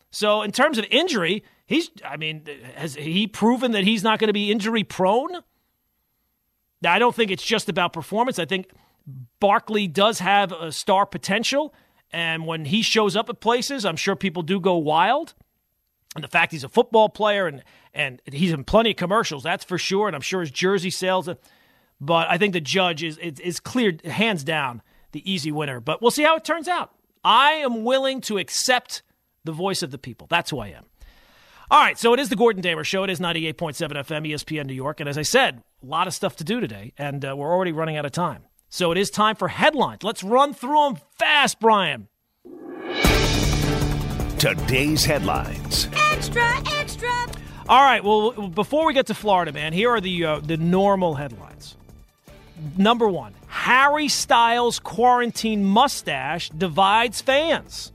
So, 0.10 0.42
in 0.42 0.52
terms 0.52 0.78
of 0.78 0.86
injury, 0.90 1.44
he's. 1.66 1.90
I 2.04 2.18
mean, 2.18 2.46
has 2.76 2.96
he 2.96 3.28
proven 3.28 3.72
that 3.72 3.84
he's 3.84 4.04
not 4.04 4.20
going 4.20 4.28
to 4.28 4.34
be 4.34 4.52
injury 4.52 4.84
prone? 4.84 5.44
I 6.86 7.00
don't 7.00 7.16
think 7.16 7.32
it's 7.32 7.44
just 7.44 7.70
about 7.70 7.94
performance. 7.94 8.40
I 8.40 8.46
think 8.46 8.72
Barkley 9.40 9.88
does 9.88 10.20
have 10.20 10.52
a 10.52 10.72
star 10.72 11.06
potential, 11.06 11.74
and 12.12 12.46
when 12.46 12.66
he 12.66 12.82
shows 12.82 13.16
up 13.16 13.30
at 13.30 13.40
places, 13.40 13.86
I'm 13.86 13.96
sure 13.96 14.16
people 14.16 14.44
do 14.44 14.60
go 14.60 14.76
wild. 14.78 15.34
And 16.16 16.24
the 16.24 16.28
fact 16.28 16.52
he's 16.52 16.64
a 16.64 16.70
football 16.70 17.10
player 17.10 17.48
and 17.48 17.64
and 17.94 18.22
he's 18.32 18.52
in 18.52 18.64
plenty 18.64 18.92
of 18.92 18.98
commercials, 18.98 19.44
that's 19.44 19.64
for 19.64 19.78
sure. 19.78 20.08
And 20.08 20.16
I'm 20.16 20.22
sure 20.22 20.42
his 20.42 20.52
jersey 20.52 20.90
sales. 20.90 21.30
But 22.00 22.30
I 22.30 22.38
think 22.38 22.54
the 22.54 22.62
judge 22.62 23.04
is 23.04 23.18
is, 23.18 23.40
is 23.40 23.60
cleared 23.60 24.06
hands 24.06 24.44
down 24.44 24.82
the 25.12 25.32
easy 25.32 25.52
winner. 25.52 25.80
But 25.80 26.02
we'll 26.02 26.12
see 26.12 26.24
how 26.24 26.36
it 26.36 26.44
turns 26.44 26.68
out. 26.68 26.94
I 27.24 27.52
am 27.54 27.84
willing 27.84 28.22
to 28.22 28.38
accept 28.38 29.04
the 29.44 29.52
voice 29.52 29.84
of 29.84 29.92
the 29.92 29.98
people. 29.98 30.28
That's 30.30 30.50
who 30.50 30.60
I 30.60 30.68
am. 30.70 30.86
All 31.70 31.80
right, 31.80 31.98
so 31.98 32.14
it 32.14 32.20
is 32.20 32.28
the 32.28 32.36
Gordon 32.36 32.62
Damer 32.62 32.84
Show. 32.84 33.06
It 33.06 33.10
is 33.10 33.22
98.7 33.22 33.54
FM, 33.54 34.30
ESPN 34.30 34.66
New 34.66 34.74
York. 34.74 35.00
And 35.00 35.08
as 35.08 35.18
I 35.18 35.22
said, 35.22 35.64
a 35.82 35.86
lot 35.86 36.06
of 36.06 36.14
stuff 36.14 36.36
to 36.38 36.44
do 36.44 36.60
today, 36.60 36.92
and 36.98 37.24
uh, 37.24 37.34
we're 37.38 37.50
already 37.50 37.72
running 37.72 37.96
out 37.96 38.06
of 38.06 38.12
time. 38.12 38.44
So 38.68 38.92
it 38.92 38.98
is 38.98 39.10
time 39.10 39.38
for 39.38 39.48
headlines. 39.48 40.04
Let's 40.04 40.22
run 40.22 40.54
through 40.54 40.82
them 40.84 40.98
fast, 41.18 41.62
Brian. 41.62 42.10
Today's 44.42 45.06
headlines. 45.06 45.88
Extra, 46.12 46.64
extra. 46.74 47.28
All 47.70 47.84
right. 47.84 48.04
Well, 48.04 48.32
before 48.50 48.88
we 48.88 48.94
get 48.96 49.06
to 49.06 49.14
Florida, 49.14 49.52
man, 49.52 49.72
here 49.72 49.92
are 49.92 50.02
the 50.02 50.26
uh, 50.26 50.40
the 50.40 50.58
normal 50.58 51.14
headlines. 51.14 51.76
Number 52.76 53.08
one: 53.08 53.36
Harry 53.46 54.08
Styles' 54.08 54.80
quarantine 54.80 55.64
mustache 55.64 56.50
divides 56.50 57.22
fans. 57.22 57.92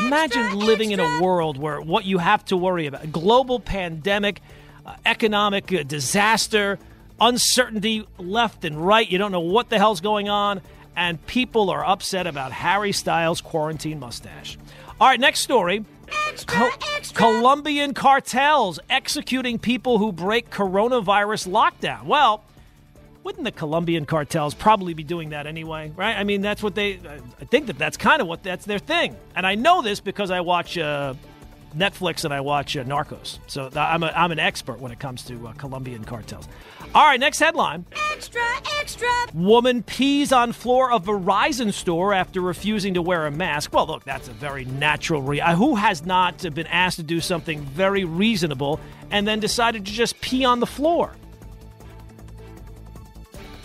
Imagine 0.00 0.42
Extra, 0.42 0.58
living 0.58 0.90
in 0.90 0.98
a 0.98 1.22
world 1.22 1.56
where 1.56 1.80
what 1.80 2.04
you 2.04 2.18
have 2.18 2.44
to 2.46 2.56
worry 2.56 2.86
about: 2.86 3.12
global 3.12 3.60
pandemic, 3.60 4.40
uh, 4.84 4.96
economic 5.06 5.72
uh, 5.72 5.84
disaster, 5.84 6.80
uncertainty 7.20 8.04
left 8.18 8.64
and 8.64 8.84
right. 8.84 9.08
You 9.08 9.18
don't 9.18 9.30
know 9.30 9.38
what 9.38 9.70
the 9.70 9.78
hell's 9.78 10.00
going 10.00 10.28
on, 10.28 10.62
and 10.96 11.24
people 11.28 11.70
are 11.70 11.86
upset 11.86 12.26
about 12.26 12.50
Harry 12.50 12.90
Styles' 12.90 13.40
quarantine 13.40 14.00
mustache. 14.00 14.58
All 14.98 15.06
right, 15.06 15.20
next 15.20 15.40
story. 15.40 15.84
Extra, 16.28 16.70
extra. 16.96 17.16
Colombian 17.16 17.92
cartels 17.92 18.78
executing 18.88 19.58
people 19.58 19.98
who 19.98 20.10
break 20.10 20.48
coronavirus 20.50 21.48
lockdown. 21.48 22.04
Well, 22.04 22.42
wouldn't 23.22 23.44
the 23.44 23.52
Colombian 23.52 24.06
cartels 24.06 24.54
probably 24.54 24.94
be 24.94 25.02
doing 25.02 25.30
that 25.30 25.46
anyway, 25.46 25.92
right? 25.96 26.16
I 26.16 26.24
mean, 26.24 26.40
that's 26.40 26.62
what 26.62 26.74
they. 26.74 26.98
I 27.40 27.44
think 27.44 27.66
that 27.66 27.76
that's 27.76 27.98
kind 27.98 28.22
of 28.22 28.28
what 28.28 28.42
that's 28.42 28.64
their 28.64 28.78
thing. 28.78 29.16
And 29.34 29.46
I 29.46 29.54
know 29.54 29.82
this 29.82 30.00
because 30.00 30.30
I 30.30 30.40
watch 30.40 30.78
uh, 30.78 31.12
Netflix 31.76 32.24
and 32.24 32.32
I 32.32 32.40
watch 32.40 32.74
uh, 32.74 32.84
Narcos, 32.84 33.38
so 33.48 33.68
I'm 33.74 34.02
a, 34.02 34.12
I'm 34.16 34.32
an 34.32 34.38
expert 34.38 34.80
when 34.80 34.92
it 34.92 34.98
comes 34.98 35.24
to 35.24 35.48
uh, 35.48 35.52
Colombian 35.54 36.04
cartels. 36.04 36.48
All 36.96 37.04
right, 37.04 37.20
next 37.20 37.38
headline. 37.40 37.84
Extra, 38.10 38.40
extra. 38.80 39.06
Woman 39.34 39.82
pees 39.82 40.32
on 40.32 40.52
floor 40.52 40.90
of 40.90 41.04
Verizon 41.04 41.70
store 41.70 42.14
after 42.14 42.40
refusing 42.40 42.94
to 42.94 43.02
wear 43.02 43.26
a 43.26 43.30
mask. 43.30 43.74
Well, 43.74 43.86
look, 43.86 44.02
that's 44.04 44.28
a 44.28 44.32
very 44.32 44.64
natural 44.64 45.20
re- 45.20 45.42
uh, 45.42 45.54
Who 45.56 45.74
has 45.74 46.06
not 46.06 46.38
been 46.54 46.66
asked 46.68 46.96
to 46.96 47.02
do 47.02 47.20
something 47.20 47.60
very 47.60 48.04
reasonable 48.06 48.80
and 49.10 49.28
then 49.28 49.40
decided 49.40 49.84
to 49.84 49.92
just 49.92 50.18
pee 50.22 50.46
on 50.46 50.60
the 50.60 50.66
floor? 50.66 51.12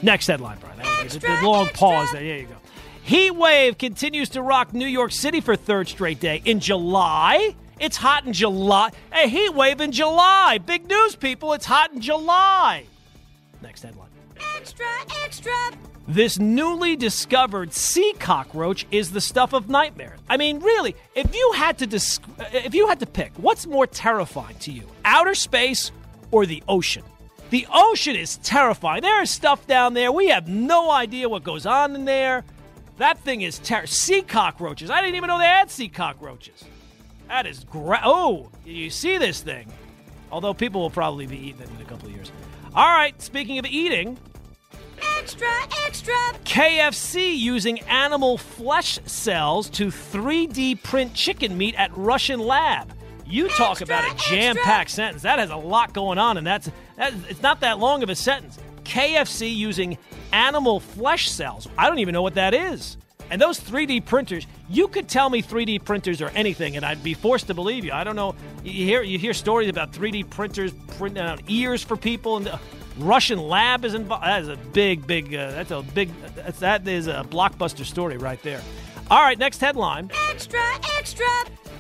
Next 0.02 0.28
headline, 0.28 0.58
Brian. 0.60 0.78
That 0.80 1.04
was 1.06 1.14
a- 1.14 1.18
Extra, 1.20 1.42
a 1.42 1.48
long 1.48 1.68
extra. 1.68 1.80
pause 1.80 2.12
there. 2.12 2.22
There 2.22 2.38
you 2.40 2.48
go. 2.48 2.56
Heat 3.04 3.32
wave 3.32 3.78
continues 3.78 4.28
to 4.32 4.42
rock 4.42 4.74
New 4.74 4.86
York 4.88 5.14
City 5.14 5.40
for 5.40 5.56
third 5.56 5.88
straight 5.88 6.20
day. 6.20 6.42
In 6.44 6.60
July, 6.60 7.56
it's 7.80 7.96
hot 7.96 8.26
in 8.26 8.34
July. 8.34 8.90
A 9.14 9.30
heat 9.30 9.54
wave 9.54 9.80
in 9.80 9.94
July. 9.94 10.58
Big 10.58 10.86
news, 10.90 11.16
people. 11.16 11.54
It's 11.54 11.66
hot 11.66 11.94
in 11.94 12.02
July. 12.02 12.88
Next 13.62 13.84
headline. 13.84 14.10
Extra, 14.58 14.86
extra. 15.24 15.54
This 16.08 16.40
newly 16.40 16.96
discovered 16.96 17.74
sea 17.74 18.14
cockroach 18.20 18.86
is 18.92 19.12
the 19.12 19.22
stuff 19.22 19.54
of 19.54 19.70
nightmares. 19.70 20.20
I 20.30 20.38
mean, 20.38 20.60
really, 20.60 20.96
if 21.16 21.34
you 21.36 21.52
had 21.56 21.78
to 21.80 21.88
dis- 21.88 22.20
uh, 22.40 22.46
if 22.54 22.74
you 22.74 22.88
had 22.88 23.00
to 23.00 23.06
pick, 23.06 23.32
what's 23.38 23.66
more 23.66 23.86
terrifying 23.88 24.56
to 24.60 24.72
you, 24.72 24.88
outer 25.06 25.36
space 25.36 25.92
or 26.32 26.46
the 26.46 26.64
ocean? 26.68 27.04
The 27.52 27.68
ocean 27.72 28.16
is 28.16 28.38
terrifying. 28.38 29.02
There 29.02 29.22
is 29.22 29.30
stuff 29.30 29.68
down 29.68 29.94
there. 29.94 30.12
We 30.12 30.30
have 30.30 30.48
no 30.48 30.90
idea 30.90 31.30
what 31.30 31.44
goes 31.44 31.66
on 31.66 31.96
in 31.96 32.06
there. 32.06 32.44
That 32.98 33.20
thing 33.20 33.42
is 33.42 33.60
ter- 33.60 33.86
sea 33.86 34.22
cockroaches. 34.22 34.90
I 34.90 35.02
didn't 35.02 35.16
even 35.16 35.28
know 35.28 35.38
they 35.38 35.46
had 35.46 35.70
sea 35.70 35.90
cockroaches. 35.90 36.64
That 37.28 37.46
is 37.46 37.64
gra- 37.64 38.02
oh, 38.04 38.50
you 38.66 38.90
see 38.90 39.18
this 39.18 39.42
thing? 39.42 39.72
Although 40.32 40.54
people 40.54 40.82
will 40.82 40.90
probably 40.90 41.28
be 41.28 41.38
eating 41.38 41.62
it 41.62 41.70
in 41.70 41.82
a 41.82 41.86
couple 41.90 42.08
of 42.08 42.16
years. 42.16 42.32
All 42.74 42.88
right, 42.88 43.20
speaking 43.22 43.60
of 43.60 43.66
eating, 43.66 44.18
Extra, 45.18 45.48
extra. 45.86 46.14
KFC 46.46 47.38
using 47.38 47.80
animal 47.82 48.38
flesh 48.38 48.98
cells 49.06 49.70
to 49.72 49.88
3D 49.88 50.82
print 50.82 51.14
chicken 51.14 51.58
meat 51.58 51.76
at 51.76 51.96
Russian 51.98 52.40
lab. 52.40 52.94
You 53.26 53.50
talk 53.50 53.82
Extra, 53.82 53.86
about 53.86 54.12
a 54.12 54.30
jam-packed 54.30 54.90
sentence. 54.90 55.22
That 55.24 55.40
has 55.40 55.50
a 55.50 55.56
lot 55.56 55.94
going 55.94 56.18
on, 56.18 56.38
and 56.38 56.48
that's 56.48 56.72
that, 56.98 57.14
it's 57.30 57.42
not 57.42 57.60
that 57.60 57.78
long 57.80 58.04
of 58.04 58.10
a 58.10 58.16
sentence. 58.16 58.58
KFC 58.84 59.54
using 59.56 59.98
animal 60.32 60.80
flesh 60.80 61.30
cells. 61.30 61.68
I 61.78 61.88
don't 61.88 62.00
even 62.00 62.14
know 62.14 62.22
what 62.24 62.36
that 62.36 62.54
is. 62.54 62.98
And 63.32 63.42
those 63.42 63.60
3D 63.60 64.06
printers, 64.06 64.46
you 64.70 64.90
could 64.90 65.08
tell 65.08 65.30
me 65.30 65.42
3D 65.42 65.86
printers 65.86 66.22
or 66.22 66.28
anything, 66.36 66.76
and 66.76 66.86
I'd 66.86 67.02
be 67.02 67.14
forced 67.14 67.48
to 67.48 67.54
believe 67.54 67.86
you. 67.86 67.94
I 67.94 68.04
don't 68.04 68.18
know. 68.18 68.36
You 68.62 68.86
hear 68.86 69.04
you 69.04 69.18
hear 69.18 69.34
stories 69.34 69.70
about 69.70 69.94
3D 69.94 70.30
printers 70.30 70.74
printing 70.98 71.24
out 71.24 71.42
ears 71.48 71.82
for 71.82 71.96
people, 71.96 72.36
and 72.36 72.46
the 72.46 72.60
Russian 72.98 73.40
lab 73.40 73.86
is 73.86 73.94
involved. 73.94 74.26
That 74.26 74.42
is 74.42 74.50
a 74.50 74.58
big, 74.74 75.08
big. 75.08 75.34
Uh, 75.34 75.52
that's 75.52 75.72
a 75.72 75.82
big. 75.82 76.10
That's, 76.36 76.60
that 76.60 76.86
is 76.86 77.08
a 77.08 77.26
blockbuster 77.30 77.86
story 77.86 78.18
right 78.18 78.42
there. 78.44 78.62
All 79.10 79.22
right, 79.22 79.40
next 79.40 79.62
headline. 79.62 80.12
Extra, 80.30 80.62
extra. 80.98 81.26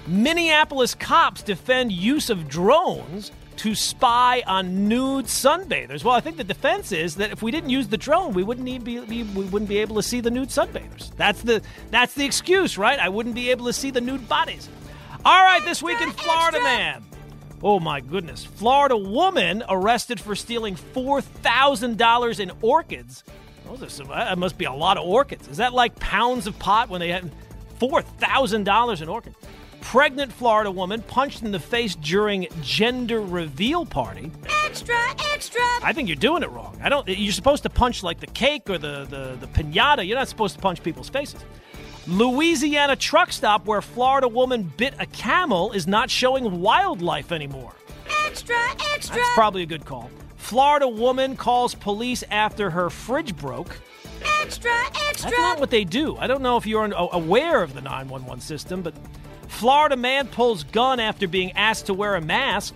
Minneapolis 0.07 0.95
cops 0.95 1.43
defend 1.43 1.91
use 1.91 2.29
of 2.29 2.47
drones 2.47 3.31
to 3.61 3.75
spy 3.75 4.41
on 4.47 4.87
nude 4.87 5.25
sunbathers. 5.25 6.03
Well, 6.03 6.15
I 6.15 6.19
think 6.19 6.37
the 6.37 6.43
defense 6.43 6.91
is 6.91 7.17
that 7.17 7.31
if 7.31 7.43
we 7.43 7.51
didn't 7.51 7.69
use 7.69 7.87
the 7.89 7.97
drone, 7.97 8.33
we 8.33 8.41
wouldn't 8.41 8.65
be, 8.83 8.99
we 8.99 9.21
wouldn't 9.23 9.69
be 9.69 9.77
able 9.77 9.97
to 9.97 10.03
see 10.03 10.19
the 10.19 10.31
nude 10.31 10.49
sunbathers. 10.49 11.15
That's 11.15 11.43
the 11.43 11.61
that's 11.91 12.15
the 12.15 12.25
excuse, 12.25 12.75
right? 12.79 12.97
I 12.97 13.09
wouldn't 13.09 13.35
be 13.35 13.51
able 13.51 13.67
to 13.67 13.73
see 13.73 13.91
the 13.91 14.01
nude 14.01 14.27
bodies. 14.27 14.67
All 15.23 15.43
right, 15.43 15.63
this 15.63 15.83
week 15.83 16.01
in 16.01 16.09
Florida, 16.11 16.59
man. 16.59 17.05
Oh 17.61 17.79
my 17.79 18.01
goodness! 18.01 18.43
Florida 18.43 18.97
woman 18.97 19.63
arrested 19.69 20.19
for 20.19 20.35
stealing 20.35 20.75
four 20.75 21.21
thousand 21.21 21.99
dollars 21.99 22.39
in 22.39 22.51
orchids. 22.63 23.23
Those 23.67 23.83
are 23.83 23.89
some, 23.89 24.07
that 24.07 24.39
must 24.39 24.57
be 24.57 24.65
a 24.65 24.73
lot 24.73 24.97
of 24.97 25.07
orchids. 25.07 25.47
Is 25.47 25.57
that 25.57 25.71
like 25.71 25.95
pounds 25.99 26.47
of 26.47 26.57
pot 26.57 26.89
when 26.89 26.99
they 26.99 27.09
had 27.09 27.31
four 27.79 28.01
thousand 28.01 28.63
dollars 28.63 29.03
in 29.03 29.09
orchids? 29.09 29.35
Pregnant 29.91 30.31
Florida 30.31 30.71
woman 30.71 31.01
punched 31.01 31.41
in 31.43 31.51
the 31.51 31.59
face 31.59 31.95
during 31.95 32.47
gender 32.61 33.19
reveal 33.19 33.85
party. 33.85 34.31
Extra, 34.63 34.95
extra. 35.33 35.61
I 35.83 35.91
think 35.91 36.07
you're 36.07 36.15
doing 36.15 36.43
it 36.43 36.49
wrong. 36.49 36.79
I 36.81 36.87
don't. 36.87 37.05
You're 37.09 37.33
supposed 37.33 37.63
to 37.63 37.69
punch 37.69 38.01
like 38.01 38.21
the 38.21 38.27
cake 38.27 38.69
or 38.69 38.77
the 38.77 39.03
the, 39.03 39.35
the 39.37 39.47
pinata. 39.47 40.07
You're 40.07 40.17
not 40.17 40.29
supposed 40.29 40.55
to 40.55 40.61
punch 40.61 40.81
people's 40.81 41.09
faces. 41.09 41.43
Louisiana 42.07 42.95
truck 42.95 43.33
stop 43.33 43.65
where 43.65 43.81
Florida 43.81 44.29
woman 44.29 44.71
bit 44.77 44.93
a 44.97 45.05
camel 45.07 45.73
is 45.73 45.87
not 45.87 46.09
showing 46.09 46.61
wildlife 46.61 47.33
anymore. 47.33 47.73
Extra, 48.25 48.55
extra. 48.93 49.17
That's 49.17 49.33
probably 49.33 49.63
a 49.63 49.65
good 49.65 49.83
call. 49.83 50.09
Florida 50.37 50.87
woman 50.87 51.35
calls 51.35 51.75
police 51.75 52.23
after 52.31 52.69
her 52.69 52.89
fridge 52.89 53.35
broke. 53.35 53.77
extra, 54.41 54.71
extra. 55.09 55.31
That's 55.31 55.37
not 55.41 55.59
what 55.59 55.69
they 55.69 55.83
do. 55.83 56.15
I 56.15 56.27
don't 56.27 56.41
know 56.41 56.55
if 56.55 56.65
you're 56.65 56.85
aware 57.11 57.61
of 57.61 57.73
the 57.73 57.81
911 57.81 58.39
system, 58.39 58.81
but 58.81 58.93
Florida 59.51 59.95
man 59.95 60.27
pulls 60.27 60.63
gun 60.63 60.99
after 60.99 61.27
being 61.27 61.51
asked 61.51 61.85
to 61.85 61.93
wear 61.93 62.15
a 62.15 62.21
mask. 62.21 62.73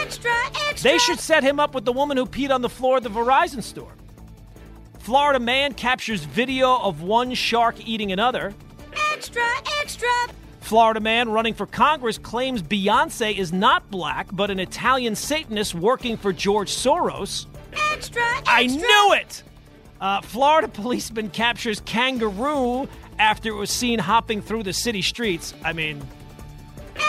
extra, 0.00 0.30
extra. 0.68 0.90
They 0.90 0.98
should 0.98 1.20
set 1.20 1.42
him 1.42 1.58
up 1.58 1.74
with 1.74 1.86
the 1.86 1.92
woman 1.92 2.16
who 2.18 2.26
peed 2.26 2.50
on 2.50 2.60
the 2.60 2.68
floor 2.68 2.98
of 2.98 3.02
the 3.02 3.08
Verizon 3.08 3.62
store. 3.62 3.92
Florida 4.98 5.38
man 5.40 5.72
captures 5.72 6.24
video 6.24 6.76
of 6.76 7.00
one 7.02 7.32
shark 7.32 7.76
eating 7.86 8.12
another. 8.12 8.52
Extra, 9.12 9.42
extra. 9.80 10.08
Florida 10.60 11.00
man 11.00 11.30
running 11.30 11.54
for 11.54 11.64
Congress 11.64 12.18
claims 12.18 12.62
Beyonce 12.62 13.38
is 13.38 13.50
not 13.52 13.90
black, 13.90 14.28
but 14.32 14.50
an 14.50 14.60
Italian 14.60 15.14
Satanist 15.14 15.74
working 15.74 16.18
for 16.18 16.32
George 16.32 16.70
Soros. 16.70 17.46
Extra, 17.92 18.22
extra. 18.22 18.42
I 18.46 18.66
knew 18.66 19.14
it! 19.14 19.42
Uh, 19.98 20.20
Florida 20.20 20.68
policeman 20.82 21.30
captures 21.30 21.80
kangaroo 21.80 22.86
after 23.18 23.48
it 23.50 23.54
was 23.56 23.70
seen 23.70 23.98
hopping 23.98 24.40
through 24.42 24.62
the 24.62 24.72
city 24.72 25.02
streets. 25.02 25.54
I 25.64 25.72
mean, 25.72 26.02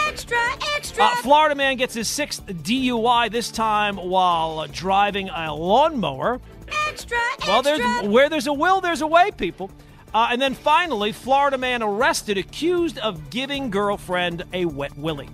Extra, 0.06 0.38
extra. 0.76 1.04
uh, 1.04 1.14
Florida 1.16 1.54
man 1.54 1.76
gets 1.76 1.94
his 1.94 2.08
sixth 2.08 2.44
DUI, 2.46 3.30
this 3.30 3.50
time 3.50 3.96
while 3.96 4.66
driving 4.68 5.28
a 5.28 5.54
lawnmower. 5.54 6.40
extra, 6.88 7.18
extra. 7.34 7.48
Well, 7.52 7.62
there's 7.62 8.08
where 8.08 8.28
there's 8.28 8.46
a 8.46 8.52
will, 8.52 8.80
there's 8.80 9.02
a 9.02 9.06
way, 9.06 9.30
people. 9.36 9.70
Uh, 10.12 10.28
and 10.32 10.42
then 10.42 10.54
finally, 10.54 11.12
Florida 11.12 11.56
man 11.58 11.82
arrested 11.82 12.36
accused 12.38 12.98
of 12.98 13.30
giving 13.30 13.70
girlfriend 13.70 14.42
a 14.52 14.64
wet 14.64 14.96
willy. 14.98 15.28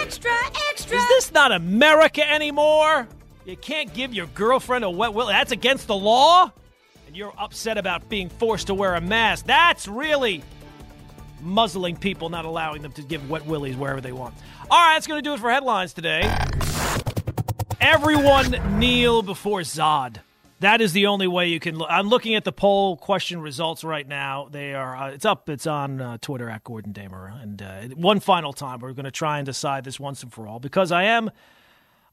extra, 0.00 0.30
extra. 0.70 0.96
Is 0.96 1.08
this 1.08 1.32
not 1.32 1.52
America 1.52 2.28
anymore? 2.30 3.08
You 3.46 3.56
can't 3.56 3.92
give 3.94 4.12
your 4.12 4.26
girlfriend 4.26 4.84
a 4.84 4.90
wet 4.90 5.14
willy. 5.14 5.32
That's 5.32 5.52
against 5.52 5.86
the 5.86 5.96
law? 5.96 6.50
You're 7.18 7.34
upset 7.36 7.78
about 7.78 8.08
being 8.08 8.28
forced 8.28 8.68
to 8.68 8.74
wear 8.74 8.94
a 8.94 9.00
mask. 9.00 9.44
That's 9.44 9.88
really 9.88 10.44
muzzling 11.40 11.96
people, 11.96 12.28
not 12.28 12.44
allowing 12.44 12.80
them 12.80 12.92
to 12.92 13.02
give 13.02 13.28
wet 13.28 13.44
willies 13.44 13.76
wherever 13.76 14.00
they 14.00 14.12
want. 14.12 14.36
All 14.70 14.78
right, 14.78 14.94
that's 14.94 15.08
going 15.08 15.18
to 15.18 15.28
do 15.28 15.34
it 15.34 15.40
for 15.40 15.50
headlines 15.50 15.92
today. 15.92 16.32
Everyone 17.80 18.78
kneel 18.78 19.22
before 19.22 19.62
Zod. 19.62 20.18
That 20.60 20.80
is 20.80 20.92
the 20.92 21.06
only 21.06 21.26
way 21.26 21.48
you 21.48 21.58
can. 21.58 21.76
Look. 21.76 21.88
I'm 21.90 22.08
looking 22.08 22.36
at 22.36 22.44
the 22.44 22.52
poll 22.52 22.96
question 22.96 23.40
results 23.40 23.82
right 23.82 24.06
now. 24.06 24.48
They 24.52 24.74
are. 24.74 24.96
Uh, 24.96 25.10
it's 25.10 25.24
up. 25.24 25.48
It's 25.48 25.66
on 25.66 26.00
uh, 26.00 26.18
Twitter 26.20 26.48
at 26.48 26.62
Gordon 26.62 26.92
Damer. 26.92 27.36
And 27.42 27.60
uh, 27.60 27.82
one 27.96 28.20
final 28.20 28.52
time, 28.52 28.78
we're 28.78 28.92
going 28.92 29.06
to 29.06 29.10
try 29.10 29.38
and 29.38 29.46
decide 29.46 29.82
this 29.82 29.98
once 29.98 30.22
and 30.22 30.32
for 30.32 30.46
all 30.46 30.60
because 30.60 30.92
I 30.92 31.02
am. 31.02 31.32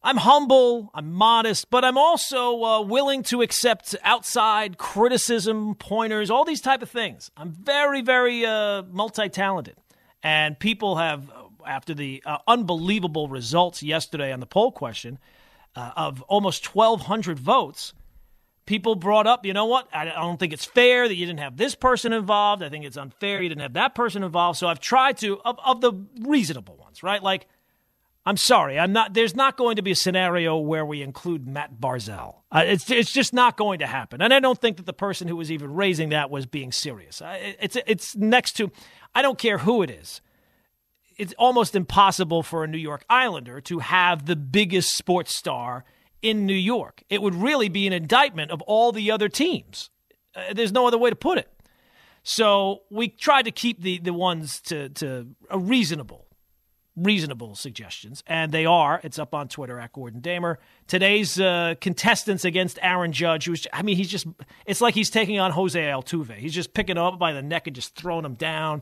I'm 0.05 0.17
humble. 0.17 0.91
I'm 0.93 1.13
modest, 1.13 1.71
but 1.71 1.83
I'm 1.83 1.97
also 1.97 2.63
uh, 2.63 2.81
willing 2.81 3.23
to 3.23 3.41
accept 3.41 3.95
outside 4.03 4.77
criticism, 4.77 5.73
pointers, 5.73 6.29
all 6.29 6.45
these 6.45 6.61
type 6.61 6.83
of 6.83 6.91
things. 6.91 7.31
I'm 7.35 7.51
very, 7.51 8.03
very 8.03 8.45
uh, 8.45 8.83
multi-talented, 8.83 9.77
and 10.21 10.59
people 10.59 10.97
have, 10.97 11.31
after 11.65 11.95
the 11.95 12.21
uh, 12.23 12.37
unbelievable 12.47 13.29
results 13.29 13.81
yesterday 13.81 14.31
on 14.31 14.39
the 14.39 14.45
poll 14.45 14.71
question 14.71 15.17
uh, 15.75 15.93
of 15.97 16.21
almost 16.23 16.75
1,200 16.75 17.39
votes 17.39 17.93
people 18.65 18.95
brought 18.95 19.27
up, 19.27 19.45
you 19.45 19.53
know 19.53 19.65
what? 19.65 19.87
I, 19.93 20.05
don't 20.05 20.39
think 20.39 20.53
it's 20.53 20.65
fair 20.65 21.07
that 21.07 21.15
you 21.15 21.25
didn't 21.25 21.39
have 21.39 21.55
this 21.57 21.75
person 21.75 22.13
involved. 22.13 22.63
I 22.63 22.69
think 22.69 22.85
it's 22.85 22.97
unfair 22.97 23.41
you 23.41 23.49
didn't 23.49 23.61
have 23.61 23.73
that 23.73 23.95
person 23.95 24.23
involved. 24.23 24.57
So 24.57 24.67
I've 24.67 24.79
tried 24.79 25.17
to 25.17 25.39
of, 25.41 25.59
of 25.63 25.81
the 25.81 25.93
reasonable 26.21 26.75
ones, 26.77 27.03
right? 27.03 27.21
Like, 27.21 27.47
I'm 28.27 28.37
sorry, 28.37 28.79
I'm 28.79 28.91
not. 28.91 29.13
There's 29.13 29.35
not 29.35 29.55
going 29.55 29.75
to 29.75 29.83
be 29.83 29.91
a 29.91 29.95
scenario 29.95 30.57
where 30.57 30.83
we 30.85 31.01
include 31.03 31.47
Matt 31.47 31.79
Barzal. 31.79 32.37
Uh, 32.51 32.63
it's 32.65 32.89
it's 32.89 33.11
just 33.11 33.33
not 33.33 33.55
going 33.55 33.79
to 33.79 33.87
happen, 33.87 34.21
and 34.21 34.33
I 34.33 34.39
don't 34.39 34.59
think 34.59 34.77
that 34.77 34.87
the 34.87 34.93
person 34.93 35.27
who 35.27 35.35
was 35.35 35.51
even 35.51 35.73
raising 35.75 36.09
that 36.09 36.29
was 36.31 36.45
being 36.47 36.71
serious. 36.71 37.21
It- 37.23 37.57
it's 37.61 37.77
it's 37.85 38.15
next 38.15 38.53
to. 38.53 38.71
I 39.13 39.21
don't 39.21 39.37
care 39.37 39.59
who 39.59 39.83
it 39.83 39.91
is. 39.91 40.21
It's 41.17 41.33
almost 41.37 41.75
impossible 41.75 42.41
for 42.43 42.63
a 42.63 42.67
New 42.67 42.77
York 42.79 43.05
Islander 43.09 43.61
to 43.61 43.79
have 43.79 44.25
the 44.25 44.35
biggest 44.35 44.97
sports 44.97 45.37
star 45.37 45.85
in 46.21 46.45
New 46.45 46.53
York. 46.55 47.03
It 47.09 47.21
would 47.21 47.35
really 47.35 47.69
be 47.69 47.85
an 47.87 47.93
indictment 47.93 48.49
of 48.51 48.61
all 48.63 48.91
the 48.91 49.11
other 49.11 49.29
teams. 49.29 49.91
Uh, 50.35 50.53
there's 50.53 50.71
no 50.73 50.87
other 50.87 50.97
way 50.97 51.09
to 51.11 51.15
put 51.15 51.37
it. 51.37 51.49
So 52.23 52.81
we 52.89 53.07
tried 53.07 53.43
to 53.43 53.51
keep 53.51 53.81
the, 53.81 53.99
the 53.99 54.11
ones 54.11 54.59
to, 54.61 54.89
to 54.89 55.27
a 55.49 55.57
reasonable, 55.59 56.24
reasonable 56.95 57.55
suggestions, 57.55 58.23
and 58.27 58.51
they 58.51 58.65
are. 58.65 59.01
It's 59.03 59.19
up 59.19 59.33
on 59.33 59.47
Twitter 59.47 59.79
at 59.79 59.93
Gordon 59.93 60.21
Damer. 60.21 60.59
Today's 60.87 61.39
uh, 61.39 61.75
contestants 61.81 62.45
against 62.45 62.79
Aaron 62.81 63.11
Judge, 63.11 63.45
who's 63.45 63.67
I 63.73 63.81
mean, 63.81 63.97
he's 63.97 64.09
just 64.09 64.27
it's 64.65 64.81
like 64.81 64.93
he's 64.93 65.09
taking 65.09 65.39
on 65.39 65.51
Jose 65.51 65.79
Altuve. 65.79 66.35
He's 66.35 66.53
just 66.53 66.73
picking 66.73 66.97
him 66.97 67.03
up 67.03 67.19
by 67.19 67.33
the 67.33 67.41
neck 67.41 67.67
and 67.67 67.75
just 67.75 67.95
throwing 67.95 68.25
him 68.25 68.35
down. 68.35 68.81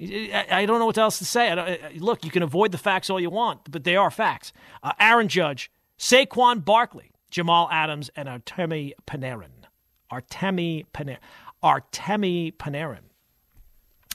I 0.00 0.64
don't 0.66 0.80
know 0.80 0.86
what 0.86 0.98
else 0.98 1.18
to 1.18 1.24
say. 1.24 1.50
I 1.50 1.92
look, 1.96 2.24
you 2.24 2.30
can 2.30 2.42
avoid 2.42 2.72
the 2.72 2.78
facts 2.78 3.08
all 3.08 3.20
you 3.20 3.30
want, 3.30 3.70
but 3.70 3.84
they 3.84 3.94
are 3.94 4.10
facts. 4.10 4.52
Uh, 4.82 4.92
Aaron 4.98 5.28
Judge, 5.28 5.70
Saquon 5.98 6.64
Barkley, 6.64 7.12
Jamal 7.30 7.68
Adams, 7.70 8.10
and 8.16 8.28
Artemi 8.28 8.92
Panarin. 9.06 9.66
Artemi 10.10 10.86
Panarin. 10.92 11.18
Artemi 11.62 12.52
Panarin. 12.52 13.04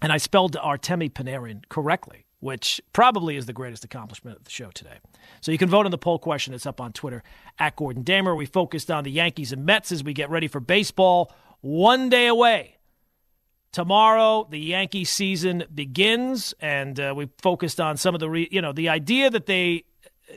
And 0.02 0.12
I 0.12 0.18
spelled 0.18 0.56
Artemi 0.58 1.12
Panarin 1.12 1.64
correctly, 1.70 2.27
which 2.40 2.80
probably 2.94 3.36
is 3.36 3.46
the 3.46 3.54
greatest 3.54 3.84
accomplishment 3.84 4.38
of 4.38 4.44
the 4.44 4.52
show 4.52 4.70
today. 4.72 4.98
So 5.42 5.52
you 5.52 5.58
can 5.58 5.70
vote 5.70 5.86
on 5.86 5.92
the 5.92 5.98
poll 5.98 6.20
question. 6.20 6.54
It's 6.54 6.66
up 6.68 6.80
on 6.80 6.94
Twitter 6.94 7.24
at 7.58 7.76
Gordon 7.76 8.04
Damer. 8.04 8.36
We 8.36 8.46
focused 8.46 8.92
on 8.92 9.04
the 9.04 9.12
Yankees 9.12 9.52
and 9.52 9.66
Mets 9.66 9.92
as 9.92 10.04
we 10.04 10.14
get 10.14 10.30
ready 10.30 10.48
for 10.48 10.60
baseball. 10.60 11.34
One 11.62 12.10
day 12.10 12.28
away 12.28 12.76
tomorrow 13.72 14.48
the 14.50 14.60
Yankee 14.60 15.04
season 15.06 15.64
begins, 15.74 16.54
and 16.60 17.00
uh, 17.00 17.14
we 17.16 17.30
focused 17.42 17.80
on 17.80 17.98
some 17.98 18.14
of 18.16 18.20
the 18.20 18.30
re- 18.30 18.48
you 18.52 18.62
know 18.62 18.72
the 18.72 18.90
idea 18.90 19.30
that 19.30 19.46
they 19.46 19.84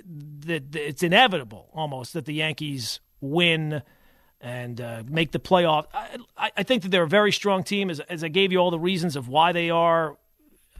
that 0.05 0.73
that 0.73 0.89
it's 0.89 1.03
inevitable 1.03 1.69
almost 1.75 2.13
that 2.15 2.25
the 2.25 2.35
Yankees 2.35 3.01
win 3.21 3.83
and 4.41 4.81
uh, 4.81 5.03
make 5.07 5.33
the 5.33 5.39
playoff. 5.39 5.85
I- 6.37 6.51
I 6.57 6.63
think 6.63 6.83
that 6.83 6.89
they're 6.89 7.03
a 7.03 7.09
very 7.09 7.33
strong 7.33 7.63
team, 7.63 7.91
as, 7.91 8.01
as 8.01 8.25
I 8.25 8.29
gave 8.29 8.51
you 8.53 8.59
all 8.59 8.71
the 8.71 8.79
reasons 8.79 9.15
of 9.15 9.29
why 9.29 9.53
they 9.53 9.69
are. 9.69 10.17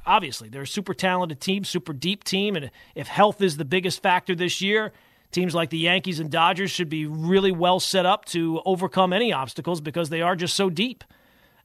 Obviously, 0.07 0.49
they're 0.49 0.63
a 0.63 0.67
super 0.67 0.95
talented 0.95 1.41
team, 1.41 1.65
super 1.65 1.93
deep 1.93 2.25
team, 2.25 2.57
and 2.57 2.71
if 2.95 3.07
health 3.07 3.41
is 3.43 3.57
the 3.57 3.65
biggest 3.65 4.03
factor 4.03 4.35
this 4.35 4.61
year, 4.61 4.93
teams 5.31 5.55
like 5.55 5.71
the 5.71 5.79
Yankees 5.79 6.21
and 6.21 6.31
Dodgers 6.31 6.71
should 6.71 6.89
be 6.89 7.07
really 7.07 7.53
well 7.53 7.81
set 7.81 8.07
up 8.07 8.25
to 8.27 8.61
overcome 8.65 9.13
any 9.13 9.33
obstacles 9.33 9.81
because 9.81 10.09
they 10.09 10.23
are 10.23 10.37
just 10.37 10.57
so 10.57 10.71
deep. 10.71 11.05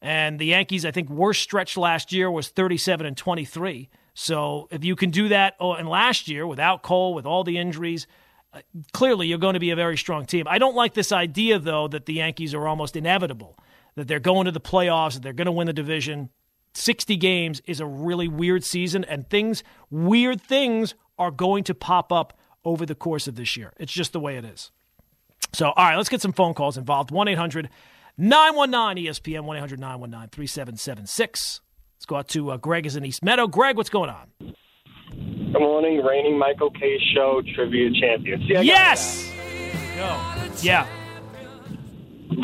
And 0.02 0.38
the 0.38 0.46
Yankees, 0.46 0.86
I 0.86 0.92
think, 0.92 1.10
worst 1.10 1.42
stretch 1.42 1.78
last 1.78 2.12
year 2.12 2.30
was 2.30 2.50
37 2.50 3.06
and 3.06 3.18
23. 3.18 3.90
So 4.14 4.68
if 4.72 4.84
you 4.86 4.96
can 4.96 5.10
do 5.10 5.30
that, 5.30 5.56
oh, 5.60 5.74
and 5.74 5.90
last 5.90 6.28
year 6.28 6.46
without 6.46 6.84
Cole, 6.84 7.14
with 7.14 7.26
all 7.26 7.44
the 7.44 7.58
injuries, 7.58 8.08
uh, 8.54 8.62
clearly 8.94 9.28
you're 9.28 9.38
going 9.38 9.56
to 9.56 9.60
be 9.60 9.72
a 9.72 9.76
very 9.76 9.98
strong 9.98 10.26
team. 10.26 10.46
I 10.48 10.58
don't 10.58 10.76
like 10.76 10.94
this 10.94 11.12
idea, 11.12 11.60
though, 11.60 11.88
that 11.88 12.06
the 12.06 12.14
Yankees 12.14 12.54
are 12.54 12.68
almost 12.68 12.96
inevitable, 12.96 13.58
that 13.96 14.08
they're 14.08 14.20
going 14.20 14.46
to 14.46 14.52
the 14.52 14.62
playoffs, 14.62 15.14
that 15.16 15.24
they're 15.24 15.34
going 15.34 15.48
to 15.48 15.52
win 15.52 15.68
the 15.68 15.74
division. 15.74 16.30
60 16.78 17.16
games 17.18 17.62
is 17.66 17.80
a 17.80 17.86
really 17.86 18.28
weird 18.28 18.64
season, 18.64 19.04
and 19.06 19.30
things, 19.30 19.64
weird 19.90 20.42
things, 20.42 20.96
are 21.18 21.32
going 21.32 21.64
to 21.66 21.74
pop 21.74 22.12
up 22.12 22.38
over 22.64 22.86
the 22.86 22.96
course 22.96 23.28
of 23.28 23.36
this 23.36 23.56
year. 23.56 23.74
It's 23.78 23.94
just 23.94 24.14
the 24.14 24.20
way 24.20 24.38
it 24.38 24.46
is. 24.46 24.72
So, 25.54 25.68
all 25.68 25.86
right, 25.86 25.96
let's 25.96 26.10
get 26.10 26.22
some 26.22 26.34
phone 26.34 26.54
calls 26.54 26.78
involved. 26.78 27.12
1 27.12 27.28
800 27.28 27.70
919 28.18 29.06
ESPN, 29.06 29.42
1 29.42 29.58
800 29.58 29.80
919 29.80 30.30
3776. 30.30 31.62
Let's 31.96 32.06
go 32.06 32.16
out 32.16 32.28
to 32.30 32.52
uh, 32.52 32.58
Greg 32.58 32.86
is 32.86 32.96
in 32.96 33.06
East 33.06 33.24
Meadow. 33.24 33.48
Greg, 33.48 33.78
what's 33.78 33.90
going 33.90 34.10
on? 34.10 34.32
Good 35.10 35.60
morning, 35.62 36.04
reigning 36.04 36.38
Michael 36.38 36.72
Kay 36.72 36.98
Show 37.14 37.42
trivia 37.56 37.90
champion. 38.00 38.42
See, 38.42 38.54
Yes! 38.62 39.32
Go. 39.96 40.22
Yeah. 40.62 40.88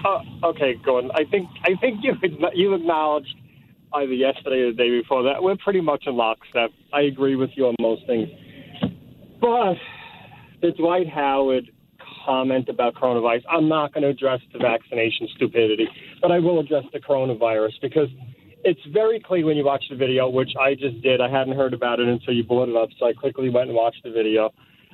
Uh, 0.06 0.22
okay, 0.46 0.76
Gordon. 0.86 1.12
I 1.14 1.26
think 1.26 1.50
I 1.64 1.76
think 1.76 2.00
you 2.02 2.14
you 2.54 2.74
acknowledged 2.74 3.36
either 3.94 4.14
yesterday 4.14 4.62
or 4.62 4.72
the 4.72 4.78
day 4.78 4.90
before 4.90 5.24
that 5.24 5.42
we're 5.42 5.58
pretty 5.58 5.82
much 5.82 6.04
in 6.08 6.16
lockstep. 6.16 6.72
I 6.94 7.02
agree 7.02 7.36
with 7.36 7.52
you 7.56 7.68
on 7.68 7.76
most 7.80 8.06
things, 8.08 8.30
but 9.40 9.76
the 10.62 10.72
Dwight 10.78 11.10
Howard 11.10 11.72
comment 12.26 12.70
about 12.70 12.96
coronavirus. 12.96 13.42
I'm 13.50 13.68
not 13.68 13.94
going 13.94 14.04
to 14.04 14.10
address 14.10 14.40
the 14.54 14.60
vaccination 14.60 15.28
stupidity, 15.36 15.88
but 16.22 16.32
I 16.32 16.40
will 16.40 16.60
address 16.60 16.84
the 16.94 17.00
coronavirus 17.00 17.72
because 17.82 18.10
it's 18.64 18.82
very 18.94 19.20
clear 19.20 19.46
when 19.46 19.58
you 19.58 19.66
watch 19.66 19.84
the 19.90 19.96
video, 19.96 20.30
which 20.30 20.52
I 20.60 20.76
just 20.76 21.02
did. 21.02 21.20
I 21.20 21.30
hadn't 21.30 21.56
heard 21.56 21.74
about 21.74 22.00
it 22.00 22.08
until 22.08 22.34
you 22.34 22.44
brought 22.44 22.70
it 22.70 22.76
up, 22.76 22.90
so 23.00 23.08
I 23.08 23.14
quickly 23.14 23.50
went 23.50 23.70
and 23.70 23.76
watched 23.76 24.04
the 24.04 24.12
video. 24.12 24.54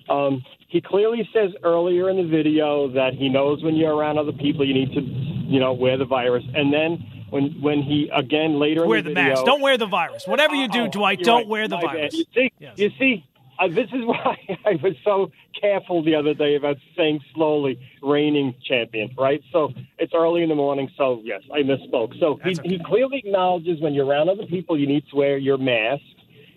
Um, 0.10 0.42
he 0.70 0.82
clearly 0.82 1.28
says 1.34 1.52
earlier 1.64 2.10
in 2.10 2.18
the 2.18 2.28
video 2.30 2.90
that 2.94 3.14
he 3.14 3.28
knows 3.30 3.64
when 3.64 3.76
you're 3.76 3.94
around 3.94 4.18
other 4.18 4.32
people, 4.32 4.66
you 4.66 4.74
need 4.74 4.94
to, 4.94 5.02
you 5.02 5.60
know, 5.60 5.74
wear 5.74 5.98
the 5.98 6.06
virus. 6.06 6.44
And 6.56 6.74
then 6.74 7.17
when 7.30 7.62
when 7.62 7.82
he 7.82 8.10
again 8.16 8.60
later 8.60 8.86
Wear 8.86 9.02
the 9.02 9.10
the, 9.10 9.16
video, 9.16 9.30
mask. 9.32 9.46
Don't 9.46 9.62
wear 9.62 9.78
the 9.78 9.86
virus. 9.88 10.26
Whatever 10.28 10.56
you 10.56 10.68
do, 10.68 10.82
Oh, 10.84 10.88
Dwight, 10.88 11.20
don't 11.22 11.40
right. 11.42 11.48
wear 11.48 11.68
the 11.68 11.76
My 11.76 11.82
bad. 11.82 11.92
virus. 11.94 12.14
You 12.14 12.26
see, 12.34 12.52
Yes. 12.60 12.78
you 12.78 12.90
see, 13.00 13.26
uh, 13.60 13.68
this 13.68 13.88
is 13.94 14.06
why 14.06 14.38
I 14.66 14.76
was 14.82 14.94
so 15.04 15.32
careful 15.60 16.04
the 16.04 16.16
other 16.16 16.34
day 16.34 16.56
about 16.56 16.78
saying 16.96 17.20
slowly 17.34 17.80
reigning 18.04 18.54
champion, 18.66 19.10
right? 19.18 19.42
So 19.52 19.74
it's 19.98 20.14
early 20.16 20.44
in 20.44 20.50
the 20.50 20.56
morning, 20.56 20.90
so 20.98 21.22
yes, 21.24 21.42
I 21.54 21.60
misspoke. 21.64 22.20
So 22.20 22.40
he, 22.44 22.52
okay. 22.52 22.70
he 22.70 22.80
clearly 22.86 23.18
acknowledges 23.26 23.82
when 23.82 23.94
you're 23.94 24.06
around 24.06 24.30
other 24.30 24.46
people, 24.46 24.80
you 24.80 24.88
need 24.88 25.06
to 25.10 25.16
wear 25.16 25.38
your 25.38 25.58
mask. 25.58 26.04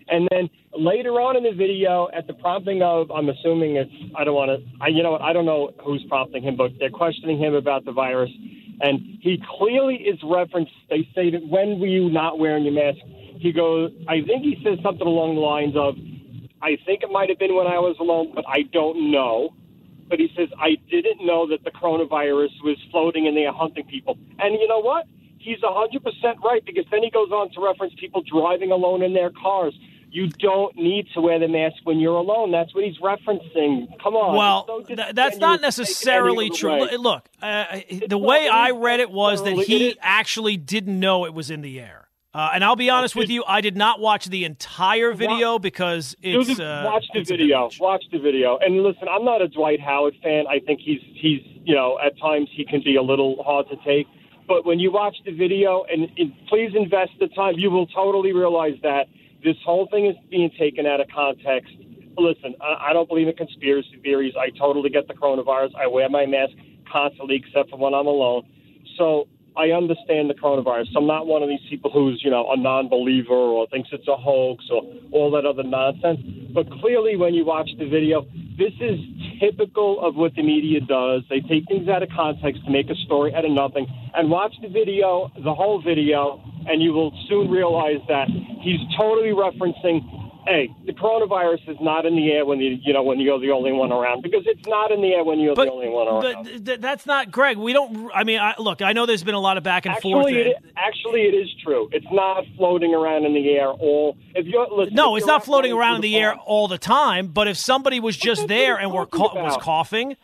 And 0.08 0.28
then 0.32 0.50
later 0.76 1.12
on 1.20 1.36
in 1.36 1.44
the 1.44 1.52
video, 1.52 2.08
at 2.12 2.26
the 2.26 2.34
prompting 2.34 2.82
of, 2.82 3.10
I'm 3.12 3.28
assuming 3.28 3.76
it's, 3.76 3.92
I 4.16 4.24
don't 4.24 4.34
want 4.34 4.50
to, 4.60 4.66
I, 4.84 4.88
you 4.88 5.02
know 5.04 5.12
what, 5.12 5.22
I 5.22 5.32
don't 5.32 5.46
know 5.46 5.70
who's 5.84 6.04
prompting 6.08 6.42
him, 6.42 6.56
but 6.56 6.72
they're 6.80 6.90
questioning 6.90 7.38
him 7.38 7.54
about 7.54 7.84
the 7.84 7.92
virus. 7.92 8.30
And 8.80 9.18
he 9.20 9.42
clearly 9.58 9.96
is 9.96 10.18
referenced, 10.24 10.72
they 10.88 11.08
say 11.14 11.30
that 11.30 11.46
when 11.46 11.78
were 11.78 11.86
you 11.86 12.08
not 12.10 12.38
wearing 12.38 12.64
your 12.64 12.72
mask? 12.72 12.98
He 13.38 13.52
goes, 13.52 13.92
I 14.08 14.22
think 14.26 14.42
he 14.42 14.60
says 14.64 14.78
something 14.82 15.06
along 15.06 15.34
the 15.34 15.40
lines 15.40 15.74
of, 15.76 15.96
I 16.62 16.76
think 16.84 17.02
it 17.02 17.10
might 17.10 17.28
have 17.28 17.38
been 17.38 17.54
when 17.54 17.66
I 17.66 17.78
was 17.78 17.96
alone, 18.00 18.32
but 18.34 18.44
I 18.48 18.62
don't 18.72 19.10
know. 19.10 19.54
But 20.08 20.18
he 20.18 20.28
says, 20.36 20.48
I 20.58 20.76
didn't 20.90 21.24
know 21.24 21.46
that 21.48 21.64
the 21.64 21.70
coronavirus 21.70 22.50
was 22.64 22.76
floating 22.90 23.26
in 23.26 23.34
there 23.34 23.52
hunting 23.52 23.86
people. 23.86 24.18
And 24.38 24.58
you 24.60 24.66
know 24.66 24.80
what? 24.80 25.06
He's 25.38 25.60
100% 25.60 26.02
right 26.44 26.64
because 26.66 26.84
then 26.90 27.02
he 27.02 27.10
goes 27.10 27.30
on 27.30 27.50
to 27.52 27.64
reference 27.64 27.94
people 27.98 28.22
driving 28.22 28.72
alone 28.72 29.02
in 29.02 29.14
their 29.14 29.30
cars. 29.30 29.72
You 30.10 30.28
don't 30.28 30.74
need 30.76 31.06
to 31.14 31.20
wear 31.20 31.38
the 31.38 31.48
mask 31.48 31.76
when 31.84 32.00
you're 32.00 32.16
alone. 32.16 32.50
That's 32.50 32.74
what 32.74 32.84
he's 32.84 32.98
referencing. 32.98 33.86
Come 34.02 34.14
on. 34.14 34.36
Well, 34.36 34.66
so 34.66 34.82
th- 34.82 35.14
that's 35.14 35.38
not 35.38 35.60
disingenuous 35.60 35.76
to 35.76 35.84
take 35.84 35.88
it 35.88 35.90
necessarily 35.90 36.50
true. 36.50 36.72
way. 36.72 36.96
Look, 36.96 37.10
Look, 37.10 37.28
uh, 37.42 37.80
the 38.08 38.18
way 38.18 38.48
I 38.48 38.70
read 38.70 39.00
it 39.00 39.10
was 39.10 39.44
that 39.44 39.56
he 39.56 39.96
actually 40.00 40.56
didn't 40.56 40.98
know 40.98 41.24
it 41.26 41.34
was 41.34 41.50
in 41.50 41.60
the 41.60 41.80
air. 41.80 42.08
Uh, 42.32 42.50
and 42.54 42.62
I'll 42.62 42.76
be 42.76 42.90
honest 42.90 43.16
with 43.16 43.28
you, 43.28 43.42
I 43.46 43.60
did 43.60 43.76
not 43.76 43.98
watch 43.98 44.26
the 44.26 44.44
entire 44.44 45.12
video 45.12 45.58
because 45.58 46.14
it's 46.22 46.60
uh, 46.60 46.82
watch 46.86 47.04
the 47.12 47.20
it's 47.20 47.30
video. 47.30 47.68
Watch 47.80 48.04
the 48.12 48.18
video. 48.18 48.56
And 48.58 48.84
listen, 48.84 49.08
I'm 49.08 49.24
not 49.24 49.42
a 49.42 49.48
Dwight 49.48 49.80
Howard 49.80 50.14
fan. 50.22 50.44
I 50.48 50.60
think 50.60 50.80
he's 50.80 51.00
he's 51.14 51.40
you 51.64 51.74
know 51.74 51.98
at 52.04 52.16
times 52.20 52.48
he 52.54 52.64
can 52.64 52.82
be 52.84 52.94
a 52.94 53.02
little 53.02 53.42
hard 53.42 53.68
to 53.70 53.76
take. 53.84 54.06
But 54.46 54.64
when 54.64 54.78
you 54.78 54.92
watch 54.92 55.16
the 55.24 55.32
video, 55.32 55.84
and, 55.90 56.08
and 56.18 56.32
please 56.48 56.72
invest 56.74 57.12
the 57.18 57.28
time, 57.28 57.54
you 57.56 57.70
will 57.70 57.86
totally 57.86 58.32
realize 58.32 58.74
that 58.82 59.06
this 59.42 59.56
whole 59.64 59.88
thing 59.90 60.06
is 60.06 60.16
being 60.30 60.50
taken 60.58 60.86
out 60.86 61.00
of 61.00 61.08
context. 61.08 61.72
Listen, 62.18 62.54
I, 62.60 62.90
I 62.90 62.92
don't 62.92 63.08
believe 63.08 63.28
in 63.28 63.34
conspiracy 63.34 63.98
theories. 64.02 64.34
I 64.38 64.50
totally 64.58 64.90
get 64.90 65.08
the 65.08 65.14
coronavirus. 65.14 65.74
I 65.76 65.86
wear 65.86 66.08
my 66.08 66.26
mask 66.26 66.52
constantly, 66.90 67.36
except 67.36 67.70
for 67.70 67.78
when 67.78 67.94
I'm 67.94 68.06
alone. 68.06 68.42
So 68.98 69.28
I 69.56 69.70
understand 69.70 70.30
the 70.30 70.34
coronavirus. 70.34 70.86
I'm 70.96 71.06
not 71.06 71.26
one 71.26 71.42
of 71.42 71.48
these 71.48 71.64
people 71.68 71.90
who's, 71.90 72.20
you 72.24 72.30
know, 72.30 72.50
a 72.50 72.56
non-believer 72.56 73.32
or 73.32 73.66
thinks 73.68 73.88
it's 73.92 74.06
a 74.08 74.16
hoax 74.16 74.64
or 74.70 74.82
all 75.12 75.30
that 75.32 75.44
other 75.44 75.62
nonsense. 75.62 76.20
But 76.54 76.70
clearly, 76.80 77.16
when 77.16 77.34
you 77.34 77.44
watch 77.44 77.70
the 77.78 77.88
video, 77.88 78.26
this 78.56 78.72
is 78.80 79.00
typical 79.40 80.00
of 80.00 80.14
what 80.14 80.34
the 80.34 80.42
media 80.42 80.80
does. 80.80 81.22
They 81.28 81.40
take 81.40 81.66
things 81.66 81.88
out 81.88 82.02
of 82.02 82.10
context 82.10 82.64
to 82.64 82.70
make 82.70 82.90
a 82.90 82.94
story 83.06 83.34
out 83.34 83.44
of 83.44 83.50
nothing. 83.50 83.86
And 84.14 84.30
watch 84.30 84.54
the 84.62 84.68
video, 84.68 85.30
the 85.42 85.54
whole 85.54 85.82
video, 85.82 86.42
and 86.66 86.82
you 86.82 86.92
will 86.92 87.12
soon 87.28 87.50
realize 87.50 88.00
that 88.08 88.28
he's 88.60 88.80
totally 88.96 89.30
referencing 89.30 90.04
hey, 90.46 90.74
the 90.86 90.92
coronavirus 90.92 91.68
is 91.68 91.76
not 91.80 92.06
in 92.06 92.16
the 92.16 92.30
air 92.32 92.44
when 92.44 92.58
you 92.58 92.78
you 92.82 92.92
know 92.92 93.02
when 93.02 93.20
you're 93.20 93.38
the 93.38 93.50
only 93.50 93.72
one 93.72 93.92
around 93.92 94.22
because 94.22 94.42
it's 94.46 94.66
not 94.66 94.90
in 94.90 95.00
the 95.00 95.12
air 95.12 95.24
when 95.24 95.38
you're 95.40 95.54
But 95.54 95.66
the 95.66 95.72
only 95.72 95.88
one 95.88 96.08
around. 96.08 96.44
th- 96.44 96.64
th- 96.64 96.80
that's 96.80 97.06
not 97.06 97.30
Greg. 97.30 97.56
We 97.56 97.72
don't. 97.72 98.10
I 98.14 98.24
mean, 98.24 98.38
I, 98.40 98.54
look, 98.58 98.82
I 98.82 98.92
know 98.92 99.06
there's 99.06 99.24
been 99.24 99.34
a 99.34 99.40
lot 99.40 99.56
of 99.56 99.62
back 99.62 99.86
and 99.86 99.96
forth. 99.98 100.26
Actually, 100.26 100.40
it, 100.40 100.56
actually, 100.76 101.22
it 101.22 101.34
is 101.34 101.48
true. 101.62 101.88
It's 101.92 102.06
not 102.10 102.44
floating 102.56 102.94
around 102.94 103.24
in 103.24 103.34
the 103.34 103.50
air 103.50 103.68
all. 103.68 104.16
If 104.34 104.46
you're 104.46 104.68
listen, 104.68 104.94
no, 104.94 105.14
if 105.14 105.18
it's 105.20 105.26
you're 105.26 105.34
not 105.34 105.44
floating 105.44 105.72
around 105.72 105.96
in 105.96 106.02
through 106.02 106.10
the 106.10 106.16
air 106.16 106.34
all 106.34 106.68
the 106.68 106.78
time. 106.78 107.28
But 107.28 107.48
if 107.48 107.56
somebody 107.56 108.00
was 108.00 108.16
just 108.16 108.48
there 108.48 108.78
and 108.78 108.92
were 108.92 109.06
was 109.10 109.58
coughing, 109.60 110.16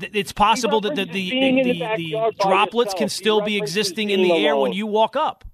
th- 0.00 0.12
it's 0.14 0.32
possible 0.32 0.80
that 0.82 0.94
the 0.94 1.04
the, 1.04 1.30
the, 1.30 1.62
the 1.62 1.96
the, 1.96 2.32
droplets 2.40 2.94
can 2.94 3.04
yourself. 3.04 3.10
He 3.12 3.16
still 3.16 3.40
be 3.40 3.56
existing 3.56 4.10
in 4.10 4.22
the 4.22 4.46
air 4.46 4.56
when 4.56 4.72
you 4.72 4.86
walk 4.86 5.16
up. 5.16 5.44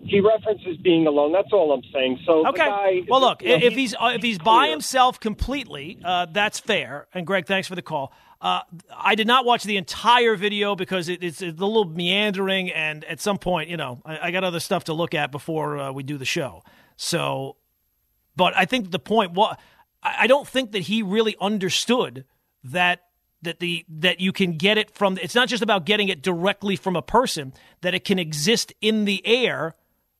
He 0.00 0.20
references 0.20 0.76
being 0.78 1.06
alone. 1.06 1.32
That's 1.32 1.52
all 1.52 1.72
I'm 1.72 1.82
saying. 1.92 2.20
So 2.24 2.46
Okay. 2.48 3.04
well, 3.08 3.20
look, 3.20 3.42
you 3.42 3.48
know, 3.48 3.66
if 3.66 3.74
he's 3.74 3.94
if 4.00 4.22
he's 4.22 4.38
by 4.38 4.64
clear. 4.64 4.70
himself 4.70 5.20
completely, 5.20 5.98
uh, 6.04 6.26
that's 6.30 6.58
fair. 6.60 7.08
And 7.12 7.26
Greg, 7.26 7.46
thanks 7.46 7.68
for 7.68 7.74
the 7.74 7.82
call. 7.82 8.12
Uh, 8.40 8.60
I 8.96 9.16
did 9.16 9.26
not 9.26 9.44
watch 9.44 9.64
the 9.64 9.76
entire 9.76 10.36
video 10.36 10.76
because 10.76 11.08
it, 11.08 11.24
it's, 11.24 11.42
it's 11.42 11.60
a 11.60 11.64
little 11.64 11.84
meandering, 11.84 12.70
and 12.70 13.04
at 13.06 13.20
some 13.20 13.36
point, 13.36 13.68
you 13.68 13.76
know, 13.76 14.00
I, 14.04 14.28
I 14.28 14.30
got 14.30 14.44
other 14.44 14.60
stuff 14.60 14.84
to 14.84 14.92
look 14.92 15.12
at 15.12 15.32
before 15.32 15.76
uh, 15.76 15.92
we 15.92 16.04
do 16.04 16.16
the 16.16 16.24
show. 16.24 16.62
So, 16.96 17.56
but 18.36 18.56
I 18.56 18.64
think 18.64 18.92
the 18.92 19.00
point 19.00 19.36
I 19.36 19.56
I 20.02 20.26
don't 20.28 20.46
think 20.46 20.72
that 20.72 20.82
he 20.82 21.02
really 21.02 21.36
understood 21.40 22.24
that 22.62 23.00
that 23.42 23.58
the 23.60 23.84
that 23.88 24.20
you 24.20 24.32
can 24.32 24.56
get 24.56 24.78
it 24.78 24.94
from 24.94 25.18
it's 25.20 25.34
not 25.34 25.48
just 25.48 25.62
about 25.62 25.84
getting 25.84 26.08
it 26.08 26.22
directly 26.22 26.76
from 26.76 26.96
a 26.96 27.02
person 27.02 27.52
that 27.80 27.94
it 27.94 28.04
can 28.04 28.18
exist 28.18 28.72
in 28.80 29.04
the 29.04 29.24
air 29.26 29.74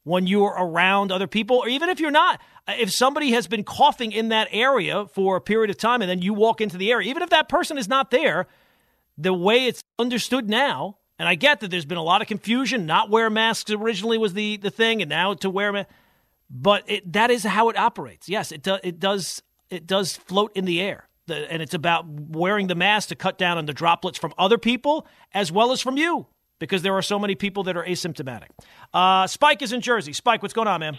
when 0.09 0.27
you're 0.27 0.55
around 0.59 1.13
other 1.13 1.27
people 1.27 1.59
or 1.59 1.69
even 1.69 1.89
if 1.89 2.01
you're 2.01 2.11
not 2.11 2.41
uh, 2.67 2.75
if 2.79 2.91
somebody 2.91 3.31
has 3.31 3.47
been 3.47 3.65
coughing 3.65 4.13
in 4.13 4.29
that 4.31 4.49
area 4.51 5.07
for 5.07 5.37
a 5.37 5.41
period 5.41 5.71
of 5.71 5.77
time 5.77 6.03
and 6.03 6.11
then 6.11 6.21
you 6.21 6.35
walk 6.35 6.61
into 6.61 6.77
the 6.77 6.91
area 6.91 7.09
even 7.09 7.23
if 7.23 7.31
that 7.31 7.49
person 7.49 7.79
is 7.79 7.89
not 7.89 8.11
there 8.11 8.47
the 9.17 9.33
way 9.33 9.67
it's 9.67 9.83
understood 9.99 10.49
now 10.49 10.97
and 11.19 11.29
I 11.29 11.35
get 11.35 11.61
that 11.61 11.71
there's 11.71 11.85
been 11.85 11.99
a 11.99 12.03
lot 12.03 12.23
of 12.23 12.29
confusion 12.29 12.87
not 12.87 13.11
wear 13.11 13.31
masks 13.31 13.71
originally 13.71 14.19
was 14.19 14.35
the 14.35 14.57
the 14.57 14.71
thing 14.71 15.03
and 15.03 15.09
now 15.09 15.35
to 15.35 15.51
wear 15.51 15.87
but 16.51 16.85
it, 16.87 17.13
that 17.13 17.31
is 17.31 17.45
how 17.45 17.69
it 17.69 17.77
operates. 17.77 18.29
Yes, 18.29 18.53
it 18.53 18.63
does. 18.63 18.81
It 18.83 18.99
does. 18.99 19.43
It 19.71 19.87
does 19.87 20.17
float 20.17 20.53
in 20.55 20.65
the 20.65 20.81
air, 20.81 21.09
the, 21.27 21.51
and 21.53 21.61
it's 21.61 21.75
about 21.75 22.07
wearing 22.07 22.69
the 22.69 22.75
mask 22.75 23.11
to 23.11 23.15
cut 23.15 23.37
down 23.37 23.59
on 23.59 23.67
the 23.67 23.75
droplets 23.75 24.19
from 24.19 24.33
other 24.39 24.57
people 24.57 25.07
as 25.35 25.53
well 25.53 25.73
as 25.73 25.83
from 25.83 25.99
you, 25.99 26.27
because 26.59 26.83
there 26.83 26.95
are 26.95 27.03
so 27.03 27.19
many 27.19 27.35
people 27.35 27.63
that 27.65 27.77
are 27.77 27.85
asymptomatic. 27.85 28.49
Uh, 28.93 29.27
Spike 29.27 29.63
is 29.63 29.73
in 29.73 29.81
Jersey. 29.81 30.13
Spike, 30.13 30.43
what's 30.43 30.55
going 30.55 30.69
on, 30.69 30.81
man? 30.81 30.97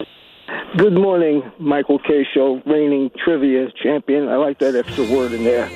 Good 0.77 0.93
morning, 0.93 1.51
Michael 1.59 1.99
Kay 1.99 2.25
Show, 2.33 2.61
reigning 2.65 3.11
trivia 3.23 3.67
champion. 3.81 4.27
I 4.27 4.35
like 4.35 4.59
that 4.59 4.75
extra 4.75 5.03
word 5.05 5.31
in 5.31 5.43
there. 5.43 5.69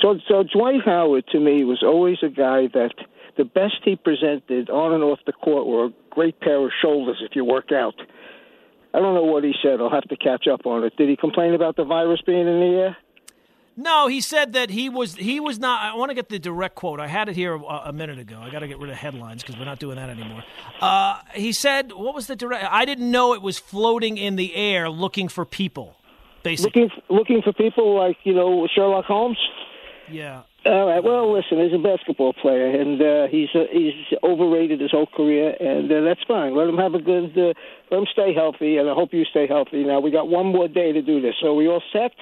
So, 0.00 0.18
so 0.28 0.42
Dwight 0.42 0.82
Howard 0.84 1.26
to 1.32 1.40
me 1.40 1.64
was 1.64 1.82
always 1.82 2.18
a 2.22 2.28
guy 2.28 2.68
that 2.74 2.94
the 3.36 3.44
best 3.44 3.76
he 3.84 3.96
presented 3.96 4.70
on 4.70 4.92
and 4.92 5.02
off 5.02 5.18
the 5.26 5.32
court 5.32 5.66
were 5.66 5.86
a 5.86 5.90
great 6.10 6.40
pair 6.40 6.64
of 6.64 6.70
shoulders 6.80 7.18
if 7.20 7.34
you 7.34 7.44
work 7.44 7.72
out. 7.72 7.94
I 8.94 8.98
don't 8.98 9.14
know 9.14 9.24
what 9.24 9.44
he 9.44 9.52
said. 9.62 9.80
I'll 9.80 9.90
have 9.90 10.08
to 10.08 10.16
catch 10.16 10.46
up 10.46 10.66
on 10.66 10.84
it. 10.84 10.96
Did 10.96 11.08
he 11.08 11.16
complain 11.16 11.54
about 11.54 11.76
the 11.76 11.84
virus 11.84 12.20
being 12.24 12.46
in 12.46 12.60
the 12.60 12.76
air? 12.78 12.96
No, 13.78 14.06
he 14.06 14.22
said 14.22 14.54
that 14.54 14.70
he 14.70 14.88
was 14.88 15.14
he 15.16 15.38
was 15.38 15.58
not. 15.58 15.82
I 15.82 15.94
want 15.96 16.10
to 16.10 16.14
get 16.14 16.30
the 16.30 16.38
direct 16.38 16.76
quote. 16.76 16.98
I 16.98 17.08
had 17.08 17.28
it 17.28 17.36
here 17.36 17.54
a, 17.54 17.62
a 17.86 17.92
minute 17.92 18.18
ago. 18.18 18.38
I 18.40 18.48
got 18.50 18.60
to 18.60 18.68
get 18.68 18.78
rid 18.78 18.90
of 18.90 18.96
headlines 18.96 19.42
because 19.42 19.58
we're 19.58 19.66
not 19.66 19.78
doing 19.78 19.96
that 19.96 20.08
anymore. 20.08 20.42
Uh, 20.80 21.20
he 21.34 21.52
said, 21.52 21.92
"What 21.92 22.14
was 22.14 22.26
the 22.26 22.36
direct?" 22.36 22.64
I 22.70 22.86
didn't 22.86 23.10
know 23.10 23.34
it 23.34 23.42
was 23.42 23.58
floating 23.58 24.16
in 24.16 24.36
the 24.36 24.54
air, 24.54 24.88
looking 24.88 25.28
for 25.28 25.44
people. 25.44 25.94
Basically, 26.42 26.82
Looking 26.84 27.02
looking 27.10 27.42
for 27.42 27.52
people 27.52 27.94
like 27.96 28.16
you 28.24 28.32
know 28.32 28.66
Sherlock 28.74 29.04
Holmes. 29.04 29.38
yeah. 30.10 30.42
All 30.64 30.88
right. 30.88 31.02
Well, 31.04 31.32
listen, 31.32 31.62
he's 31.62 31.72
a 31.72 31.78
basketball 31.78 32.32
player, 32.32 32.66
and 32.66 33.00
uh, 33.00 33.28
he's 33.28 33.48
uh, 33.54 33.66
he's 33.70 33.94
overrated 34.24 34.80
his 34.80 34.90
whole 34.90 35.06
career, 35.06 35.54
and 35.60 35.92
uh, 35.92 36.00
that's 36.00 36.22
fine. 36.26 36.56
Let 36.56 36.68
him 36.68 36.76
have 36.78 36.94
a 36.94 36.98
good. 36.98 37.38
Uh, 37.38 37.52
let 37.90 37.98
him 38.00 38.06
stay 38.10 38.32
healthy, 38.34 38.78
and 38.78 38.88
I 38.90 38.94
hope 38.94 39.12
you 39.12 39.24
stay 39.26 39.46
healthy. 39.46 39.84
Now 39.84 40.00
we 40.00 40.10
got 40.10 40.26
one 40.28 40.46
more 40.46 40.66
day 40.66 40.90
to 40.92 41.02
do 41.02 41.20
this, 41.20 41.34
so 41.40 41.54
we 41.54 41.68
all 41.68 41.82
set. 41.92 42.12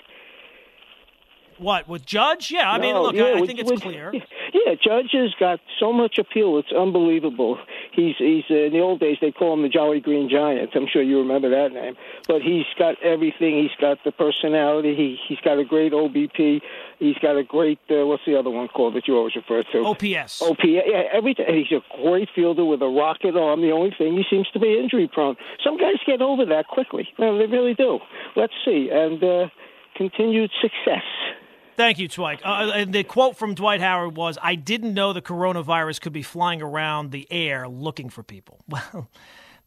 What 1.64 1.88
with 1.88 2.04
Judge? 2.04 2.50
Yeah, 2.50 2.70
I 2.70 2.78
mean, 2.78 2.94
look, 2.94 3.14
yeah, 3.14 3.24
I, 3.24 3.28
I 3.30 3.40
with- 3.40 3.46
think 3.48 3.58
it's 3.58 3.70
with- 3.70 3.80
clear. 3.80 4.12
Yeah, 4.54 4.76
Judge 4.82 5.10
has 5.12 5.34
got 5.38 5.58
so 5.80 5.92
much 5.92 6.16
appeal; 6.16 6.58
it's 6.58 6.72
unbelievable. 6.72 7.58
He's 7.92 8.14
he's 8.18 8.44
uh, 8.50 8.54
in 8.54 8.72
the 8.72 8.80
old 8.80 9.00
days 9.00 9.18
they 9.20 9.32
call 9.32 9.52
him 9.52 9.62
the 9.62 9.68
Jolly 9.68 9.98
Green 10.00 10.30
Giant. 10.30 10.70
I'm 10.74 10.86
sure 10.90 11.02
you 11.02 11.18
remember 11.18 11.50
that 11.50 11.72
name. 11.74 11.96
But 12.28 12.40
he's 12.40 12.64
got 12.78 12.94
everything. 13.02 13.60
He's 13.60 13.74
got 13.80 13.98
the 14.04 14.12
personality. 14.12 14.94
He 14.94 15.18
he's 15.28 15.40
got 15.40 15.58
a 15.58 15.64
great 15.64 15.92
OBP. 15.92 16.62
He's 17.00 17.16
got 17.20 17.36
a 17.36 17.42
great 17.42 17.80
uh, 17.90 18.06
what's 18.06 18.22
the 18.26 18.38
other 18.38 18.48
one 18.48 18.68
called 18.68 18.94
that 18.94 19.08
you 19.08 19.16
always 19.16 19.34
refer 19.34 19.64
to? 19.72 19.78
OPS. 19.84 20.40
OP, 20.40 20.58
yeah, 20.64 21.02
everything. 21.12 21.46
He's 21.48 21.76
a 21.76 21.82
great 22.02 22.28
fielder 22.34 22.64
with 22.64 22.80
a 22.80 22.88
rocket 22.88 23.36
arm. 23.36 23.60
The 23.60 23.72
only 23.72 23.92
thing 23.98 24.14
he 24.14 24.24
seems 24.30 24.48
to 24.52 24.60
be 24.60 24.78
injury 24.78 25.10
prone. 25.12 25.36
Some 25.64 25.76
guys 25.78 25.96
get 26.06 26.22
over 26.22 26.46
that 26.46 26.68
quickly. 26.68 27.08
Well, 27.18 27.36
they 27.38 27.46
really 27.46 27.74
do. 27.74 27.98
Let's 28.36 28.54
see, 28.64 28.88
and 28.92 29.22
uh, 29.22 29.48
continued 29.96 30.52
success. 30.62 31.02
Thank 31.76 31.98
you, 31.98 32.08
Dwight. 32.08 32.40
Uh, 32.44 32.70
and 32.74 32.92
the 32.92 33.04
quote 33.04 33.36
from 33.36 33.54
Dwight 33.54 33.80
Howard 33.80 34.16
was, 34.16 34.38
"I 34.42 34.54
didn't 34.54 34.94
know 34.94 35.12
the 35.12 35.22
coronavirus 35.22 36.00
could 36.00 36.12
be 36.12 36.22
flying 36.22 36.62
around 36.62 37.10
the 37.10 37.26
air 37.30 37.68
looking 37.68 38.08
for 38.08 38.22
people." 38.22 38.60
Well, 38.68 39.08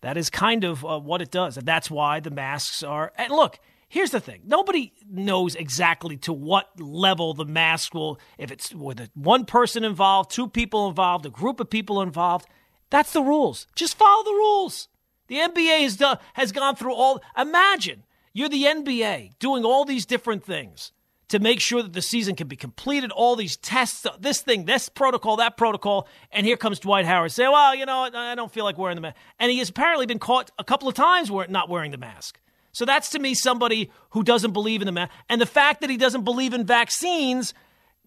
that 0.02 0.16
is 0.16 0.30
kind 0.30 0.64
of 0.64 0.86
uh, 0.86 1.00
what 1.00 1.24
it 1.24 1.32
does, 1.32 1.58
and 1.58 1.66
that's 1.66 1.90
why 1.90 2.20
the 2.20 2.30
masks 2.30 2.84
are. 2.84 3.12
And 3.18 3.32
look, 3.32 3.60
Here's 3.90 4.12
the 4.12 4.20
thing 4.20 4.42
nobody 4.46 4.92
knows 5.10 5.56
exactly 5.56 6.18
to 6.18 6.34
what 6.34 6.80
level 6.80 7.34
the 7.34 7.46
mask 7.46 7.94
will, 7.94 8.20
if 8.38 8.52
it's 8.52 8.74
with 8.74 9.10
one 9.14 9.46
person 9.46 9.86
involved, 9.86 10.30
two 10.30 10.50
people 10.50 10.90
involved, 10.90 11.26
a 11.26 11.30
group 11.30 11.60
of 11.60 11.70
people 11.70 12.02
involved. 12.02 12.48
That's 12.90 13.14
the 13.14 13.22
rules. 13.22 13.68
Just 13.76 13.98
follow 13.98 14.24
the 14.24 14.32
rules. 14.32 14.90
The 15.28 15.38
NBA 15.38 15.82
has, 15.82 15.98
done, 15.98 16.18
has 16.34 16.52
gone 16.52 16.76
through 16.76 16.94
all. 16.94 17.22
Imagine 17.38 18.04
you're 18.34 18.50
the 18.50 18.64
NBA 18.64 19.40
doing 19.40 19.64
all 19.64 19.86
these 19.86 20.06
different 20.06 20.44
things 20.44 20.92
to 21.30 21.40
make 21.40 21.60
sure 21.60 21.84
that 21.84 21.94
the 21.94 22.02
season 22.02 22.36
can 22.36 22.48
be 22.48 22.56
completed, 22.56 23.12
all 23.12 23.36
these 23.36 23.58
tests, 23.58 24.06
this 24.20 24.42
thing, 24.42 24.66
this 24.66 24.88
protocol, 24.88 25.38
that 25.38 25.58
protocol. 25.58 26.08
And 26.32 26.46
here 26.46 26.58
comes 26.58 26.80
Dwight 26.80 27.06
Howard 27.06 27.32
say, 27.32 27.48
well, 27.48 27.76
you 27.76 27.86
know, 27.86 28.10
I 28.14 28.36
don't 28.36 28.52
feel 28.52 28.64
like 28.64 28.78
wearing 28.78 28.96
the 28.96 29.02
mask. 29.02 29.18
And 29.40 29.52
he 29.52 29.60
has 29.60 29.70
apparently 29.70 30.06
been 30.06 30.20
caught 30.20 30.52
a 30.58 30.64
couple 30.64 30.88
of 30.88 30.96
times 30.96 31.30
not 31.50 31.70
wearing 31.70 31.92
the 31.92 31.98
mask. 31.98 32.40
So 32.72 32.86
that's 32.86 33.10
to 33.10 33.20
me 33.20 33.34
somebody 33.34 33.92
who 34.12 34.24
doesn't 34.24 34.52
believe 34.52 34.82
in 34.82 34.86
the 34.86 34.92
mask. 34.92 35.12
And 35.30 35.42
the 35.42 35.46
fact 35.46 35.82
that 35.82 35.90
he 35.90 35.98
doesn't 35.98 36.24
believe 36.24 36.54
in 36.54 36.66
vaccines, 36.66 37.54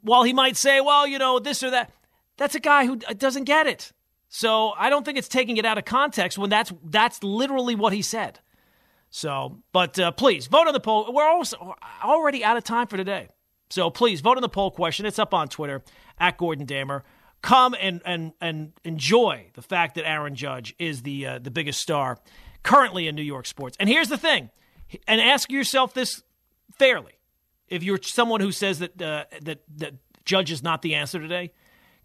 while 0.01 0.23
he 0.23 0.33
might 0.33 0.57
say, 0.57 0.81
well, 0.81 1.07
you 1.07 1.19
know, 1.19 1.39
this 1.39 1.63
or 1.63 1.71
that, 1.71 1.91
that's 2.37 2.55
a 2.55 2.61
guy 2.61 2.87
who 2.87 2.97
doesn't 2.97 3.45
get 3.45 3.67
it. 3.67 3.93
So 4.29 4.71
I 4.79 4.89
don't 4.89 5.05
think 5.05 5.19
it's 5.19 5.29
taking 5.29 5.57
it 5.57 5.67
out 5.67 5.77
of 5.77 5.85
context 5.85 6.39
when 6.39 6.51
that's 6.51 6.73
that's 6.85 7.23
literally 7.23 7.75
what 7.75 7.93
he 7.93 8.01
said. 8.01 8.39
So, 9.11 9.59
but 9.73 9.99
uh, 9.99 10.13
please 10.13 10.47
vote 10.47 10.69
on 10.69 10.73
the 10.73 10.81
poll. 10.81 11.13
We're 11.13 11.29
also 11.29 11.75
already 12.03 12.45
out 12.45 12.57
of 12.57 12.65
time 12.65 12.87
for 12.87 12.97
today. 12.97 13.29
So 13.71 13.91
please 13.91 14.21
vote 14.21 14.37
on 14.37 14.43
the 14.43 14.49
poll 14.49 14.71
question. 14.71 15.07
It's 15.07 15.19
up 15.19 15.35
on 15.35 15.49
Twitter 15.49 15.83
at 16.19 16.39
Gordon 16.39 16.67
Damer. 16.67 17.05
Come 17.43 17.75
and 17.81 18.03
and 18.05 18.33
and 18.41 18.73
enjoy 18.85 19.47
the 19.55 19.63
fact 19.63 19.95
that 19.95 20.07
Aaron 20.07 20.35
Judge 20.35 20.75
is 20.79 21.03
the 21.03 21.27
uh, 21.27 21.39
the 21.39 21.51
biggest 21.51 21.81
star 21.81 22.19
currently 22.63 23.09
in 23.09 23.15
New 23.15 23.23
York 23.23 23.47
sports. 23.47 23.77
And 23.81 23.89
here's 23.89 24.09
the 24.09 24.19
thing, 24.19 24.51
and 25.09 25.21
ask 25.21 25.51
yourself 25.51 25.95
this 25.95 26.23
fairly: 26.79 27.13
if 27.69 27.83
you're 27.83 28.01
someone 28.03 28.41
who 28.41 28.53
says 28.53 28.81
that 28.81 29.01
uh, 29.01 29.25
that 29.41 29.61
that 29.77 29.95
Judge 30.27 30.53
is 30.53 30.63
not 30.63 30.83
the 30.83 30.95
answer 30.95 31.19
today, 31.19 31.53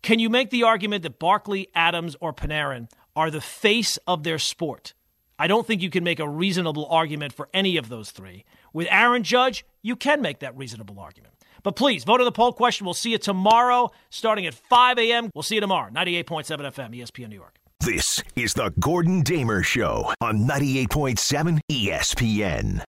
can 0.01 0.19
you 0.19 0.29
make 0.29 0.51
the 0.51 0.63
argument 0.63 1.03
that 1.03 1.19
Barkley, 1.19 1.67
Adams, 1.75 2.15
or 2.21 2.31
Panarin 2.31 2.89
are 3.15 3.29
the 3.29 3.41
face 3.41 3.97
of 4.07 4.23
their 4.23 4.39
sport? 4.39 4.93
I 5.37 5.47
don't 5.47 5.67
think 5.67 5.81
you 5.81 5.89
can 5.89 6.03
make 6.03 6.19
a 6.19 6.29
reasonable 6.29 6.85
argument 6.85 7.33
for 7.33 7.49
any 7.53 7.75
of 7.77 7.89
those 7.89 8.11
three. 8.11 8.45
With 8.71 8.87
Aaron 8.89 9.23
Judge, 9.23 9.65
you 9.81 9.95
can 9.95 10.21
make 10.21 10.39
that 10.39 10.55
reasonable 10.55 10.99
argument. 10.99 11.33
But 11.61 11.75
please, 11.75 12.03
vote 12.03 12.21
on 12.21 12.25
the 12.25 12.31
poll 12.31 12.53
question. 12.53 12.85
We'll 12.85 12.93
see 12.93 13.11
you 13.11 13.17
tomorrow 13.17 13.91
starting 14.09 14.45
at 14.45 14.53
5 14.53 14.97
a.m. 14.99 15.29
We'll 15.33 15.43
see 15.43 15.55
you 15.55 15.61
tomorrow, 15.61 15.91
98.7 15.91 16.45
FM, 16.45 16.95
ESPN 16.95 17.29
New 17.29 17.35
York. 17.35 17.57
This 17.81 18.23
is 18.35 18.53
the 18.53 18.71
Gordon 18.79 19.21
Damer 19.21 19.61
Show 19.61 20.13
on 20.21 20.47
98.7 20.47 21.59
ESPN. 21.69 22.81